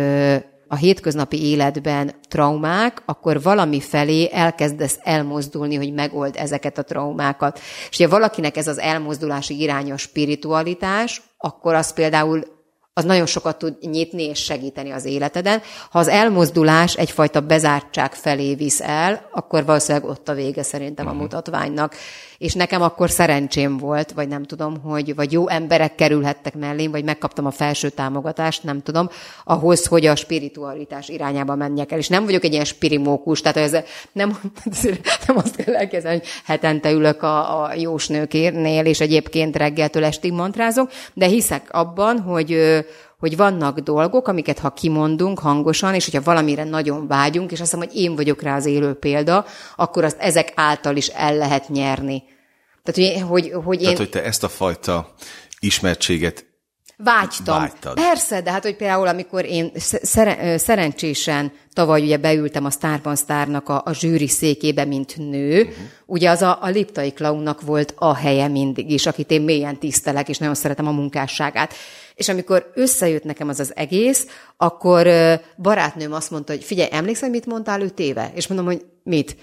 a 0.68 0.76
hétköznapi 0.76 1.42
életben 1.42 2.14
traumák, 2.28 3.02
akkor 3.06 3.42
valami 3.42 3.80
felé 3.80 4.28
elkezdesz 4.32 4.98
elmozdulni, 5.02 5.74
hogy 5.74 5.92
megold 5.92 6.34
ezeket 6.36 6.78
a 6.78 6.82
traumákat. 6.82 7.60
És 7.90 7.96
ha 7.96 8.08
valakinek 8.08 8.56
ez 8.56 8.68
az 8.68 8.78
elmozdulási 8.78 9.60
iránya 9.60 9.94
a 9.94 9.96
spiritualitás, 9.96 11.22
akkor 11.38 11.74
az 11.74 11.92
például 11.92 12.54
az 12.92 13.04
nagyon 13.04 13.26
sokat 13.26 13.58
tud 13.58 13.76
nyitni 13.80 14.22
és 14.22 14.38
segíteni 14.38 14.90
az 14.90 15.04
életeden. 15.04 15.62
Ha 15.90 15.98
az 15.98 16.08
elmozdulás 16.08 16.94
egyfajta 16.94 17.40
bezártság 17.40 18.14
felé 18.14 18.54
visz 18.54 18.80
el, 18.80 19.28
akkor 19.32 19.64
valószínűleg 19.64 20.08
ott 20.08 20.28
a 20.28 20.34
vége 20.34 20.62
szerintem 20.62 21.06
a 21.06 21.10
mhm. 21.10 21.20
mutatványnak 21.20 21.94
és 22.38 22.54
nekem 22.54 22.82
akkor 22.82 23.10
szerencsém 23.10 23.76
volt, 23.76 24.12
vagy 24.12 24.28
nem 24.28 24.42
tudom, 24.42 24.80
hogy 24.82 25.14
vagy 25.14 25.32
jó 25.32 25.48
emberek 25.48 25.94
kerülhettek 25.94 26.54
mellém, 26.54 26.90
vagy 26.90 27.04
megkaptam 27.04 27.46
a 27.46 27.50
felső 27.50 27.88
támogatást, 27.88 28.62
nem 28.62 28.82
tudom, 28.82 29.08
ahhoz, 29.44 29.86
hogy 29.86 30.06
a 30.06 30.16
spiritualitás 30.16 31.08
irányába 31.08 31.54
menjek 31.54 31.92
el. 31.92 31.98
És 31.98 32.08
nem 32.08 32.24
vagyok 32.24 32.44
egy 32.44 32.52
ilyen 32.52 32.64
spirimókus, 32.64 33.40
tehát 33.40 33.56
ez 33.56 33.76
nem, 34.12 34.38
nem 35.26 35.36
azt 35.36 35.56
kell 35.56 35.74
elkezdeni, 35.74 36.14
hogy 36.14 36.28
hetente 36.44 36.90
ülök 36.90 37.22
a, 37.22 37.62
a 37.62 37.74
jósnőkérnél, 37.74 38.84
és 38.84 39.00
egyébként 39.00 39.56
reggeltől 39.56 40.04
estig 40.04 40.32
mantrázok, 40.32 40.90
de 41.14 41.26
hiszek 41.26 41.68
abban, 41.70 42.20
hogy, 42.20 42.58
hogy 43.26 43.36
vannak 43.36 43.78
dolgok, 43.78 44.28
amiket 44.28 44.58
ha 44.58 44.70
kimondunk 44.70 45.38
hangosan, 45.38 45.94
és 45.94 46.04
hogyha 46.04 46.22
valamire 46.22 46.64
nagyon 46.64 47.06
vágyunk, 47.06 47.52
és 47.52 47.60
azt 47.60 47.70
hiszem, 47.72 47.88
hogy 47.88 47.96
én 47.96 48.14
vagyok 48.14 48.42
rá 48.42 48.56
az 48.56 48.66
élő 48.66 48.94
példa, 48.94 49.44
akkor 49.76 50.04
azt 50.04 50.18
ezek 50.18 50.52
által 50.54 50.96
is 50.96 51.06
el 51.06 51.36
lehet 51.36 51.68
nyerni. 51.68 52.22
Tehát, 52.82 53.12
hogy, 53.12 53.28
hogy, 53.28 53.52
hogy 53.64 53.76
én... 53.76 53.82
Tehát, 53.82 53.98
hogy 53.98 54.10
te 54.10 54.24
ezt 54.24 54.44
a 54.44 54.48
fajta 54.48 55.14
ismertséget 55.60 56.46
Vágytam. 56.96 57.58
Vágytad. 57.58 57.94
Persze, 57.94 58.40
de 58.40 58.50
hát, 58.50 58.62
hogy 58.62 58.76
például, 58.76 59.06
amikor 59.06 59.44
én 59.44 59.70
szeren- 60.02 60.58
szerencsésen 60.58 61.52
tavaly 61.72 62.02
ugye 62.02 62.16
beültem 62.16 62.64
a 62.64 62.70
Starban 62.70 63.16
Starnak 63.16 63.68
a, 63.68 63.82
a 63.84 63.92
zsűri 63.92 64.28
székébe, 64.28 64.84
mint 64.84 65.16
nő, 65.16 65.60
uh-huh. 65.60 65.76
ugye 66.06 66.30
az 66.30 66.42
a, 66.42 66.58
a 66.60 66.68
Liptai 66.68 67.12
Klaunnak 67.12 67.60
volt 67.60 67.94
a 67.96 68.14
helye 68.14 68.48
mindig 68.48 68.90
is, 68.90 69.06
akit 69.06 69.30
én 69.30 69.42
mélyen 69.42 69.78
tisztelek, 69.78 70.28
és 70.28 70.38
nagyon 70.38 70.54
szeretem 70.54 70.86
a 70.86 70.90
munkásságát. 70.90 71.74
És 72.14 72.28
amikor 72.28 72.70
összejött 72.74 73.24
nekem 73.24 73.48
az 73.48 73.60
az 73.60 73.76
egész, 73.76 74.26
akkor 74.56 75.08
barátnőm 75.56 76.12
azt 76.12 76.30
mondta, 76.30 76.52
hogy 76.52 76.64
figyelj, 76.64 76.88
emlékszel, 76.92 77.30
mit 77.30 77.46
mondtál 77.46 77.80
ő 77.80 77.88
téve? 77.88 78.30
És 78.34 78.46
mondom, 78.46 78.66
hogy 78.66 78.84
mit? 79.02 79.36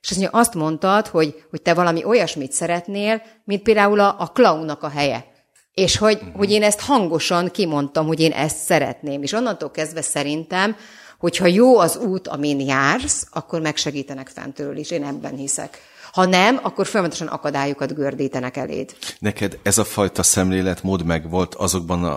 És 0.00 0.10
azt, 0.10 0.20
mondja, 0.20 0.38
azt 0.38 0.54
mondtad, 0.54 1.06
hogy, 1.06 1.44
hogy 1.50 1.62
te 1.62 1.74
valami 1.74 2.04
olyasmit 2.04 2.52
szeretnél, 2.52 3.22
mint 3.44 3.62
például 3.62 4.00
a, 4.00 4.16
a 4.18 4.26
klaunnak 4.26 4.82
a 4.82 4.88
helye. 4.88 5.34
És 5.76 5.96
hogy, 5.96 6.16
uh-huh. 6.16 6.36
hogy 6.36 6.50
én 6.50 6.62
ezt 6.62 6.80
hangosan 6.80 7.50
kimondtam, 7.50 8.06
hogy 8.06 8.20
én 8.20 8.32
ezt 8.32 8.56
szeretném. 8.56 9.22
És 9.22 9.32
onnantól 9.32 9.70
kezdve 9.70 10.02
szerintem, 10.02 10.76
hogyha 11.18 11.46
jó 11.46 11.78
az 11.78 11.96
út, 11.96 12.28
amin 12.28 12.60
jársz, 12.60 13.26
akkor 13.30 13.60
megsegítenek 13.60 14.28
fentről 14.28 14.76
is. 14.76 14.90
Én 14.90 15.04
ebben 15.04 15.36
hiszek. 15.36 15.78
Ha 16.12 16.24
nem, 16.24 16.60
akkor 16.62 16.86
folyamatosan 16.86 17.26
akadályokat 17.26 17.94
gördítenek 17.94 18.56
eléd. 18.56 18.96
Neked 19.18 19.58
ez 19.62 19.78
a 19.78 19.84
fajta 19.84 20.22
szemléletmód 20.22 21.04
meg 21.04 21.30
volt 21.30 21.54
azokban 21.54 22.04
a, 22.04 22.12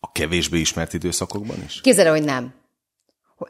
a 0.00 0.12
kevésbé 0.12 0.58
ismert 0.58 0.92
időszakokban 0.92 1.56
is? 1.66 1.80
Képzeld, 1.80 2.08
hogy 2.08 2.24
nem. 2.24 2.54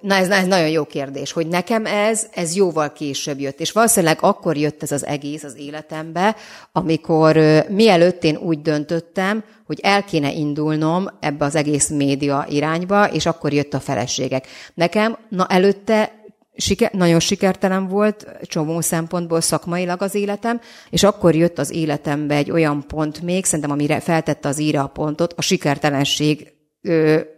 Na 0.00 0.14
ez, 0.14 0.28
ez 0.28 0.46
nagyon 0.46 0.68
jó 0.68 0.84
kérdés, 0.84 1.32
hogy 1.32 1.46
nekem 1.46 1.86
ez, 1.86 2.26
ez 2.34 2.56
jóval 2.56 2.92
később 2.92 3.40
jött, 3.40 3.60
és 3.60 3.72
valószínűleg 3.72 4.18
akkor 4.20 4.56
jött 4.56 4.82
ez 4.82 4.92
az 4.92 5.06
egész 5.06 5.42
az 5.42 5.56
életembe, 5.56 6.36
amikor 6.72 7.36
mielőtt 7.68 8.24
én 8.24 8.36
úgy 8.36 8.62
döntöttem, 8.62 9.44
hogy 9.66 9.80
el 9.82 10.04
kéne 10.04 10.32
indulnom 10.32 11.06
ebbe 11.20 11.44
az 11.44 11.54
egész 11.54 11.88
média 11.88 12.46
irányba, 12.48 13.12
és 13.12 13.26
akkor 13.26 13.52
jött 13.52 13.74
a 13.74 13.80
feleségek. 13.80 14.46
Nekem, 14.74 15.16
na 15.28 15.46
előtte 15.46 16.12
siker, 16.56 16.92
nagyon 16.92 17.20
sikertelen 17.20 17.88
volt 17.88 18.26
csomó 18.42 18.80
szempontból 18.80 19.40
szakmailag 19.40 20.02
az 20.02 20.14
életem, 20.14 20.60
és 20.90 21.02
akkor 21.02 21.34
jött 21.34 21.58
az 21.58 21.70
életembe 21.70 22.34
egy 22.34 22.50
olyan 22.50 22.84
pont 22.86 23.22
még, 23.22 23.44
szerintem 23.44 23.70
amire 23.70 24.00
feltette 24.00 24.48
az 24.48 24.58
íra 24.58 24.82
a 24.82 24.86
pontot, 24.86 25.32
a 25.36 25.42
sikertelenség 25.42 26.52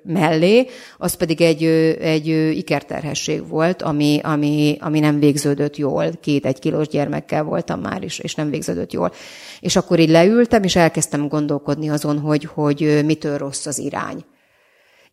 mellé, 0.02 0.66
az 0.98 1.14
pedig 1.14 1.40
egy, 1.40 1.64
egy 2.00 2.26
ikerterhesség 2.56 3.48
volt, 3.48 3.82
ami, 3.82 4.20
ami, 4.22 4.76
ami 4.80 5.00
nem 5.00 5.18
végződött 5.18 5.76
jól. 5.76 6.10
Két 6.20 6.46
egy 6.46 6.58
kilós 6.58 6.88
gyermekkel 6.88 7.42
voltam 7.42 7.80
már 7.80 8.02
is, 8.02 8.18
és 8.18 8.34
nem 8.34 8.50
végződött 8.50 8.92
jól. 8.92 9.12
És 9.60 9.76
akkor 9.76 9.98
így 9.98 10.10
leültem, 10.10 10.62
és 10.62 10.76
elkezdtem 10.76 11.28
gondolkodni 11.28 11.88
azon, 11.88 12.18
hogy, 12.18 12.44
hogy 12.44 13.00
mitől 13.04 13.38
rossz 13.38 13.66
az 13.66 13.78
irány. 13.78 14.24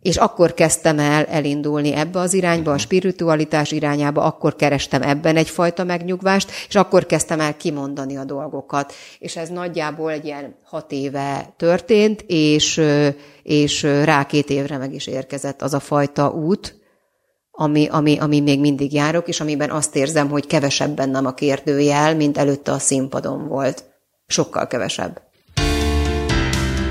És 0.08 0.18
akkor 0.18 0.54
kezdtem 0.54 1.00
el 1.00 1.26
elindulni 1.26 1.94
ebbe 1.94 2.20
az 2.20 2.34
irányba, 2.34 2.72
a 2.72 2.78
spiritualitás 2.78 3.72
irányába, 3.72 4.24
akkor 4.24 4.56
kerestem 4.56 5.02
ebben 5.02 5.36
egyfajta 5.36 5.84
megnyugvást, 5.84 6.52
és 6.68 6.76
akkor 6.76 7.06
kezdtem 7.06 7.40
el 7.40 7.58
kimondani 7.58 8.18
a 8.18 8.24
dolgokat. 8.24 8.94
És 9.20 9.36
ez 9.36 9.50
nagyjából 9.50 10.12
egy 10.12 10.26
ilyen 10.26 10.56
hat 10.64 10.92
éve 10.92 11.54
történt, 11.58 12.24
és, 12.28 12.82
és 13.44 13.84
rá 13.84 14.26
két 14.26 14.50
évre 14.50 14.78
meg 14.78 14.94
is 14.94 15.08
érkezett 15.08 15.62
az 15.62 15.74
a 15.74 15.80
fajta 15.80 16.30
út, 16.30 16.76
ami, 17.52 17.88
ami, 17.88 18.18
ami 18.18 18.40
még 18.40 18.60
mindig 18.60 18.94
járok, 18.94 19.28
és 19.28 19.40
amiben 19.40 19.70
azt 19.70 19.96
érzem, 19.96 20.30
hogy 20.30 20.48
kevesebb 20.48 20.96
bennem 20.96 21.26
a 21.26 21.34
kérdőjel, 21.34 22.16
mint 22.16 22.38
előtte 22.38 22.72
a 22.72 22.80
színpadon 22.80 23.48
volt. 23.48 23.84
Sokkal 24.28 24.68
kevesebb. 24.68 25.27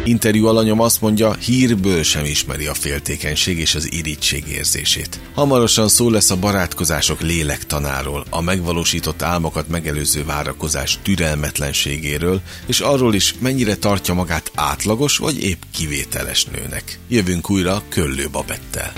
Interjú 0.07 0.47
alanyom 0.47 0.81
azt 0.81 1.01
mondja, 1.01 1.35
hírből 1.35 2.03
sem 2.03 2.25
ismeri 2.25 2.67
a 2.67 2.75
féltékenység 2.75 3.59
és 3.59 3.75
az 3.75 3.93
irítség 3.93 4.49
érzését. 4.49 5.21
Hamarosan 5.35 5.89
szó 5.89 6.11
lesz 6.11 6.31
a 6.31 6.39
barátkozások 6.39 7.21
lélektanáról, 7.21 8.25
a 8.31 8.41
megvalósított 8.41 9.23
álmokat 9.23 9.69
megelőző 9.69 10.25
várakozás 10.25 10.99
türelmetlenségéről, 11.03 12.41
és 12.67 12.81
arról 12.81 13.15
is, 13.15 13.35
mennyire 13.39 13.77
tartja 13.77 14.15
magát 14.15 14.51
átlagos 14.55 15.19
vagy 15.19 15.43
épp 15.43 15.63
kivételes 15.73 16.45
nőnek. 16.45 16.99
Jövünk 17.09 17.51
újra 17.51 17.83
Köllő 17.89 18.29
Babettel. 18.33 18.93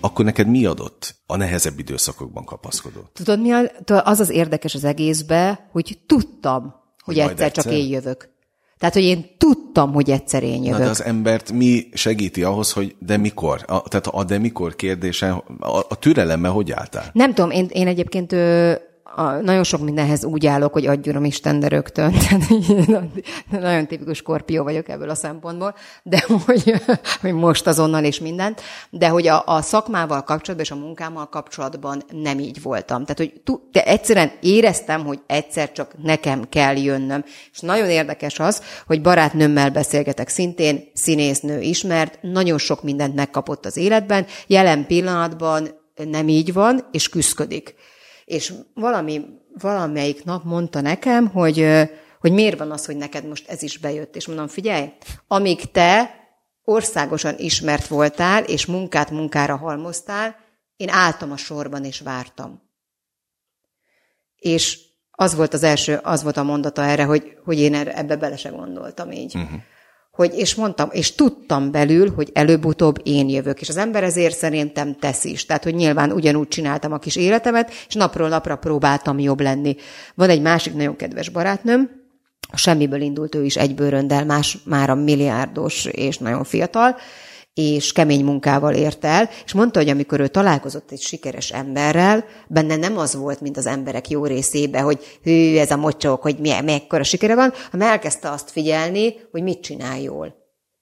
Akkor 0.00 0.24
neked 0.24 0.48
mi 0.48 0.66
adott 0.66 1.14
a 1.26 1.36
nehezebb 1.36 1.78
időszakokban 1.78 2.44
kapaszkodott? 2.44 3.14
Tudod, 3.14 3.40
mi 3.40 3.50
az 3.86 4.20
az 4.20 4.30
érdekes 4.30 4.74
az 4.74 4.84
egészbe, 4.84 5.68
hogy 5.72 5.98
tudtam, 6.06 6.62
hogy, 6.62 7.14
hogy 7.14 7.18
egyszer, 7.18 7.46
egyszer 7.46 7.64
csak 7.64 7.72
én 7.72 7.88
jövök. 7.88 8.38
Tehát, 8.80 8.94
hogy 8.94 9.04
én 9.04 9.24
tudtam, 9.38 9.92
hogy 9.92 10.10
egyszer 10.10 10.42
én 10.42 10.64
jövök. 10.64 10.78
Na, 10.78 10.84
de 10.84 10.90
az 10.90 11.04
embert 11.04 11.52
mi 11.52 11.88
segíti 11.92 12.42
ahhoz, 12.42 12.72
hogy 12.72 12.94
de 12.98 13.16
mikor? 13.16 13.64
A, 13.66 13.88
tehát 13.88 14.06
a 14.06 14.24
de 14.24 14.38
mikor 14.38 14.76
kérdése, 14.76 15.30
a, 15.58 15.78
a 15.88 15.98
türelemmel 15.98 16.50
hogy 16.50 16.72
álltál? 16.72 17.10
Nem 17.12 17.34
tudom, 17.34 17.50
én, 17.50 17.66
én 17.72 17.86
egyébként 17.86 18.32
ö, 18.32 18.72
a, 19.14 19.22
nagyon 19.22 19.64
sok 19.64 19.80
mindenhez 19.80 20.24
úgy 20.24 20.46
állok, 20.46 20.72
hogy 20.72 20.86
adjurom 20.86 21.24
Isten, 21.24 21.60
de 21.60 21.68
rögtön. 21.68 22.14
nagyon 23.50 23.86
tipikus 23.86 24.16
skorpió 24.16 24.62
vagyok 24.62 24.88
ebből 24.88 25.10
a 25.10 25.14
szempontból, 25.14 25.74
de 26.02 26.24
hogy, 26.44 26.74
hogy 27.20 27.32
most 27.32 27.66
azonnal 27.66 28.04
és 28.04 28.20
mindent, 28.20 28.60
de 28.90 29.08
hogy 29.08 29.26
a, 29.26 29.42
a 29.46 29.62
szakmával 29.62 30.22
kapcsolatban 30.22 30.66
és 30.66 30.70
a 30.70 30.84
munkámmal 30.84 31.28
kapcsolatban 31.28 32.02
nem 32.22 32.38
így 32.38 32.62
voltam. 32.62 33.04
Tehát, 33.04 33.18
hogy 33.18 33.58
de 33.72 33.84
egyszerűen 33.84 34.32
éreztem, 34.40 35.04
hogy 35.04 35.20
egyszer 35.26 35.72
csak 35.72 35.94
nekem 36.02 36.48
kell 36.48 36.76
jönnöm. 36.76 37.24
És 37.52 37.60
nagyon 37.60 37.88
érdekes 37.88 38.38
az, 38.38 38.62
hogy 38.86 39.00
barátnőmmel 39.00 39.70
beszélgetek 39.70 40.28
szintén, 40.28 40.90
színésznő 40.94 41.60
ismert, 41.60 42.18
nagyon 42.22 42.58
sok 42.58 42.82
mindent 42.82 43.14
megkapott 43.14 43.66
az 43.66 43.76
életben, 43.76 44.26
jelen 44.46 44.86
pillanatban 44.86 45.68
nem 46.04 46.28
így 46.28 46.52
van, 46.52 46.88
és 46.92 47.08
küszködik 47.08 47.74
és 48.30 48.52
valami, 48.74 49.24
valamelyik 49.58 50.24
nap 50.24 50.44
mondta 50.44 50.80
nekem, 50.80 51.28
hogy, 51.28 51.66
hogy 52.20 52.32
miért 52.32 52.58
van 52.58 52.70
az, 52.70 52.86
hogy 52.86 52.96
neked 52.96 53.26
most 53.26 53.48
ez 53.48 53.62
is 53.62 53.78
bejött. 53.78 54.16
És 54.16 54.26
mondom, 54.26 54.48
figyelj, 54.48 54.92
amíg 55.26 55.70
te 55.70 56.14
országosan 56.64 57.34
ismert 57.38 57.86
voltál, 57.86 58.44
és 58.44 58.66
munkát 58.66 59.10
munkára 59.10 59.56
halmoztál, 59.56 60.36
én 60.76 60.88
álltam 60.88 61.32
a 61.32 61.36
sorban, 61.36 61.84
és 61.84 62.00
vártam. 62.00 62.62
És 64.36 64.78
az 65.10 65.34
volt 65.34 65.54
az 65.54 65.62
első, 65.62 65.98
az 66.02 66.22
volt 66.22 66.36
a 66.36 66.42
mondata 66.42 66.84
erre, 66.84 67.04
hogy, 67.04 67.36
hogy 67.44 67.58
én 67.58 67.74
ebbe 67.74 68.16
bele 68.16 68.36
se 68.36 68.48
gondoltam 68.48 69.10
így. 69.10 69.34
Uh-huh. 69.34 69.60
Hogy, 70.10 70.34
és 70.34 70.54
mondtam, 70.54 70.88
és 70.92 71.14
tudtam 71.14 71.70
belül, 71.70 72.12
hogy 72.14 72.30
előbb-utóbb 72.32 73.00
én 73.02 73.28
jövök, 73.28 73.60
és 73.60 73.68
az 73.68 73.76
ember 73.76 74.04
ezért 74.04 74.36
szerintem 74.36 74.96
tesz 74.96 75.24
is. 75.24 75.46
Tehát, 75.46 75.64
hogy 75.64 75.74
nyilván 75.74 76.12
ugyanúgy 76.12 76.48
csináltam 76.48 76.92
a 76.92 76.98
kis 76.98 77.16
életemet, 77.16 77.70
és 77.88 77.94
napról 77.94 78.28
napra 78.28 78.56
próbáltam 78.56 79.18
jobb 79.18 79.40
lenni. 79.40 79.76
Van 80.14 80.28
egy 80.28 80.42
másik 80.42 80.74
nagyon 80.74 80.96
kedves 80.96 81.28
barátnőm, 81.28 81.90
semmiből 82.54 83.00
indult 83.00 83.34
ő 83.34 83.44
is 83.44 83.56
egy 83.56 83.74
bőröndel, 83.74 84.24
más 84.24 84.58
már 84.64 84.90
a 84.90 84.94
milliárdos 84.94 85.84
és 85.84 86.18
nagyon 86.18 86.44
fiatal, 86.44 86.96
és 87.54 87.92
kemény 87.92 88.24
munkával 88.24 88.74
ért 88.74 89.04
el, 89.04 89.28
és 89.44 89.52
mondta, 89.52 89.78
hogy 89.78 89.88
amikor 89.88 90.20
ő 90.20 90.28
találkozott 90.28 90.90
egy 90.90 91.00
sikeres 91.00 91.50
emberrel, 91.50 92.24
benne 92.48 92.76
nem 92.76 92.98
az 92.98 93.14
volt, 93.14 93.40
mint 93.40 93.56
az 93.56 93.66
emberek 93.66 94.08
jó 94.08 94.24
részébe, 94.24 94.80
hogy 94.80 95.18
hű, 95.22 95.56
ez 95.56 95.70
a 95.70 95.76
mocsok, 95.76 96.22
hogy 96.22 96.38
milyen, 96.38 96.64
mekkora 96.64 97.02
sikere 97.02 97.34
van, 97.34 97.52
hanem 97.70 97.88
elkezdte 97.88 98.30
azt 98.30 98.50
figyelni, 98.50 99.14
hogy 99.30 99.42
mit 99.42 99.60
csinál 99.60 100.00
jól. 100.00 100.34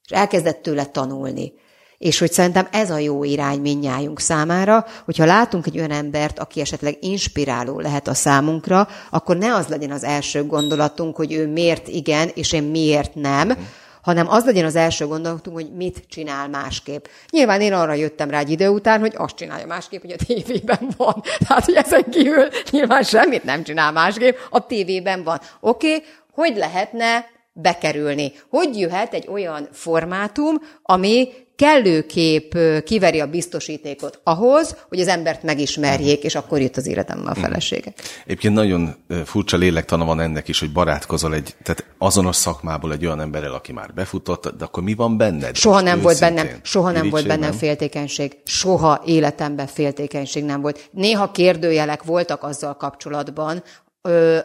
És 0.04 0.10
elkezdett 0.10 0.62
tőle 0.62 0.84
tanulni. 0.84 1.52
És 1.98 2.18
hogy 2.18 2.32
szerintem 2.32 2.68
ez 2.72 2.90
a 2.90 2.98
jó 2.98 3.24
irány 3.24 3.60
minnyájunk 3.60 4.20
számára, 4.20 4.84
hogyha 5.04 5.24
látunk 5.24 5.66
egy 5.66 5.78
olyan 5.78 5.90
embert, 5.90 6.38
aki 6.38 6.60
esetleg 6.60 6.96
inspiráló 7.00 7.80
lehet 7.80 8.08
a 8.08 8.14
számunkra, 8.14 8.88
akkor 9.10 9.36
ne 9.36 9.54
az 9.54 9.66
legyen 9.66 9.90
az 9.90 10.04
első 10.04 10.46
gondolatunk, 10.46 11.16
hogy 11.16 11.32
ő 11.32 11.46
miért 11.46 11.88
igen, 11.88 12.30
és 12.34 12.52
én 12.52 12.62
miért 12.62 13.14
nem, 13.14 13.56
hanem 14.02 14.28
az 14.28 14.44
legyen 14.44 14.64
az 14.64 14.76
első 14.76 15.06
gondolatunk, 15.06 15.56
hogy 15.56 15.72
mit 15.72 16.04
csinál 16.08 16.48
másképp. 16.48 17.04
Nyilván 17.30 17.60
én 17.60 17.72
arra 17.72 17.92
jöttem 17.92 18.30
rá 18.30 18.38
egy 18.38 18.50
idő 18.50 18.68
után, 18.68 19.00
hogy 19.00 19.14
azt 19.16 19.36
csinálja 19.36 19.66
másképp, 19.66 20.00
hogy 20.00 20.14
a 20.18 20.24
tévében 20.26 20.90
van. 20.96 21.22
Tehát, 21.46 21.64
hogy 21.64 21.74
ezen 21.74 22.04
kívül 22.10 22.48
nyilván 22.70 23.02
semmit 23.02 23.44
nem 23.44 23.62
csinál 23.62 23.92
másképp, 23.92 24.36
a 24.50 24.66
tévében 24.66 25.24
van. 25.24 25.40
Oké, 25.60 25.94
okay, 25.94 26.08
hogy 26.32 26.56
lehetne 26.56 27.26
bekerülni? 27.52 28.32
Hogy 28.50 28.78
jöhet 28.78 29.14
egy 29.14 29.28
olyan 29.28 29.68
formátum, 29.72 30.56
ami 30.82 31.28
kellőképp 31.58 32.54
kiveri 32.84 33.20
a 33.20 33.26
biztosítékot 33.26 34.20
ahhoz, 34.24 34.76
hogy 34.88 35.00
az 35.00 35.08
embert 35.08 35.42
megismerjék, 35.42 36.22
és 36.22 36.34
akkor 36.34 36.60
jött 36.60 36.76
az 36.76 36.86
életemben 36.86 37.26
a 37.26 37.32
hmm. 37.32 37.42
felesége. 37.42 37.92
Egyébként 38.24 38.54
nagyon 38.54 38.94
furcsa 39.24 39.56
lélektana 39.56 40.04
van 40.04 40.20
ennek 40.20 40.48
is, 40.48 40.60
hogy 40.60 40.72
barátkozol 40.72 41.34
egy, 41.34 41.54
tehát 41.62 41.84
azonos 41.98 42.36
szakmából 42.36 42.92
egy 42.92 43.04
olyan 43.04 43.20
emberrel, 43.20 43.54
aki 43.54 43.72
már 43.72 43.94
befutott, 43.94 44.56
de 44.58 44.64
akkor 44.64 44.82
mi 44.82 44.94
van 44.94 45.16
benned? 45.16 45.56
Soha 45.56 45.80
nem 45.80 46.00
volt 46.00 46.20
bennem, 46.20 46.48
soha 46.62 46.90
nem 46.90 47.10
volt 47.10 47.26
bennem 47.26 47.52
féltékenység. 47.52 48.36
Soha 48.44 49.02
életemben 49.06 49.66
féltékenység 49.66 50.44
nem 50.44 50.60
volt. 50.60 50.88
Néha 50.92 51.30
kérdőjelek 51.30 52.02
voltak 52.02 52.42
azzal 52.42 52.76
kapcsolatban, 52.76 53.62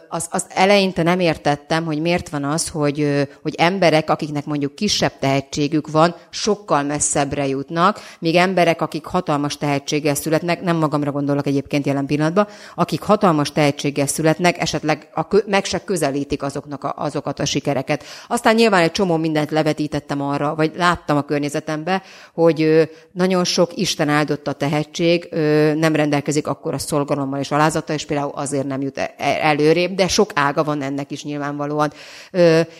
az, 0.08 0.28
az 0.30 0.46
eleinte 0.48 1.02
nem 1.02 1.20
értettem, 1.20 1.84
hogy 1.84 2.00
miért 2.00 2.28
van 2.28 2.44
az, 2.44 2.68
hogy, 2.68 3.28
hogy 3.42 3.54
emberek, 3.56 4.10
akiknek 4.10 4.44
mondjuk 4.44 4.74
kisebb 4.74 5.12
tehetségük 5.18 5.90
van, 5.90 6.14
sokkal 6.30 6.82
messzebbre 6.82 7.46
jutnak, 7.46 8.00
míg 8.18 8.34
emberek, 8.34 8.82
akik 8.82 9.04
hatalmas 9.04 9.56
tehetséggel 9.56 10.14
születnek, 10.14 10.62
nem 10.62 10.76
magamra 10.76 11.12
gondolok 11.12 11.46
egyébként 11.46 11.86
jelen 11.86 12.06
pillanatban, 12.06 12.46
akik 12.74 13.02
hatalmas 13.02 13.52
tehetséggel 13.52 14.06
születnek, 14.06 14.60
esetleg 14.60 15.08
a, 15.14 15.42
meg 15.46 15.64
se 15.64 15.84
közelítik 15.84 16.42
azoknak 16.42 16.84
a, 16.84 16.94
azokat 16.96 17.40
a 17.40 17.44
sikereket. 17.44 18.04
Aztán 18.28 18.54
nyilván 18.54 18.82
egy 18.82 18.92
csomó 18.92 19.16
mindent 19.16 19.50
levetítettem 19.50 20.20
arra, 20.22 20.54
vagy 20.54 20.72
láttam 20.76 21.16
a 21.16 21.22
környezetembe, 21.22 22.02
hogy 22.32 22.90
nagyon 23.12 23.44
sok 23.44 23.76
Isten 23.76 24.08
áldott 24.08 24.46
a 24.46 24.52
tehetség, 24.52 25.28
nem 25.74 25.94
rendelkezik 25.94 26.46
akkor 26.46 26.74
a 26.74 26.78
szolgalommal 26.78 27.40
és 27.40 27.50
alázattal, 27.50 27.94
és 27.94 28.06
például 28.06 28.32
azért 28.34 28.66
nem 28.66 28.80
jut 28.80 28.98
el 28.98 29.43
előrébb, 29.44 29.94
de 29.94 30.08
sok 30.08 30.30
ága 30.34 30.64
van 30.64 30.82
ennek 30.82 31.10
is 31.10 31.24
nyilvánvalóan. 31.24 31.92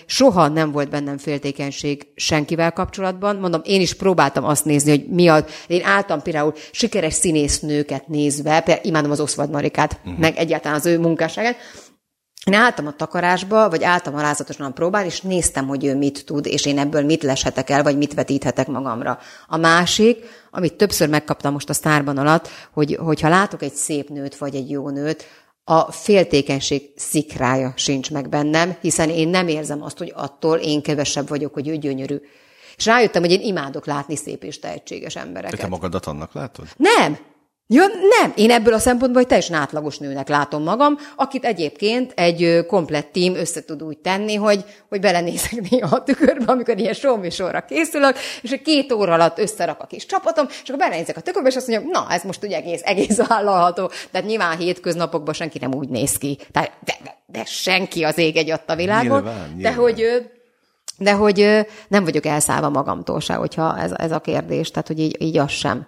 Soha 0.07 0.49
nem 0.49 0.71
volt 0.71 0.91
bennem 0.91 1.19
féltékenység 1.19 2.07
senkivel 2.15 2.73
kapcsolatban. 2.73 3.37
Mondom, 3.37 3.61
én 3.65 3.81
is 3.81 3.95
próbáltam 3.95 4.45
azt 4.45 4.65
nézni, 4.65 4.91
hogy 4.91 5.07
mi 5.09 5.29
a... 5.29 5.45
Én 5.67 5.85
álltam 5.85 6.23
például 6.23 6.55
sikeres 6.73 7.15
színésznőket 7.15 8.09
nézve, 8.09 8.61
például 8.61 8.87
imádom 8.87 9.11
az 9.11 9.21
Oszvad 9.21 9.51
Marikát, 9.51 9.99
uh-huh. 10.05 10.21
meg 10.21 10.37
egyáltalán 10.37 10.79
az 10.79 10.87
ő 10.87 10.99
munkásságát, 10.99 11.57
én 12.45 12.55
álltam 12.55 12.87
a 12.87 12.93
takarásba, 12.93 13.69
vagy 13.69 13.85
álltam 13.85 14.15
alázatosan 14.15 14.75
próbál, 14.75 15.05
és 15.05 15.21
néztem, 15.21 15.67
hogy 15.67 15.85
ő 15.85 15.97
mit 15.97 16.25
tud, 16.25 16.47
és 16.47 16.67
én 16.67 16.79
ebből 16.79 17.03
mit 17.03 17.23
leshetek 17.23 17.71
el, 17.71 17.83
vagy 17.83 17.97
mit 17.97 18.15
vetíthetek 18.15 18.67
magamra. 18.67 19.19
A 19.47 19.57
másik, 19.57 20.25
amit 20.51 20.75
többször 20.75 21.09
megkaptam 21.09 21.53
most 21.53 21.69
a 21.69 21.73
sztárban 21.73 22.19
alatt, 22.19 22.49
hogy, 22.73 22.99
hogyha 23.01 23.29
látok 23.29 23.62
egy 23.62 23.73
szép 23.73 24.09
nőt, 24.09 24.37
vagy 24.37 24.55
egy 24.55 24.71
jó 24.71 24.89
nőt, 24.89 25.25
a 25.65 25.93
féltékenység 25.93 26.91
szikrája 26.97 27.73
sincs 27.77 28.11
meg 28.11 28.29
bennem, 28.29 28.77
hiszen 28.81 29.11
én 29.11 29.29
nem 29.29 29.49
érzem 29.49 29.83
azt, 29.83 29.99
hogy 29.99 30.12
attól 30.17 30.59
én 30.59 30.83
kevesebb 30.83 31.29
vagyok, 31.29 31.55
hogy 31.55 31.69
ő 31.69 31.77
gyönyörű. 31.77 32.21
És 32.77 32.87
rájöttem, 32.87 33.23
hogy 33.23 33.31
én 33.31 33.41
imádok 33.41 33.87
látni 33.87 34.17
szép 34.17 34.45
és 34.45 34.59
tehetséges 34.59 35.17
embereket. 35.17 35.61
te 35.61 35.67
magadat 35.67 36.07
annak 36.07 36.33
látod? 36.33 36.67
Nem! 36.77 37.19
Ja, 37.67 37.85
nem, 38.21 38.33
én 38.37 38.51
ebből 38.51 38.75
a 38.75 38.79
szempontból 38.79 39.21
egy 39.21 39.27
teljesen 39.27 39.57
átlagos 39.57 39.99
nőnek 39.99 40.29
látom 40.29 40.62
magam, 40.62 40.99
akit 41.17 41.45
egyébként 41.45 42.12
egy 42.17 42.67
komplett 42.67 43.12
tím 43.12 43.35
össze 43.35 43.65
tud 43.65 43.83
úgy 43.83 43.99
tenni, 43.99 44.35
hogy, 44.35 44.65
hogy 44.89 45.01
belenézek 45.01 45.71
néha 45.71 45.97
a 45.97 46.03
tükörbe, 46.03 46.53
amikor 46.53 46.79
ilyen 46.79 46.93
sorra 47.31 47.65
készülök, 47.65 48.17
és 48.43 48.51
egy 48.51 48.62
két 48.62 48.93
óra 48.93 49.12
alatt 49.12 49.39
összerak 49.39 49.81
a 49.81 49.87
kis 49.87 50.07
csapatom, 50.07 50.47
és 50.49 50.69
akkor 50.69 50.79
belenézek 50.79 51.17
a 51.17 51.21
tükörbe, 51.21 51.49
és 51.49 51.57
azt 51.57 51.69
mondja, 51.69 51.89
na, 51.91 52.07
ez 52.11 52.23
most 52.23 52.45
ugye 52.45 52.57
egész, 52.57 52.81
egész 52.85 53.17
vállalható. 53.27 53.91
Tehát 54.11 54.27
nyilván 54.27 54.57
hétköznapokban 54.57 55.35
senki 55.35 55.59
nem 55.59 55.75
úgy 55.75 55.89
néz 55.89 56.19
ki. 56.19 56.39
Tehát, 56.53 56.73
de, 56.85 56.95
de, 57.05 57.17
de 57.27 57.45
senki 57.45 58.03
az 58.03 58.19
ég 58.19 58.37
egy 58.37 58.51
a 58.67 58.75
világon. 58.75 59.23
Nyilván, 59.23 59.53
nyilván. 59.55 59.73
De 59.73 59.73
hogy 59.73 60.27
de 60.99 61.12
hogy 61.12 61.67
nem 61.89 62.05
vagyok 62.05 62.27
elszállva 62.27 62.69
magamtól 62.69 63.21
se, 63.21 63.35
hogyha 63.35 63.79
ez, 63.79 63.93
ez 63.93 64.12
a 64.12 64.21
kérdés, 64.21 64.71
tehát 64.71 64.87
hogy 64.87 64.99
így, 64.99 65.23
így 65.23 65.39
az 65.39 65.51
sem. 65.51 65.87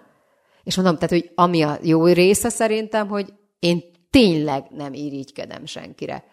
És 0.67 0.75
mondom, 0.75 0.95
tehát, 0.95 1.09
hogy 1.09 1.31
ami 1.35 1.61
a 1.61 1.77
jó 1.81 2.05
része 2.05 2.49
szerintem, 2.49 3.07
hogy 3.07 3.33
én 3.59 3.83
tényleg 4.09 4.63
nem 4.69 4.93
irigykedem 4.93 5.65
senkire. 5.65 6.23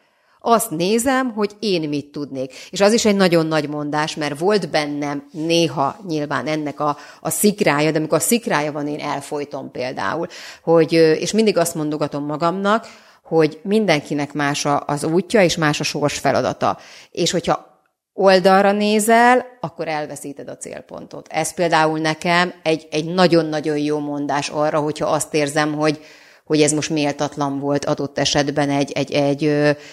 Azt 0.41 0.71
nézem, 0.71 1.33
hogy 1.33 1.57
én 1.61 1.89
mit 1.89 2.13
tudnék. 2.13 2.55
És 2.71 2.81
az 2.81 2.93
is 2.93 3.05
egy 3.05 3.17
nagyon 3.17 3.47
nagy 3.47 3.69
mondás, 3.69 4.15
mert 4.15 4.39
volt 4.39 4.71
bennem 4.71 5.29
néha 5.33 5.97
nyilván 6.07 6.47
ennek 6.47 6.81
a, 6.81 6.97
a 7.21 7.31
szikrája, 7.31 7.91
de 7.91 7.99
amikor 7.99 8.19
a 8.19 8.21
szikrája 8.21 8.73
van, 8.73 8.89
én 8.89 9.01
elfolytom 9.01 9.71
például. 9.71 10.27
Hogy, 10.63 10.93
és 10.93 11.33
mindig 11.33 11.59
azt 11.59 11.75
mondogatom 11.75 12.25
magamnak, 12.25 12.87
hogy 13.23 13.61
mindenkinek 13.63 14.33
más 14.33 14.67
az 14.87 15.05
útja, 15.05 15.43
és 15.43 15.57
más 15.57 15.81
a 15.81 15.85
sors 15.85 16.19
feladata. 16.19 16.79
És 17.11 17.31
hogyha 17.31 17.74
oldalra 18.15 18.73
nézel, 18.73 19.47
akkor 19.61 19.89
elveszíted 19.89 20.49
a 20.49 20.57
célpontot. 20.57 21.29
Ez 21.31 21.55
például 21.55 21.99
nekem 21.99 22.55
egy, 22.63 22.89
egy 22.91 23.05
nagyon-nagyon 23.05 23.79
jó 23.79 23.99
mondás 23.99 24.49
arra, 24.49 24.79
hogyha 24.79 25.07
azt 25.07 25.35
érzem, 25.35 25.75
hogy, 25.75 26.01
hogy 26.45 26.63
ez 26.63 26.73
most 26.73 26.91
méltatlan 26.91 27.59
volt 27.59 27.85
adott 27.85 28.19
esetben 28.19 28.71
egy, 28.71 28.93
egy, 28.93 29.13
egy, 29.13 29.45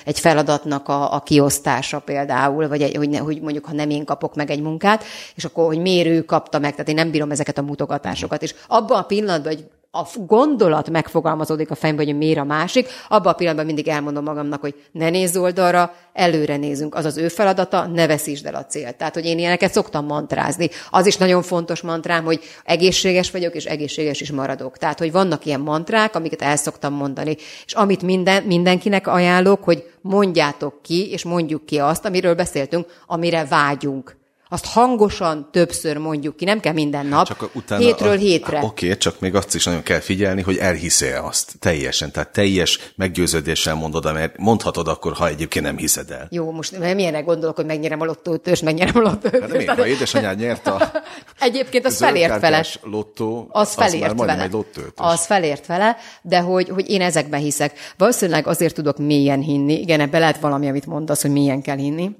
egy 0.06 0.20
feladatnak 0.20 0.88
a, 0.88 1.14
a 1.14 1.20
kiosztása 1.20 2.00
például, 2.00 2.68
vagy 2.68 2.82
egy, 2.82 2.96
hogy, 2.96 3.18
hogy 3.18 3.42
mondjuk, 3.42 3.66
ha 3.66 3.74
nem 3.74 3.90
én 3.90 4.06
kapok 4.06 4.36
meg 4.36 4.50
egy 4.50 4.62
munkát, 4.62 5.04
és 5.36 5.46
akkor, 5.46 5.66
hogy 5.66 5.80
miért 5.80 6.08
ő 6.08 6.22
kapta 6.22 6.60
meg, 6.60 6.72
tehát 6.72 6.90
én 6.90 6.96
nem 6.96 7.12
bírom 7.12 7.32
ezeket 7.32 7.58
a 7.58 7.62
mutogatásokat. 7.62 8.42
És 8.42 8.56
abban 8.68 8.98
a 8.98 9.06
pillanatban, 9.06 9.54
hogy 9.54 9.66
a 9.94 10.08
gondolat 10.26 10.90
megfogalmazódik 10.90 11.72
a 11.72 11.76
fejemben, 11.76 12.06
hogy 12.06 12.18
miért 12.18 12.40
a 12.40 12.44
másik, 12.44 12.88
abban 13.08 13.32
a 13.32 13.36
pillanatban 13.36 13.66
mindig 13.66 13.88
elmondom 13.88 14.24
magamnak, 14.24 14.62
hogy 14.62 14.76
ne 14.92 15.10
nézz 15.10 15.38
oldalra, 15.38 15.94
előre 16.14 16.58
nézünk, 16.58 16.96
az 16.96 17.06
az 17.06 17.18
ő 17.18 17.28
feladata, 17.28 17.88
ne 17.88 18.08
veszítsd 18.08 18.46
el 18.46 18.56
a 18.56 18.66
célt. 18.66 18.96
Tehát, 18.96 19.14
hogy 19.14 19.26
én 19.26 19.38
ilyeneket 19.38 19.72
szoktam 19.72 20.06
mantrázni. 20.06 20.70
Az 20.90 21.06
is 21.06 21.18
nagyon 21.18 21.42
fontos 21.42 21.82
mantrám, 21.82 22.24
hogy 22.24 22.42
egészséges 22.64 23.32
vagyok, 23.32 23.56
és 23.56 23.66
egészséges 23.66 24.22
is 24.22 24.32
maradok. 24.32 24.78
Tehát, 24.78 25.00
hogy 25.00 25.12
vannak 25.12 25.46
ilyen 25.46 25.60
mantrák, 25.60 26.16
amiket 26.16 26.42
el 26.42 26.56
szoktam 26.56 26.94
mondani. 26.94 27.36
És 27.66 27.74
amit 27.74 28.02
minden, 28.02 28.44
mindenkinek 28.44 29.08
ajánlok, 29.08 29.64
hogy 29.64 29.92
mondjátok 30.02 30.82
ki, 30.82 31.12
és 31.12 31.24
mondjuk 31.24 31.66
ki 31.66 31.80
azt, 31.80 32.06
amiről 32.06 32.36
beszéltünk, 32.36 32.86
amire 33.08 33.46
vágyunk 33.46 34.20
azt 34.54 34.66
hangosan 34.66 35.50
többször 35.52 35.98
mondjuk 35.98 36.36
ki, 36.36 36.46
nem 36.46 36.60
kell 36.60 36.74
minden 36.74 37.06
nap, 37.06 37.28
csak 37.28 37.50
utána 37.54 37.82
hétről 37.82 38.12
a, 38.12 38.16
hétre. 38.16 38.58
Oké, 38.64 38.86
okay, 38.86 38.98
csak 38.98 39.20
még 39.20 39.36
azt 39.36 39.56
is 39.56 39.66
nagyon 39.66 39.84
kell 39.84 40.00
figyelni, 40.00 40.42
hogy 40.42 40.58
elhiszél 40.58 41.22
azt 41.24 41.54
teljesen, 41.60 42.12
tehát 42.12 42.32
teljes 42.32 42.80
meggyőződéssel 42.96 43.76
mondod, 43.76 44.14
mert 44.14 44.38
mondhatod 44.38 44.88
akkor, 44.88 45.14
ha 45.14 45.28
egyébként 45.28 45.66
nem 45.66 45.78
hiszed 45.78 46.12
el. 46.12 46.28
Jó, 46.30 46.52
most 46.52 46.78
milyenre 46.78 47.20
gondolok, 47.20 47.56
hogy 47.56 47.66
megnyerem 47.66 48.02
a 48.02 48.06
lottót, 48.06 48.48
és 48.48 48.62
megnyerem 48.62 48.98
a 48.98 49.00
lottót. 49.00 49.40
Hát 49.40 49.52
miért? 49.52 49.70
Ha 49.70 49.88
édesanyád 49.88 50.40
nyert 50.40 50.68
a 50.68 50.92
Egyébként 51.40 51.86
az 51.86 51.98
felért 51.98 52.40
vele. 52.40 52.66
lottó, 52.84 53.48
az, 53.52 53.74
felért 53.74 54.12
az 54.12 54.26
vele. 54.26 54.44
egy 54.44 54.52
lottőt. 54.52 54.94
Az 54.96 55.26
felért 55.26 55.66
vele, 55.66 55.98
de 56.22 56.40
hogy, 56.40 56.70
hogy 56.70 56.90
én 56.90 57.02
ezekben 57.02 57.40
hiszek. 57.40 57.94
Valószínűleg 57.98 58.48
azért 58.48 58.76
tudok 58.76 58.98
mélyen 58.98 59.40
hinni. 59.42 59.80
Igen, 59.80 60.00
ebbe 60.00 60.20
lehet 60.20 60.40
valami, 60.40 60.68
amit 60.68 60.86
mondasz, 60.86 61.22
hogy 61.22 61.32
milyen 61.32 61.62
kell 61.62 61.78
hinni. 61.78 62.12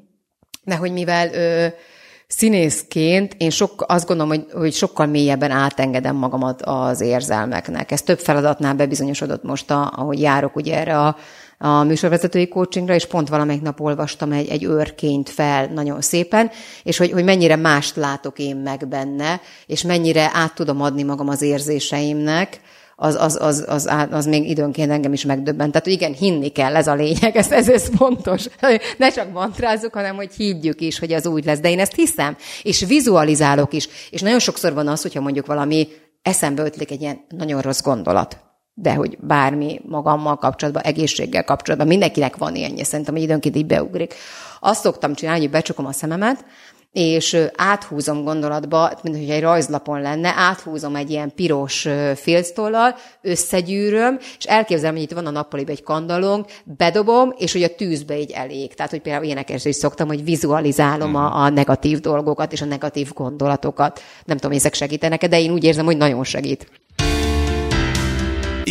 De 0.64 0.76
hogy 0.76 0.92
mivel 0.92 1.34
ö, 1.34 1.68
színészként 2.38 3.36
én 3.38 3.50
sok, 3.50 3.84
azt 3.88 4.08
gondolom, 4.08 4.32
hogy, 4.32 4.46
hogy 4.54 4.74
sokkal 4.74 5.06
mélyebben 5.06 5.52
átengedem 5.52 6.16
magamat 6.16 6.62
az 6.62 7.02
érzelmeknek. 7.02 7.92
Ez 7.92 8.02
több 8.02 8.20
feladatnál 8.20 8.74
bebizonyosodott 8.74 9.44
most, 9.44 9.72
a, 9.72 9.94
ahogy 9.96 10.22
járok 10.22 10.56
ugye 10.56 10.78
erre 10.78 11.00
a 11.00 11.16
a 11.64 11.84
műsorvezetői 11.84 12.48
coachingra, 12.48 12.94
és 12.94 13.06
pont 13.06 13.30
valamelyik 13.30 13.62
nap 13.62 13.80
olvastam 13.80 14.32
egy, 14.32 14.48
egy 14.48 14.64
őrként 14.64 15.30
fel 15.30 15.68
nagyon 15.68 16.02
szépen, 16.02 16.50
és 16.84 16.98
hogy, 16.98 17.12
hogy 17.12 17.24
mennyire 17.24 17.56
mást 17.56 17.96
látok 17.96 18.40
én 18.40 18.56
meg 18.56 18.88
benne, 18.88 19.42
és 19.66 19.82
mennyire 19.82 20.32
át 20.34 20.56
tudom 20.56 20.82
adni 20.82 21.04
magam 21.04 21.28
az 21.28 21.42
érzéseimnek, 21.42 22.62
az, 23.04 23.16
az, 23.20 23.38
az, 23.42 23.66
az, 23.68 23.90
az 24.12 24.26
még 24.26 24.50
időnként 24.50 24.92
engem 24.92 25.14
is 25.14 25.26
megdöbbent. 25.26 25.72
Tehát, 25.72 25.88
igen, 25.88 26.14
hinni 26.14 26.50
kell, 26.50 26.76
ez 26.76 26.88
a 26.88 26.94
lényeg, 26.94 27.36
ez, 27.36 27.52
ez, 27.52 27.70
ez 27.70 27.90
fontos. 27.96 28.46
Ne 28.98 29.10
csak 29.10 29.32
mantrázzuk, 29.32 29.94
hanem 29.94 30.16
hogy 30.16 30.34
higgyük 30.34 30.82
is, 30.82 31.00
hogy 31.00 31.14
az 31.14 31.26
úgy 31.26 31.46
lesz. 31.46 31.60
De 31.60 31.70
én 31.70 31.80
ezt 31.80 31.96
hiszem, 31.96 32.36
és 32.62 32.86
vizualizálok 32.86 33.74
is. 33.74 33.88
És 34.10 34.22
nagyon 34.22 34.40
sokszor 34.40 34.74
van 34.74 34.88
az, 34.88 35.02
hogyha 35.02 35.22
mondjuk 35.22 35.46
valami 35.46 35.88
eszembe 36.22 36.64
ötlik 36.64 36.92
egy 36.92 37.02
ilyen 37.02 37.26
nagyon 37.30 37.62
rossz 37.62 37.82
gondolat 37.82 38.38
de 38.74 38.94
hogy 38.94 39.18
bármi 39.20 39.82
magammal 39.86 40.38
kapcsolatban, 40.38 40.84
egészséggel 40.84 41.44
kapcsolatban, 41.44 41.88
mindenkinek 41.88 42.38
van 42.38 42.56
ilyenje, 42.56 42.84
szerintem, 42.84 43.14
hogy 43.14 43.24
időnként 43.24 43.56
így 43.56 43.66
beugrik. 43.66 44.14
Azt 44.60 44.82
szoktam 44.82 45.14
csinálni, 45.14 45.42
hogy 45.42 45.50
becsukom 45.50 45.86
a 45.86 45.92
szememet, 45.92 46.46
és 46.92 47.38
áthúzom 47.56 48.24
gondolatba, 48.24 48.92
mint 49.04 49.18
hogy 49.18 49.30
egy 49.30 49.42
rajzlapon 49.42 50.02
lenne, 50.02 50.34
áthúzom 50.36 50.96
egy 50.96 51.10
ilyen 51.10 51.32
piros 51.36 51.88
filctollal, 52.16 52.96
összegyűröm, 53.22 54.18
és 54.38 54.46
elképzelem, 54.46 54.94
hogy 54.94 55.04
itt 55.04 55.12
van 55.12 55.26
a 55.26 55.30
nappaliba 55.30 55.72
egy 55.72 55.84
kandalong, 55.84 56.46
bedobom, 56.64 57.34
és 57.38 57.52
hogy 57.52 57.64
a 57.64 57.76
tűzbe 57.76 58.20
így 58.20 58.32
elég. 58.32 58.74
Tehát, 58.74 58.92
hogy 58.92 59.02
például 59.02 59.26
ilyeneket 59.26 59.66
is 59.66 59.76
szoktam, 59.76 60.08
hogy 60.08 60.24
vizualizálom 60.24 61.16
a, 61.16 61.44
a 61.44 61.50
negatív 61.50 62.00
dolgokat 62.00 62.52
és 62.52 62.62
a 62.62 62.66
negatív 62.66 63.12
gondolatokat. 63.14 64.02
Nem 64.26 64.38
tudom, 64.38 64.58
ezek 64.58 64.74
segítenek 64.74 65.28
de 65.28 65.40
én 65.40 65.52
úgy 65.52 65.64
érzem, 65.64 65.86
hogy 65.86 65.98
nagyon 65.98 66.24
segít. 66.24 66.70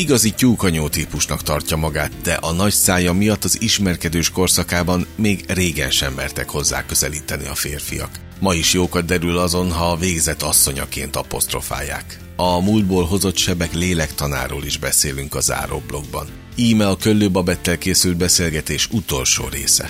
Igazi 0.01 0.31
tyúkanyó 0.31 0.89
típusnak 0.89 1.43
tartja 1.43 1.77
magát, 1.77 2.11
de 2.23 2.33
a 2.33 2.53
nagy 2.53 2.73
szája 2.73 3.13
miatt 3.13 3.45
az 3.45 3.63
ismerkedős 3.63 4.31
korszakában 4.31 5.07
még 5.15 5.45
régen 5.49 5.91
sem 5.91 6.13
mertek 6.13 6.49
hozzá 6.49 6.87
közelíteni 6.87 7.47
a 7.47 7.55
férfiak. 7.55 8.11
Ma 8.39 8.55
is 8.55 8.73
jókat 8.73 9.05
derül 9.05 9.39
azon, 9.39 9.73
ha 9.73 9.91
a 9.91 9.97
végzett 9.97 10.43
asszonyaként 10.43 11.17
apostrofálják. 11.17 12.19
A 12.37 12.61
múltból 12.61 13.05
hozott 13.05 13.37
sebek 13.37 13.75
lélektanáról 13.75 14.65
is 14.65 14.79
beszélünk 14.79 15.35
a 15.35 15.41
záróblogban. 15.41 16.27
Íme 16.55 16.89
a 16.89 16.97
Köllő 16.97 17.31
Babettel 17.31 17.79
készült 17.79 18.17
beszélgetés 18.17 18.89
utolsó 18.91 19.49
része. 19.51 19.89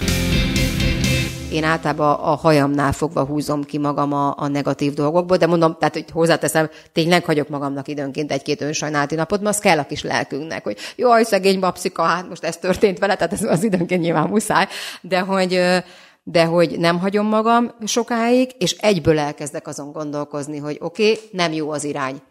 Én 1.50 1.64
általában 1.64 2.12
a 2.12 2.34
hajamnál 2.34 2.92
fogva 2.92 3.24
húzom 3.24 3.64
ki 3.64 3.78
magam 3.78 4.12
a, 4.12 4.34
a 4.36 4.48
negatív 4.48 4.92
dolgokból, 4.92 5.36
de 5.36 5.46
mondom, 5.46 5.76
tehát 5.78 5.94
hogy 5.94 6.04
hozzáteszem, 6.12 6.68
tényleg 6.92 7.24
hagyok 7.24 7.48
magamnak 7.48 7.88
időnként 7.88 8.32
egy-két 8.32 8.60
önsajnálati 8.60 9.14
napot, 9.14 9.40
mert 9.40 9.54
az 9.54 9.60
kell 9.60 9.78
a 9.78 9.86
kis 9.86 10.02
lelkünknek, 10.02 10.64
hogy 10.64 10.76
jaj, 10.96 11.22
szegény 11.22 11.60
babszika, 11.60 12.02
hát 12.02 12.28
most 12.28 12.44
ez 12.44 12.56
történt 12.56 12.98
vele, 12.98 13.14
tehát 13.14 13.32
ez 13.32 13.42
az 13.42 13.62
időnként 13.62 14.00
nyilván 14.00 14.28
muszáj, 14.28 14.66
de 15.00 15.20
hogy 15.20 15.60
de 16.22 16.44
hogy 16.44 16.78
nem 16.78 16.98
hagyom 16.98 17.26
magam 17.26 17.74
sokáig, 17.84 18.50
és 18.58 18.72
egyből 18.72 19.18
elkezdek 19.18 19.66
azon 19.66 19.92
gondolkozni, 19.92 20.58
hogy 20.58 20.76
oké, 20.80 21.10
okay, 21.10 21.24
nem 21.32 21.52
jó 21.52 21.70
az 21.70 21.84
irány. 21.84 22.22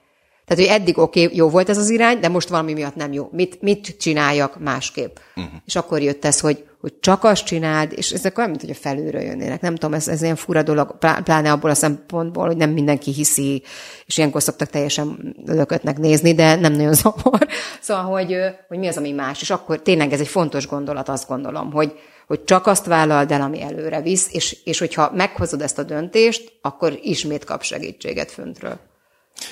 Tehát, 0.49 0.65
hogy 0.65 0.81
eddig 0.81 0.97
oké, 0.97 1.23
okay, 1.23 1.37
jó 1.37 1.49
volt 1.49 1.69
ez 1.69 1.77
az 1.77 1.89
irány, 1.89 2.19
de 2.19 2.27
most 2.27 2.49
valami 2.49 2.73
miatt 2.73 2.95
nem 2.95 3.13
jó. 3.13 3.29
Mit, 3.31 3.61
mit 3.61 3.95
csináljak 3.99 4.59
másképp? 4.59 5.17
Uh-huh. 5.35 5.53
És 5.65 5.75
akkor 5.75 6.01
jött 6.01 6.25
ez, 6.25 6.39
hogy 6.39 6.63
hogy 6.81 6.99
csak 6.99 7.23
azt 7.23 7.45
csináld, 7.45 7.93
és 7.95 8.11
ezek 8.11 8.37
olyan, 8.37 8.49
mint 8.49 8.61
hogy 8.61 8.69
a 8.69 8.73
felülről 8.73 9.21
jönnének. 9.21 9.61
Nem 9.61 9.75
tudom, 9.75 9.93
ez, 9.93 10.07
ez 10.07 10.21
ilyen 10.21 10.35
fura 10.35 10.63
dolog, 10.63 10.97
pláne 10.97 11.51
abból 11.51 11.69
a 11.69 11.73
szempontból, 11.73 12.45
hogy 12.45 12.57
nem 12.57 12.69
mindenki 12.69 13.11
hiszi, 13.11 13.63
és 14.05 14.17
ilyenkor 14.17 14.41
szoktak 14.41 14.69
teljesen 14.69 15.35
lökötnek 15.45 15.97
nézni, 15.97 16.33
de 16.33 16.55
nem 16.55 16.71
nagyon 16.73 16.93
zavar. 17.03 17.47
Szóval, 17.81 18.03
hogy, 18.03 18.35
hogy 18.67 18.77
mi 18.77 18.87
az, 18.87 18.97
ami 18.97 19.11
más. 19.11 19.41
És 19.41 19.49
akkor 19.49 19.81
tényleg 19.81 20.13
ez 20.13 20.19
egy 20.19 20.27
fontos 20.27 20.67
gondolat, 20.67 21.09
azt 21.09 21.27
gondolom, 21.27 21.71
hogy, 21.71 21.93
hogy 22.27 22.43
csak 22.43 22.67
azt 22.67 22.85
vállald 22.85 23.31
el, 23.31 23.41
ami 23.41 23.61
előre 23.61 24.01
visz, 24.01 24.27
és, 24.31 24.57
és 24.63 24.79
hogyha 24.79 25.11
meghozod 25.13 25.61
ezt 25.61 25.79
a 25.79 25.83
döntést, 25.83 26.53
akkor 26.61 26.99
ismét 27.01 27.43
kap 27.43 27.63
segítséget 27.63 28.31
föntről. 28.31 28.88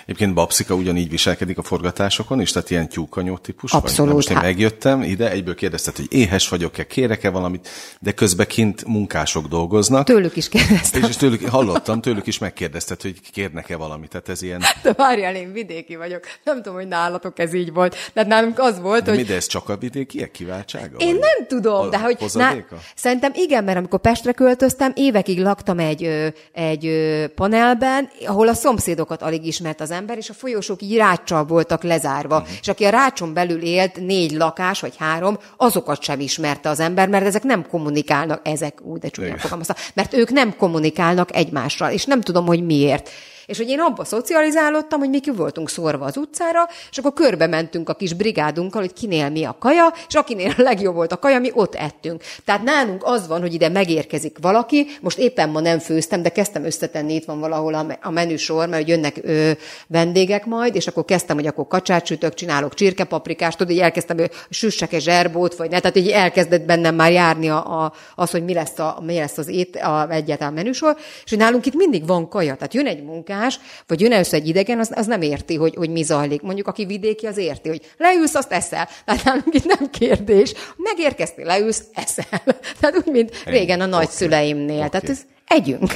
Egyébként 0.06 0.34
Babszika 0.34 0.74
ugyanígy 0.74 1.10
viselkedik 1.10 1.58
a 1.58 1.64
forgatásokon 1.64 2.42
is, 2.42 2.52
tehát 2.52 2.70
ilyen 2.70 2.90
tyúkanyó 2.90 3.38
típus 3.38 3.74
Abszolút. 3.74 4.06
Vagy? 4.06 4.16
Most 4.16 4.30
én 4.30 4.38
megjöttem 4.38 5.02
ide, 5.02 5.32
egyből 5.32 5.56
kérdezted, 5.56 5.96
hogy 5.96 6.06
éhes 6.10 6.50
vagyok-e, 6.50 6.88
kérek-e 6.88 7.30
valamit, 7.30 7.70
de 8.00 8.12
közben 8.12 8.48
kint 8.48 8.86
munkások 8.86 9.48
dolgoznak. 9.48 10.06
Tőlük 10.06 10.36
is 10.36 10.50
kérdeztem. 10.50 11.02
És, 11.02 11.10
és 11.10 11.16
tőlük, 11.16 11.50
hallottam, 11.50 12.02
tőlük 12.02 12.28
is 12.28 12.38
megkérdezted, 12.38 13.02
hogy 13.02 13.22
kérnek-e 13.32 13.76
valamit, 13.76 14.10
tehát 14.10 14.30
ez 14.30 14.42
ilyen... 14.42 14.62
De 14.84 14.94
várjál, 14.94 15.36
én 15.36 15.54
vidéki 15.54 15.96
vagyok. 15.96 16.24
Nem 16.44 16.56
tudom, 16.56 16.74
hogy 16.74 16.88
nálatok 16.88 17.40
ez 17.40 17.54
így 17.54 17.74
volt. 17.74 17.96
Tehát 18.14 18.30
nálunk 18.30 18.60
az 18.60 18.80
volt, 18.80 19.04
de 19.04 19.10
hogy... 19.10 19.20
Mi, 19.20 19.26
de 19.26 19.36
ez 19.36 19.48
csak 19.48 19.70
a 19.70 19.78
vidékiek 19.78 20.32
kiváltsága? 20.32 20.98
Én 20.98 21.16
nem 21.16 21.48
tudom, 21.48 21.90
de 21.90 22.00
hogy... 22.00 22.18
Na, 22.34 22.54
szerintem 22.96 23.32
igen, 23.36 23.64
mert 23.64 23.78
amikor 23.78 24.00
Pestre 24.00 24.32
költöztem, 24.32 24.92
évekig 24.96 25.40
laktam 25.40 25.80
egy, 25.80 26.34
egy 26.52 26.92
panelben, 27.36 28.10
ahol 28.26 28.48
a 28.48 28.54
szomszédokat 28.54 29.22
alig 29.22 29.46
ismert 29.46 29.77
ismert 29.78 29.82
az 29.82 29.92
ember, 29.92 30.18
és 30.18 30.30
a 30.30 30.34
folyosók 30.34 30.82
így 30.82 30.92
íráccsal 30.92 31.46
voltak 31.46 31.84
lezárva. 31.84 32.38
Uh-huh. 32.38 32.58
És 32.62 32.68
aki 32.68 32.86
a 32.86 32.90
rácson 32.90 33.34
belül 33.34 33.62
élt, 33.62 34.00
négy 34.00 34.32
lakás, 34.32 34.80
vagy 34.80 34.96
három, 34.98 35.38
azokat 35.58 36.02
sem 36.02 36.20
ismerte 36.20 36.70
az 36.70 36.80
ember, 36.80 37.08
mert 37.08 37.26
ezek 37.26 37.44
nem 37.44 37.68
kommunikálnak, 37.68 38.42
ezek, 38.44 38.82
úgy 38.82 39.00
de 39.00 39.10
csúnyán 39.10 39.38
fogalmazta, 39.38 39.76
mert 39.94 40.14
ők 40.14 40.30
nem 40.30 40.56
kommunikálnak 40.58 41.36
egymással, 41.36 41.92
és 41.92 42.06
nem 42.06 42.22
tudom, 42.22 42.46
hogy 42.46 42.66
miért. 42.66 43.10
És 43.48 43.58
hogy 43.58 43.70
én 43.70 43.80
abba 43.80 44.04
szocializálódtam, 44.04 45.00
hogy 45.00 45.10
mi 45.10 45.20
ki 45.20 45.32
voltunk 45.32 45.70
szórva 45.70 46.06
az 46.06 46.18
utcára, 46.18 46.68
és 46.92 46.98
akkor 46.98 47.14
körbe 47.14 47.48
mentünk 47.48 47.90
a 47.90 47.94
kis 47.94 48.14
brigádunkkal, 48.14 48.82
hogy 48.82 48.94
kinél 48.94 49.30
mi 49.30 49.44
a 49.44 49.56
kaja, 49.60 49.94
és 50.08 50.16
akinél 50.16 50.54
a 50.58 50.62
legjobb 50.62 50.96
volt 50.96 51.12
a 51.12 51.18
kaja, 51.18 51.40
mi 51.40 51.52
ott 51.54 51.76
ettünk. 51.76 52.24
Tehát 52.46 52.64
nálunk 52.64 53.02
az 53.06 53.28
van, 53.28 53.42
hogy 53.42 53.54
ide 53.54 53.70
megérkezik 53.70 54.38
valaki, 54.42 54.88
most 55.02 55.18
éppen 55.18 55.50
ma 55.50 55.60
nem 55.60 55.80
főztem, 55.80 56.22
de 56.22 56.30
kezdtem 56.30 56.66
összetenni, 56.66 57.14
itt 57.14 57.26
van 57.26 57.40
valahol 57.40 57.98
a 58.02 58.10
menüsor, 58.10 58.68
mert 58.68 58.82
hogy 58.82 58.88
jönnek 58.88 59.20
ö, 59.24 59.52
vendégek 59.88 60.46
majd, 60.46 60.76
és 60.76 60.88
akkor 60.88 61.06
kezdtem, 61.06 61.36
hogy 61.36 61.48
akkor 61.48 61.68
kacsát 61.68 62.06
sütök, 62.06 62.34
csinálok 62.34 62.74
csirkepaprikást, 62.74 63.58
tudod, 63.58 63.74
így 63.74 63.80
elkezdtem, 63.80 64.18
hogy 64.18 64.32
süssek 64.50 64.94
egy 64.94 65.02
zserbót, 65.02 65.56
vagy 65.56 65.70
ne, 65.70 65.80
tehát 65.80 65.98
így 65.98 66.10
elkezdett 66.10 66.66
bennem 66.66 66.96
már 66.96 67.12
járni 67.12 67.50
a, 67.50 67.84
a, 67.84 67.94
az, 68.16 68.32
hogy 68.32 68.44
mi 68.44 68.54
lesz, 68.54 68.80
a, 68.80 68.98
mi 69.06 69.16
lesz 69.16 69.38
az 69.38 69.48
ét, 69.48 69.76
a, 69.76 70.08
egyáltalán 70.10 70.54
menüsor, 70.54 70.96
és 71.24 71.30
hogy 71.30 71.40
nálunk 71.40 71.66
itt 71.66 71.76
mindig 71.76 72.08
van 72.08 72.30
kaja, 72.30 72.56
tehát 72.56 72.74
jön 72.74 72.86
egy 72.86 73.04
munkás, 73.04 73.36
más, 73.38 73.60
vagy 73.88 74.02
jön 74.02 74.12
először 74.12 74.40
egy 74.40 74.48
idegen, 74.48 74.80
az, 74.80 74.92
az 74.96 75.06
nem 75.06 75.22
érti, 75.22 75.56
hogy, 75.56 75.76
hogy 75.76 75.90
mi 75.90 76.04
zajlik. 76.04 76.42
Mondjuk, 76.42 76.68
aki 76.68 76.86
vidéki, 76.86 77.26
az 77.26 77.38
érti, 77.38 77.70
hogy 77.70 77.82
leülsz, 77.98 78.36
azt 78.36 78.52
eszel. 78.52 78.88
Tehát 79.06 79.24
nálunk 79.24 79.54
itt 79.54 79.66
nem 79.66 79.90
kérdés. 79.90 80.54
Megérkeztél, 80.78 81.46
leülsz, 81.46 81.84
eszel. 81.94 82.44
Tehát 82.80 82.98
úgy, 82.98 83.12
mint 83.12 83.44
régen 83.46 83.82
a 83.82 83.86
nagyszüleimnél. 83.86 84.78
Okay. 84.78 84.90
Tehát 84.90 85.10
ez 85.10 85.22
együnk. 85.48 85.94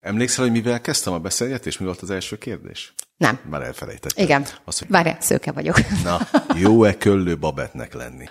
Emlékszel, 0.00 0.44
hogy 0.44 0.52
mivel 0.52 0.80
kezdtem 0.80 1.12
a 1.12 1.18
beszélgetést? 1.18 1.78
Mi 1.78 1.84
volt 1.84 2.00
az 2.00 2.10
első 2.10 2.38
kérdés? 2.38 2.94
Nem. 3.16 3.40
Már 3.50 3.62
elfelejtettem. 3.62 4.24
Igen. 4.24 4.46
Azt, 4.64 4.78
hogy... 4.78 4.88
Várj, 4.90 5.10
szőke 5.18 5.52
vagyok. 5.52 5.76
Na, 6.04 6.18
jó-e 6.54 6.96
köllő 7.04 7.38
babetnek 7.38 7.94
lenni? 7.94 8.28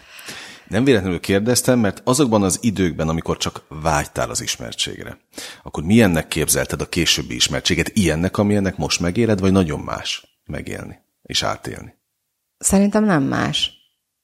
Nem 0.72 0.84
véletlenül 0.84 1.20
kérdeztem, 1.20 1.80
mert 1.80 2.02
azokban 2.04 2.44
az 2.44 2.58
időkben, 2.62 3.10
amikor 3.10 3.38
csak 3.38 3.64
vágytál 3.68 4.30
az 4.30 4.42
ismertségre, 4.42 5.18
akkor 5.64 5.84
milyennek 5.84 6.28
képzelted 6.28 6.82
a 6.82 6.90
későbbi 6.90 7.36
ismertséget? 7.36 7.90
Ilyennek, 7.94 8.38
amilyennek 8.38 8.78
most 8.78 9.00
megéled, 9.00 9.40
vagy 9.40 9.52
nagyon 9.52 9.80
más 9.80 10.40
megélni 10.46 11.00
és 11.24 11.44
átélni? 11.44 11.94
Szerintem 12.58 13.04
nem 13.04 13.24
más. 13.24 13.72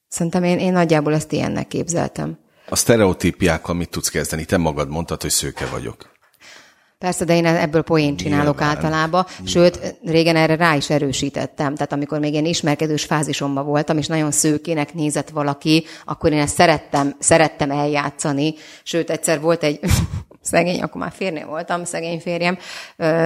Szerintem 0.08 0.44
én, 0.44 0.60
én 0.60 0.72
nagyjából 0.72 1.14
ezt 1.14 1.32
ilyennek 1.32 1.68
képzeltem. 1.68 2.40
A 2.70 2.76
sztereotípiákkal 2.76 3.76
mit 3.76 3.90
tudsz 3.90 4.10
kezdeni? 4.10 4.46
Te 4.46 4.58
magad 4.58 4.90
mondtad, 4.90 5.22
hogy 5.22 5.32
szőke 5.32 5.66
vagyok. 5.66 6.17
Persze, 7.00 7.26
de 7.26 7.36
én 7.36 7.46
ebből 7.46 7.82
poén 7.82 8.16
csinálok 8.16 8.60
Nyilván. 8.60 8.76
általában, 8.76 9.26
sőt, 9.46 9.98
régen 10.04 10.36
erre 10.36 10.56
rá 10.56 10.76
is 10.76 10.90
erősítettem. 10.90 11.76
Tehát 11.76 11.94
amikor 11.94 12.20
még 12.20 12.34
én 12.34 12.46
ismerkedős 12.46 13.04
fázisomban 13.04 13.66
voltam, 13.66 13.98
és 13.98 14.08
nagyon 14.08 14.32
szőkének 14.32 14.94
nézett 14.94 15.30
valaki, 15.30 15.86
akkor 16.06 16.32
én 16.32 16.40
ezt 16.40 16.56
szerettem, 16.56 17.16
szerettem 17.20 17.72
eljátszani. 17.72 18.54
Sőt, 18.84 19.10
egyszer 19.10 19.42
volt 19.42 19.64
egy 19.64 19.80
szegény, 20.42 20.82
akkor 20.82 21.02
már 21.02 21.12
férnél 21.16 21.46
voltam, 21.46 21.84
szegény 21.84 22.20
férjem, 22.20 22.58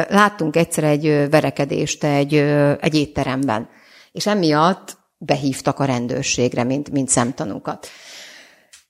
láttunk 0.09 0.55
egyszer 0.55 0.84
egy 0.84 1.30
verekedést 1.30 2.03
egy, 2.03 2.34
egy 2.80 2.95
étteremben. 2.95 3.69
És 4.11 4.28
emiatt 4.28 4.97
behívtak 5.17 5.80
a 5.80 5.86
rendőrségre, 5.86 6.63
mint, 6.63 6.91
mint 6.91 7.09
szemtanúkat. 7.09 7.88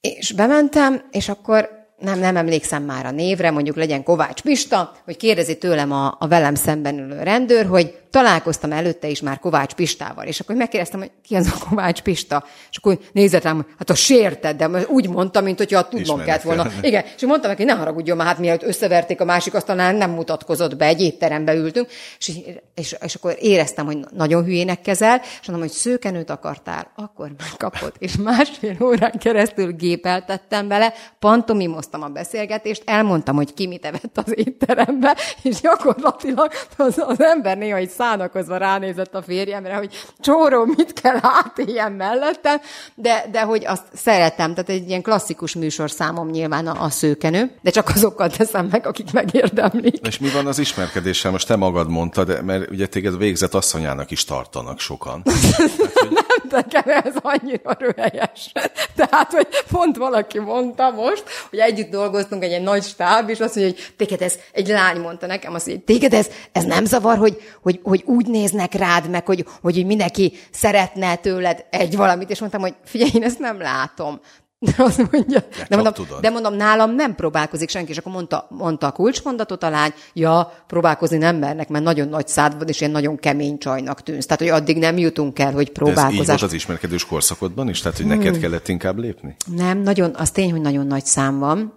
És 0.02 0.32
bementem, 0.32 1.08
és 1.12 1.30
akkor 1.30 1.81
nem, 2.02 2.20
nem 2.20 2.38
emlékszem 2.38 2.84
már 2.84 3.06
a 3.06 3.12
névre, 3.12 3.52
mondjuk 3.52 3.76
legyen 3.76 4.04
Kovács 4.04 4.42
Pista, 4.42 4.92
hogy 5.06 5.18
kérdezi 5.18 5.58
tőlem 5.58 5.92
a, 5.92 6.16
a 6.20 6.28
velem 6.28 6.56
szemben 6.56 7.00
ülő 7.00 7.24
rendőr, 7.24 7.66
hogy 7.66 8.01
találkoztam 8.12 8.72
előtte 8.72 9.08
is 9.08 9.22
már 9.22 9.40
Kovács 9.40 9.74
Pistával, 9.74 10.26
és 10.26 10.40
akkor 10.40 10.56
megkérdeztem, 10.56 11.00
hogy 11.00 11.12
ki 11.24 11.36
az 11.36 11.54
a 11.56 11.66
Kovács 11.70 12.02
Pista, 12.02 12.44
és 12.72 12.78
akkor 12.78 13.00
nézett 13.12 13.44
rám, 13.44 13.68
hát 13.78 13.90
a 13.90 13.96
sérted, 13.96 14.58
de 14.58 14.70
úgy 14.88 15.10
mondta, 15.10 15.42
mint 15.42 15.58
hogyha 15.58 15.88
tudnom 15.88 16.24
kellett 16.24 16.42
volna. 16.42 16.68
Igen, 16.82 17.04
és 17.16 17.26
mondtam 17.26 17.50
neki, 17.50 17.64
ne 17.64 17.74
haragudjon, 17.74 18.18
már 18.18 18.28
hát 18.28 18.38
mielőtt 18.38 18.64
összeverték 18.64 19.22
a 19.22 19.26
másik, 19.26 19.54
aztán 19.54 19.96
nem 19.96 20.12
mutatkozott 20.12 20.76
be, 20.78 20.86
egy 20.86 21.02
étterembe 21.02 21.54
ültünk, 21.54 21.88
és, 22.18 22.32
és, 22.76 22.96
és 23.02 23.16
akkor 23.16 23.36
éreztem, 23.40 23.86
hogy 23.86 23.98
nagyon 24.14 24.44
hülyének 24.44 24.82
kezel, 24.82 25.22
és 25.42 25.48
mondom, 25.48 25.68
hogy 25.68 25.78
szőkenőt 25.78 26.30
akartál, 26.30 26.92
akkor 26.96 27.32
megkapod. 27.38 27.94
És 27.98 28.16
másfél 28.18 28.78
órán 28.82 29.12
keresztül 29.20 29.72
gépeltettem 29.72 30.68
vele, 30.68 30.94
pantomimoztam 31.20 32.02
a 32.02 32.08
beszélgetést, 32.08 32.84
elmondtam, 32.86 33.36
hogy 33.36 33.54
ki 33.54 33.68
mit 33.68 33.86
evett 33.86 34.18
az 34.18 34.34
étterembe, 34.38 35.18
és 35.42 35.62
gyakorlatilag 35.62 36.52
az, 36.78 37.04
az 37.06 37.22
ember 37.22 37.58
néha 37.58 37.78
egy 37.78 37.90
szánakozva 38.02 38.58
ránézett 38.58 39.16
a 39.16 39.22
férjemre, 39.22 39.76
hogy 39.76 40.06
csóró, 40.20 40.66
mit 40.66 40.94
kell 40.94 41.18
átéljen 41.22 41.92
mellettem, 41.92 42.58
de, 42.96 43.26
de 43.32 43.42
hogy 43.42 43.66
azt 43.66 43.84
szeretem, 43.94 44.54
tehát 44.54 44.70
egy 44.70 44.90
ilyen 44.90 45.02
klasszikus 45.02 45.56
műsorszámom 45.56 46.30
nyilván 46.30 46.68
a, 46.68 46.84
a 46.84 46.90
szőkenő, 46.90 47.52
de 47.62 47.70
csak 47.70 47.90
azokkal 47.90 48.30
teszem 48.30 48.68
meg, 48.72 48.88
akik 48.88 49.12
megérdemlik. 49.12 50.08
És 50.08 50.20
mi 50.20 50.30
van 50.30 50.48
az 50.48 50.60
ismerkedéssel? 50.60 51.32
Most 51.32 51.48
te 51.48 51.56
magad 51.56 51.90
mondtad, 51.90 52.44
mert 52.44 52.70
ugye 52.70 52.88
téged 52.88 53.18
végzett 53.18 53.54
asszonyának 53.54 54.12
is 54.12 54.24
tartanak 54.24 54.80
sokan. 54.80 55.24
Nem, 56.40 56.62
nekem 56.62 57.04
ez 57.04 57.14
annyira 57.22 57.78
röhelyes. 57.80 58.52
Tehát, 58.96 59.32
hogy 59.32 59.48
pont 59.72 59.98
valaki 59.98 60.40
mondta 60.40 60.90
most, 60.90 61.24
hogy 61.50 61.60
együtt 61.60 61.90
dolgoztunk 61.90 62.44
egy, 62.44 62.52
egy 62.52 62.64
nagy 62.64 62.84
stáb, 62.84 63.30
és 63.30 63.40
azt 63.40 63.56
mondja, 63.56 63.74
hogy 63.74 63.94
téged 63.98 64.22
ez, 64.22 64.36
egy 64.52 64.68
lány 64.68 65.00
mondta 65.00 65.26
nekem 65.26 65.54
azt, 65.54 65.66
hogy 65.66 65.80
téged 65.80 66.14
ez, 66.14 66.30
ez 66.52 66.64
nem 66.64 66.86
zavar, 66.86 67.18
hogy, 67.18 67.42
hogy, 67.62 67.80
hogy 67.84 68.04
úgy 68.06 68.28
néznek 68.28 68.74
rád, 68.74 69.10
meg 69.10 69.26
hogy, 69.26 69.46
hogy 69.62 69.86
mindenki 69.86 70.34
szeretne 70.52 71.16
tőled 71.16 71.66
egy 71.70 71.96
valamit, 71.96 72.30
és 72.30 72.40
mondtam, 72.40 72.62
hogy 72.62 72.76
figyelj, 72.86 73.12
én 73.14 73.24
ezt 73.24 73.40
nem 73.40 73.62
látom. 73.62 74.20
De 74.66 74.74
azt 74.78 75.12
mondja, 75.12 75.40
de, 75.40 75.66
de, 75.70 75.76
mondom, 75.76 75.94
de 76.22 76.30
mondom, 76.30 76.54
nálam 76.54 76.96
nem 76.96 77.16
próbálkozik 77.16 77.70
senki, 77.70 77.92
és 77.92 77.98
akkor 77.98 78.12
mondta, 78.12 78.48
mondta 78.50 78.88
a 78.88 78.92
kulcsmondatot 78.92 79.64
a 79.64 79.70
lány, 79.70 79.94
ja, 80.14 80.54
próbálkozni 80.68 81.18
nem 81.18 81.36
mernek, 81.36 81.70
mert 81.70 81.84
nagyon 81.84 82.08
nagy 82.08 82.28
szád 82.28 82.58
van, 82.58 82.68
és 82.68 82.80
ilyen 82.80 82.92
nagyon 82.92 83.18
kemény 83.18 83.58
csajnak 83.58 84.04
tűnsz. 84.04 84.26
Tehát, 84.26 84.40
hogy 84.40 84.62
addig 84.62 84.78
nem 84.78 84.98
jutunk 84.98 85.40
el, 85.40 85.52
hogy 85.52 85.72
próbálkozás. 85.72 86.12
De 86.12 86.20
ez 86.20 86.20
így 86.22 86.28
volt 86.28 86.42
az 86.42 86.54
ismerkedős 86.54 87.06
korszakodban 87.06 87.70
is? 87.70 87.82
Tehát, 87.82 87.98
hogy 87.98 88.06
hmm. 88.06 88.18
neked 88.18 88.40
kellett 88.40 88.68
inkább 88.68 88.98
lépni? 88.98 89.36
Nem, 89.56 89.78
nagyon, 89.82 90.16
az 90.16 90.32
tény, 90.32 90.52
hogy 90.52 90.62
nagyon 90.62 90.88
nagy 90.88 91.06
szám 91.06 91.40
van, 91.40 91.74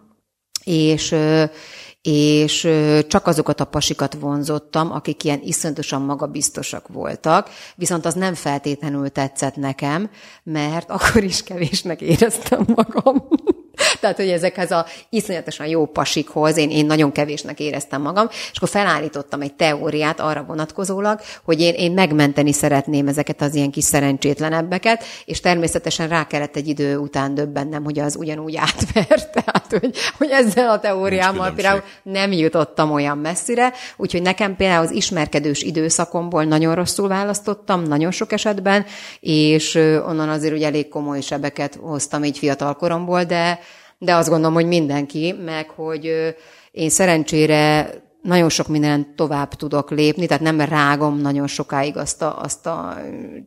és 0.64 1.14
és 2.06 2.68
csak 3.08 3.26
azokat 3.26 3.60
a 3.60 3.64
pasikat 3.64 4.14
vonzottam, 4.14 4.92
akik 4.92 5.24
ilyen 5.24 5.40
iszonyatosan 5.42 6.02
magabiztosak 6.02 6.88
voltak, 6.88 7.50
viszont 7.76 8.04
az 8.04 8.14
nem 8.14 8.34
feltétlenül 8.34 9.10
tetszett 9.10 9.56
nekem, 9.56 10.10
mert 10.42 10.90
akkor 10.90 11.22
is 11.22 11.42
kevésnek 11.42 12.00
éreztem 12.00 12.64
magam. 12.74 13.28
Tehát, 14.00 14.16
hogy 14.16 14.28
ezekhez 14.28 14.70
a 14.70 14.86
iszonyatosan 15.08 15.66
jó 15.66 15.86
pasikhoz 15.86 16.56
én, 16.56 16.70
én 16.70 16.86
nagyon 16.86 17.12
kevésnek 17.12 17.60
éreztem 17.60 18.02
magam, 18.02 18.26
és 18.30 18.56
akkor 18.56 18.68
felállítottam 18.68 19.40
egy 19.40 19.54
teóriát 19.54 20.20
arra 20.20 20.44
vonatkozólag, 20.46 21.20
hogy 21.44 21.60
én, 21.60 21.74
én 21.74 21.92
megmenteni 21.92 22.52
szeretném 22.52 23.08
ezeket 23.08 23.42
az 23.42 23.54
ilyen 23.54 23.70
kis 23.70 23.84
szerencsétlenebbeket, 23.84 25.04
és 25.24 25.40
természetesen 25.40 26.08
rá 26.08 26.26
kellett 26.26 26.56
egy 26.56 26.68
idő 26.68 26.96
után 26.96 27.34
döbbennem, 27.34 27.84
hogy 27.84 27.98
az 27.98 28.16
ugyanúgy 28.16 28.56
átvert, 28.56 29.32
tehát, 29.44 29.66
hogy, 29.80 29.96
hogy 30.18 30.30
ezzel 30.30 30.70
a 30.70 30.80
teóriámmal 30.80 31.52
például 31.52 31.82
nem 32.02 32.32
jutottam 32.32 32.92
olyan 32.92 33.18
messzire, 33.18 33.72
úgyhogy 33.96 34.22
nekem 34.22 34.56
például 34.56 34.84
az 34.84 34.90
ismerkedős 34.90 35.62
időszakomból 35.62 36.44
nagyon 36.44 36.74
rosszul 36.74 37.08
választottam, 37.08 37.82
nagyon 37.82 38.10
sok 38.10 38.32
esetben, 38.32 38.84
és 39.20 39.74
onnan 40.06 40.28
azért 40.28 40.54
ugye 40.54 40.66
elég 40.66 40.88
komoly 40.88 41.20
sebeket 41.20 41.78
hoztam 41.80 42.24
így 42.24 42.38
fiatal 42.38 42.74
koromból, 42.74 43.24
de 43.24 43.58
de 44.04 44.14
azt 44.14 44.28
gondolom, 44.28 44.54
hogy 44.54 44.66
mindenki, 44.66 45.34
meg 45.44 45.68
hogy 45.68 46.34
én 46.70 46.88
szerencsére 46.88 47.90
nagyon 48.24 48.48
sok 48.48 48.68
mindenen 48.68 49.14
tovább 49.16 49.54
tudok 49.54 49.90
lépni, 49.90 50.26
tehát 50.26 50.42
nem 50.42 50.60
rágom 50.60 51.20
nagyon 51.20 51.46
sokáig 51.46 51.96
azt 51.96 52.22
a, 52.22 52.40
azt 52.40 52.66
a 52.66 52.96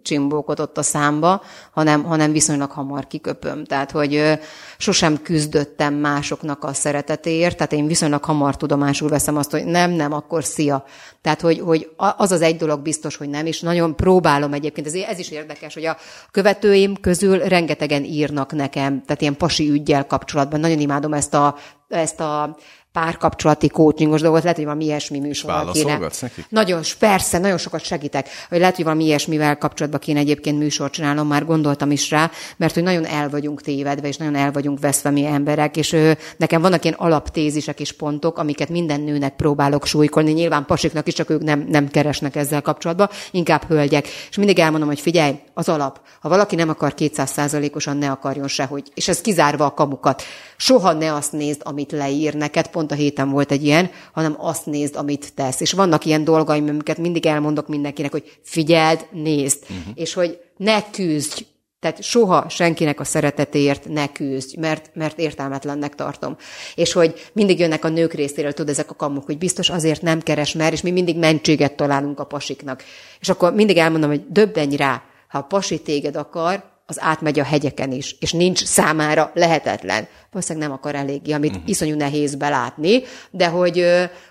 csimbókot 0.01 0.59
ott 0.59 0.78
a 0.78 0.82
számba, 0.82 1.41
hanem, 1.71 2.03
hanem 2.03 2.32
viszonylag 2.32 2.71
hamar 2.71 3.07
kiköpöm. 3.07 3.65
Tehát, 3.65 3.91
hogy 3.91 4.39
sosem 4.78 5.21
küzdöttem 5.21 5.93
másoknak 5.93 6.63
a 6.63 6.73
szeretetéért, 6.73 7.57
tehát 7.57 7.73
én 7.73 7.88
viszonylag 7.88 8.23
hamar 8.23 8.57
tudomásul 8.57 9.09
veszem 9.09 9.38
azt, 9.38 9.51
hogy 9.51 9.65
nem, 9.65 9.91
nem, 9.91 10.13
akkor 10.13 10.43
szia. 10.43 10.86
Tehát, 11.21 11.41
hogy, 11.41 11.59
hogy 11.59 11.89
az 12.17 12.32
az 12.32 12.41
egy 12.41 12.57
dolog 12.57 12.82
biztos, 12.82 13.15
hogy 13.15 13.30
nem, 13.30 13.45
és 13.45 13.61
nagyon 13.61 13.95
próbálom 13.95 14.53
egyébként, 14.53 14.88
ez, 14.88 14.93
ez 14.93 15.19
is 15.19 15.32
érdekes, 15.32 15.73
hogy 15.73 15.86
a 15.86 15.97
követőim 16.32 16.95
közül 17.01 17.38
rengetegen 17.38 18.03
írnak 18.03 18.53
nekem, 18.53 19.03
tehát 19.05 19.21
ilyen 19.21 19.38
pasi 19.38 19.69
ügyjel 19.69 20.07
kapcsolatban. 20.07 20.59
Nagyon 20.59 20.80
imádom 20.80 21.13
ezt 21.13 21.34
a 21.34 21.55
ezt 21.89 22.19
a 22.19 22.57
párkapcsolati 22.98 23.70
coachingos 23.70 24.22
dolgot, 24.22 24.41
lehet, 24.41 24.56
hogy 24.56 24.66
valami 24.66 24.86
ilyesmi 24.86 25.20
műsorral 25.20 25.72
kéne. 25.72 25.98
Nekik? 26.22 26.45
Nagyon, 26.50 26.82
persze, 27.00 27.38
nagyon 27.38 27.58
sokat 27.58 27.84
segítek, 27.84 28.30
hogy 28.50 28.60
lehet, 28.60 28.76
hogy 28.76 28.84
valami 28.84 29.04
ilyesmivel 29.04 29.58
kapcsolatban 29.58 30.00
kéne 30.00 30.20
egyébként 30.20 30.58
műsort 30.58 30.93
csinálnom, 30.93 31.28
már 31.28 31.45
gondoltam 31.45 31.91
is 31.91 32.10
rá, 32.10 32.32
mert 32.58 32.74
hogy 32.74 32.84
nagyon 32.84 33.06
el 33.06 33.30
vagyunk 33.30 33.62
tévedve, 33.62 34.08
és 34.08 34.18
nagyon 34.18 34.36
el 34.36 34.52
vagyunk 34.52 34.80
veszve 34.80 35.10
mi 35.10 35.26
emberek, 35.26 35.78
és 35.78 35.93
ő, 35.93 36.18
nekem 36.38 36.62
vannak 36.62 36.84
ilyen 36.84 36.95
alaptézisek 37.00 37.80
és 37.80 37.91
pontok, 37.91 38.38
amiket 38.38 38.70
minden 38.70 39.02
nőnek 39.02 39.36
próbálok 39.36 39.86
súlykolni, 39.86 40.32
nyilván 40.32 40.66
pasiknak 40.66 41.08
is, 41.08 41.14
csak 41.14 41.30
ők 41.30 41.43
nem, 41.43 41.66
nem 41.70 41.88
keresnek 41.88 42.36
ezzel 42.36 42.62
kapcsolatban, 42.62 43.10
inkább 43.32 43.64
hölgyek. 43.68 44.08
És 44.30 44.38
mindig 44.38 44.60
elmondom, 44.60 44.88
hogy 44.88 45.00
figyelj, 45.00 45.39
az 45.54 45.70
alap, 45.70 46.00
ha 46.22 46.30
valaki 46.30 46.56
nem 46.56 46.70
akar 46.70 46.93
200%-osan, 46.98 47.98
ne 47.98 48.12
akarjon 48.12 48.48
sehogy. 48.48 48.91
És 48.93 49.08
ez 49.08 49.22
kizárva 49.22 49.66
a 49.66 49.74
kamukat. 49.74 50.24
Soha 50.58 50.93
ne 50.93 51.14
azt 51.14 51.32
nézd, 51.32 51.62
amit 51.64 51.91
leír 51.91 52.34
neked, 52.34 52.68
pont 52.68 52.91
a 52.91 52.95
héten 52.95 53.30
volt 53.30 53.51
egy 53.51 53.64
ilyen, 53.64 53.89
hanem 54.14 54.36
azt 54.39 54.66
nézd, 54.66 54.95
amit 54.95 55.34
tesz. 55.34 55.62
És 55.62 55.72
vannak 55.72 56.05
ilyen 56.05 56.24
dolgaim, 56.24 56.68
amiket 56.68 56.97
mindig 56.97 57.26
elmondok 57.26 57.68
mindenkinek, 57.68 58.12
hogy 58.12 58.39
figyeld, 58.43 59.08
nézd, 59.12 59.64
uh-huh. 59.64 59.93
és 59.95 60.14
hogy 60.14 60.39
ne 60.58 60.89
küzdj, 60.89 61.45
tehát 61.80 62.03
soha 62.03 62.49
senkinek 62.49 62.99
a 62.99 63.03
szeretetéért 63.03 63.88
ne 63.88 64.12
küzdj, 64.12 64.58
mert, 64.60 64.89
mert 64.93 65.20
értelmetlennek 65.20 65.95
tartom. 65.95 66.38
És 66.76 66.93
hogy 66.93 67.30
mindig 67.34 67.60
jönnek 67.60 67.86
a 67.86 67.89
nők 67.89 68.14
részéről, 68.14 68.53
tudod, 68.53 68.70
ezek 68.70 68.91
a 68.91 68.95
kamuk, 68.95 69.26
hogy 69.26 69.38
biztos 69.38 69.70
azért 69.70 70.01
nem 70.01 70.22
keres 70.22 70.53
mer, 70.53 70.72
és 70.74 70.82
mi 70.82 70.91
mindig 70.91 71.18
mentséget 71.18 71.76
találunk 71.76 72.20
a 72.20 72.26
pasiknak. 72.26 72.84
És 73.20 73.30
akkor 73.30 73.53
mindig 73.53 73.78
elmondom, 73.78 74.10
hogy 74.10 74.26
döbbenj 74.30 74.76
rá, 74.76 75.03
ha 75.28 75.38
a 75.38 75.41
pasi 75.41 75.82
téged 75.82 76.16
akar, 76.16 76.76
az 76.90 77.02
átmegy 77.02 77.40
a 77.40 77.44
hegyeken 77.44 77.92
is, 77.92 78.16
és 78.20 78.32
nincs 78.32 78.66
számára 78.66 79.32
lehetetlen. 79.34 80.08
Valószínűleg 80.32 80.68
nem 80.68 80.78
akar 80.78 80.96
eléggé, 80.96 81.32
amit 81.32 81.52
uh-huh. 81.52 81.70
iszonyú 81.70 81.96
nehéz 81.96 82.36
belátni, 82.36 83.04
de 83.32 83.48
hogy, 83.48 83.86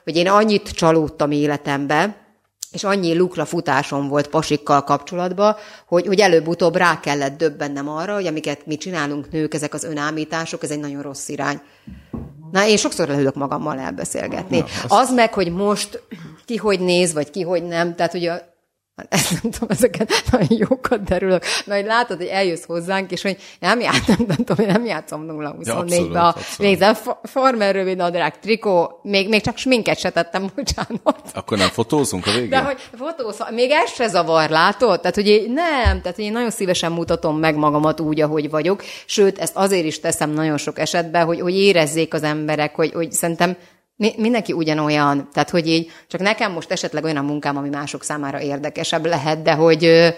hogy 0.05 0.17
én 0.17 0.29
annyit 0.29 0.71
csalódtam 0.71 1.31
életembe, 1.31 2.17
és 2.73 2.85
annyi 2.85 3.15
lukra 3.15 3.45
futásom 3.45 4.09
volt 4.09 4.29
pasikkal 4.29 4.85
kapcsolatban, 4.85 5.57
hogy, 5.87 6.07
hogy 6.07 6.21
előbb-utóbb 6.21 6.77
rá 6.77 7.01
kellett 7.01 7.39
döbbennem 7.39 7.89
arra, 7.89 8.15
hogy 8.15 8.27
amiket 8.27 8.67
mi 8.67 8.77
csinálunk 8.77 9.31
nők, 9.31 9.55
ezek 9.55 9.75
az 9.75 9.85
önámítások, 9.85 10.63
ez 10.63 10.71
egy 10.71 10.81
nagyon 10.81 11.03
rossz 11.03 11.29
irány. 11.29 11.61
Na, 12.53 12.67
én 12.67 12.77
sokszor 12.77 13.09
leülök 13.09 13.35
magammal 13.35 13.79
elbeszélgetni. 13.79 14.59
Na, 14.59 14.65
az... 14.65 15.09
az 15.09 15.15
meg, 15.15 15.35
hogy 15.35 15.53
most 15.53 16.03
ki 16.45 16.57
hogy 16.57 16.81
néz, 16.81 17.13
vagy 17.13 17.31
ki 17.31 17.43
hogy 17.43 17.63
nem, 17.63 17.95
tehát 17.95 18.15
ugye 18.15 18.43
ezt 19.09 19.42
nem 19.42 19.53
tudom, 19.53 19.68
ezeket 19.70 20.12
nagyon 20.30 20.49
jókat 20.68 21.03
derülök. 21.03 21.42
Mert 21.64 21.86
látod, 21.86 22.16
hogy 22.16 22.26
eljössz 22.26 22.64
hozzánk, 22.64 23.11
és 23.11 23.22
hogy 23.22 23.36
nem 23.61 23.80
játszom, 23.80 24.16
nem 24.26 24.36
tudom, 24.36 24.66
én 24.66 24.72
nem 24.72 24.84
játszom 24.84 25.26
0-24-be 25.28 26.20
a 26.20 26.36
végzel 26.59 26.97
former 27.22 27.74
rövid 27.74 27.97
nadrág, 27.97 28.38
trikó, 28.38 29.01
még, 29.03 29.28
még 29.28 29.40
csak 29.40 29.57
sminket 29.57 29.99
se 29.99 30.11
tettem, 30.11 30.51
bocsánat. 30.57 31.20
Akkor 31.34 31.59
nem 31.59 31.68
fotózunk 31.68 32.26
a 32.26 32.30
végén? 32.32 32.49
De 32.49 32.59
hogy 32.59 32.78
fotóz, 32.99 33.38
még 33.51 33.70
ez 33.70 33.92
se 33.92 34.09
zavar, 34.09 34.51
látod? 34.51 35.01
Tehát, 35.01 35.14
hogy 35.14 35.28
én, 35.28 35.53
nem, 35.53 36.01
tehát, 36.01 36.14
hogy 36.14 36.24
én 36.24 36.32
nagyon 36.32 36.51
szívesen 36.51 36.92
mutatom 36.92 37.38
meg 37.38 37.57
magamat 37.57 38.01
úgy, 38.01 38.20
ahogy 38.20 38.51
vagyok, 38.51 38.82
sőt, 39.07 39.38
ezt 39.38 39.57
azért 39.57 39.86
is 39.86 40.01
teszem 40.01 40.30
nagyon 40.30 40.57
sok 40.57 40.78
esetben, 40.78 41.24
hogy, 41.24 41.40
hogy 41.40 41.57
érezzék 41.57 42.14
az 42.14 42.22
emberek, 42.22 42.74
hogy, 42.74 42.92
hogy 42.92 43.12
szerintem 43.12 43.57
mi, 43.97 44.12
mindenki 44.16 44.53
ugyanolyan, 44.53 45.28
tehát 45.32 45.51
hogy 45.51 45.68
így, 45.68 45.90
csak 46.09 46.20
nekem 46.20 46.53
most 46.53 46.70
esetleg 46.70 47.05
olyan 47.05 47.16
a 47.16 47.22
munkám, 47.22 47.57
ami 47.57 47.68
mások 47.68 48.05
számára 48.05 48.40
érdekesebb 48.40 49.07
lehet, 49.07 49.42
de 49.42 49.53
hogy 49.53 50.14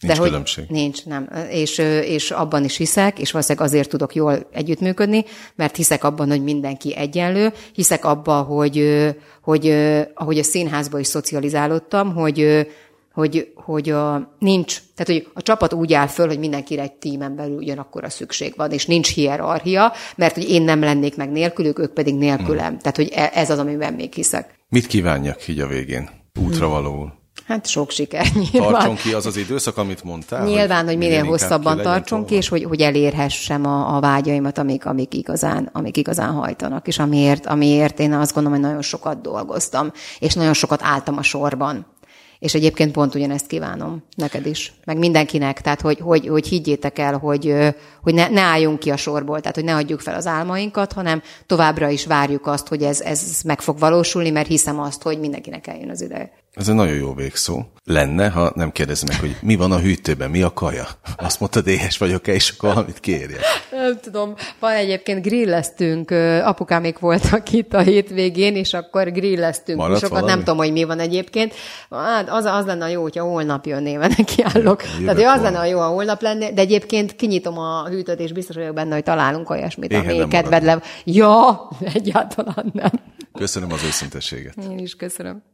Nincs 0.00 0.14
de 0.14 0.20
hogy 0.20 0.28
különbség. 0.28 0.64
Nincs, 0.68 1.04
nem. 1.04 1.30
És, 1.50 1.78
és 2.04 2.30
abban 2.30 2.64
is 2.64 2.76
hiszek, 2.76 3.18
és 3.18 3.30
valószínűleg 3.30 3.68
azért 3.68 3.88
tudok 3.88 4.14
jól 4.14 4.48
együttműködni, 4.52 5.24
mert 5.54 5.76
hiszek 5.76 6.04
abban, 6.04 6.28
hogy 6.28 6.42
mindenki 6.42 6.96
egyenlő, 6.96 7.52
hiszek 7.72 8.04
abban, 8.04 8.44
hogy, 8.44 9.06
hogy 9.42 9.68
ahogy 10.14 10.38
a 10.38 10.42
színházba 10.42 10.98
is 10.98 11.06
szocializálódtam, 11.06 12.14
hogy 12.14 12.66
hogy, 13.14 13.52
hogy 13.54 13.90
a, 13.90 14.34
nincs, 14.38 14.78
tehát 14.94 15.22
hogy 15.22 15.32
a 15.34 15.42
csapat 15.42 15.72
úgy 15.72 15.92
áll 15.92 16.06
föl, 16.06 16.26
hogy 16.26 16.38
mindenkire 16.38 16.82
egy 16.82 16.92
tímen 16.92 17.36
belül 17.36 17.64
a 17.90 18.10
szükség 18.10 18.52
van, 18.56 18.70
és 18.70 18.86
nincs 18.86 19.14
hierarchia, 19.14 19.92
mert 20.16 20.34
hogy 20.34 20.50
én 20.50 20.62
nem 20.62 20.80
lennék 20.80 21.16
meg 21.16 21.30
nélkülük, 21.30 21.78
ők 21.78 21.92
pedig 21.92 22.14
nélkülem. 22.14 22.68
Hmm. 22.68 22.78
Tehát, 22.78 22.96
hogy 22.96 23.10
e, 23.14 23.30
ez 23.34 23.50
az, 23.50 23.58
amiben 23.58 23.92
még 23.92 24.12
hiszek. 24.12 24.58
Mit 24.68 24.86
kívánjak 24.86 25.48
így 25.48 25.60
a 25.60 25.66
végén? 25.66 26.10
Útra 26.40 26.68
valóul? 26.68 27.22
Hát 27.46 27.66
sok 27.66 27.90
siker 27.90 28.26
nyilván. 28.52 28.72
Tartson 28.72 28.94
ki 28.94 29.12
az 29.12 29.26
az 29.26 29.36
időszak, 29.36 29.76
amit 29.76 30.04
mondtál? 30.04 30.44
Nyilván, 30.44 30.84
hogy 30.84 30.96
minél, 30.96 31.16
minél 31.16 31.30
hosszabban 31.30 31.82
tartson 31.82 32.24
ki, 32.24 32.34
és 32.34 32.48
hogy, 32.48 32.64
hogy 32.64 32.80
elérhessem 32.80 33.66
a, 33.66 33.96
a 33.96 34.00
vágyaimat, 34.00 34.58
amik, 34.58 34.86
amik, 34.86 35.14
igazán, 35.14 35.70
amik 35.72 35.96
igazán 35.96 36.32
hajtanak, 36.32 36.86
és 36.86 36.98
amiért, 36.98 37.46
amiért 37.46 37.98
én 37.98 38.12
azt 38.12 38.34
gondolom, 38.34 38.58
hogy 38.58 38.68
nagyon 38.68 38.82
sokat 38.82 39.20
dolgoztam, 39.20 39.92
és 40.18 40.34
nagyon 40.34 40.52
sokat 40.52 40.80
álltam 40.82 41.16
a 41.18 41.22
sorban. 41.22 41.86
És 42.38 42.54
egyébként 42.54 42.92
pont 42.92 43.14
ugyanezt 43.14 43.46
kívánom 43.46 44.02
neked 44.16 44.46
is, 44.46 44.72
meg 44.84 44.98
mindenkinek, 44.98 45.60
tehát 45.60 45.80
hogy, 45.80 45.98
hogy, 46.00 46.26
hogy 46.26 46.46
higgyétek 46.48 46.98
el, 46.98 47.18
hogy, 47.18 47.54
hogy 48.04 48.14
ne, 48.14 48.28
ne 48.28 48.40
álljunk 48.40 48.78
ki 48.78 48.90
a 48.90 48.96
sorból, 48.96 49.40
tehát 49.40 49.54
hogy 49.54 49.64
ne 49.64 49.74
adjuk 49.74 50.00
fel 50.00 50.14
az 50.14 50.26
álmainkat, 50.26 50.92
hanem 50.92 51.22
továbbra 51.46 51.88
is 51.88 52.06
várjuk 52.06 52.46
azt, 52.46 52.68
hogy 52.68 52.82
ez, 52.82 53.00
ez 53.00 53.40
meg 53.44 53.60
fog 53.60 53.78
valósulni, 53.78 54.30
mert 54.30 54.46
hiszem 54.46 54.80
azt, 54.80 55.02
hogy 55.02 55.18
mindenkinek 55.18 55.66
eljön 55.66 55.90
az 55.90 56.00
ideje. 56.00 56.30
Ez 56.54 56.68
egy 56.68 56.74
nagyon 56.74 56.94
jó 56.94 57.14
végszó. 57.14 57.62
Lenne, 57.84 58.28
ha 58.28 58.52
nem 58.54 58.72
kérdezem 58.72 59.08
meg, 59.08 59.20
hogy 59.20 59.36
mi 59.42 59.56
van 59.56 59.72
a 59.72 59.78
hűtőben, 59.78 60.30
mi 60.30 60.42
a 60.42 60.52
kaja? 60.52 60.86
Azt 61.16 61.40
mondta, 61.40 61.60
éhes 61.64 61.98
vagyok-e, 61.98 62.32
és 62.32 62.50
akkor 62.50 62.68
valamit 62.68 63.00
kérje. 63.00 63.38
Nem 63.70 63.98
tudom. 64.02 64.34
Van 64.58 64.72
egyébként 64.72 65.22
grilleztünk, 65.22 66.10
apukámék 66.44 66.98
voltak 66.98 67.52
itt 67.52 67.74
a 67.74 67.80
hétvégén, 67.80 68.56
és 68.56 68.72
akkor 68.72 69.12
grilleztünk. 69.12 69.78
Maradt 69.78 70.00
sokat 70.00 70.20
valami? 70.20 70.30
nem 70.30 70.38
tudom, 70.38 70.56
hogy 70.56 70.72
mi 70.72 70.84
van 70.84 70.98
egyébként. 70.98 71.54
Hát 71.90 72.28
az, 72.30 72.44
az 72.44 72.64
lenne 72.64 72.84
a 72.84 72.88
jó, 72.88 73.02
hogyha 73.02 73.24
holnap 73.24 73.66
jönnél, 73.66 73.98
neki 73.98 74.42
állok. 74.42 74.82
Jövök 74.82 75.04
Tehát 75.04 75.14
hogy 75.14 75.38
az 75.38 75.42
lenne 75.42 75.58
a 75.58 75.64
jó, 75.64 75.78
ha 75.78 75.86
holnap 75.86 76.22
lenne, 76.22 76.52
de 76.52 76.60
egyébként 76.60 77.16
kinyitom 77.16 77.58
a 77.58 77.88
hűtőt, 77.94 78.20
és 78.20 78.32
biztos 78.32 78.56
vagyok 78.56 78.74
benne, 78.74 78.94
hogy 78.94 79.02
találunk 79.02 79.50
olyasmit, 79.50 79.92
Éhen 79.92 80.04
ami 80.04 80.18
nem 80.18 80.28
kedved 80.28 80.62
le. 80.62 80.82
Ja, 81.04 81.68
egyáltalán 81.94 82.70
nem. 82.72 82.90
Köszönöm 83.32 83.72
az 83.72 83.84
őszintességet. 83.84 84.56
Én 84.56 84.78
is 84.78 84.96
köszönöm. 84.96 85.53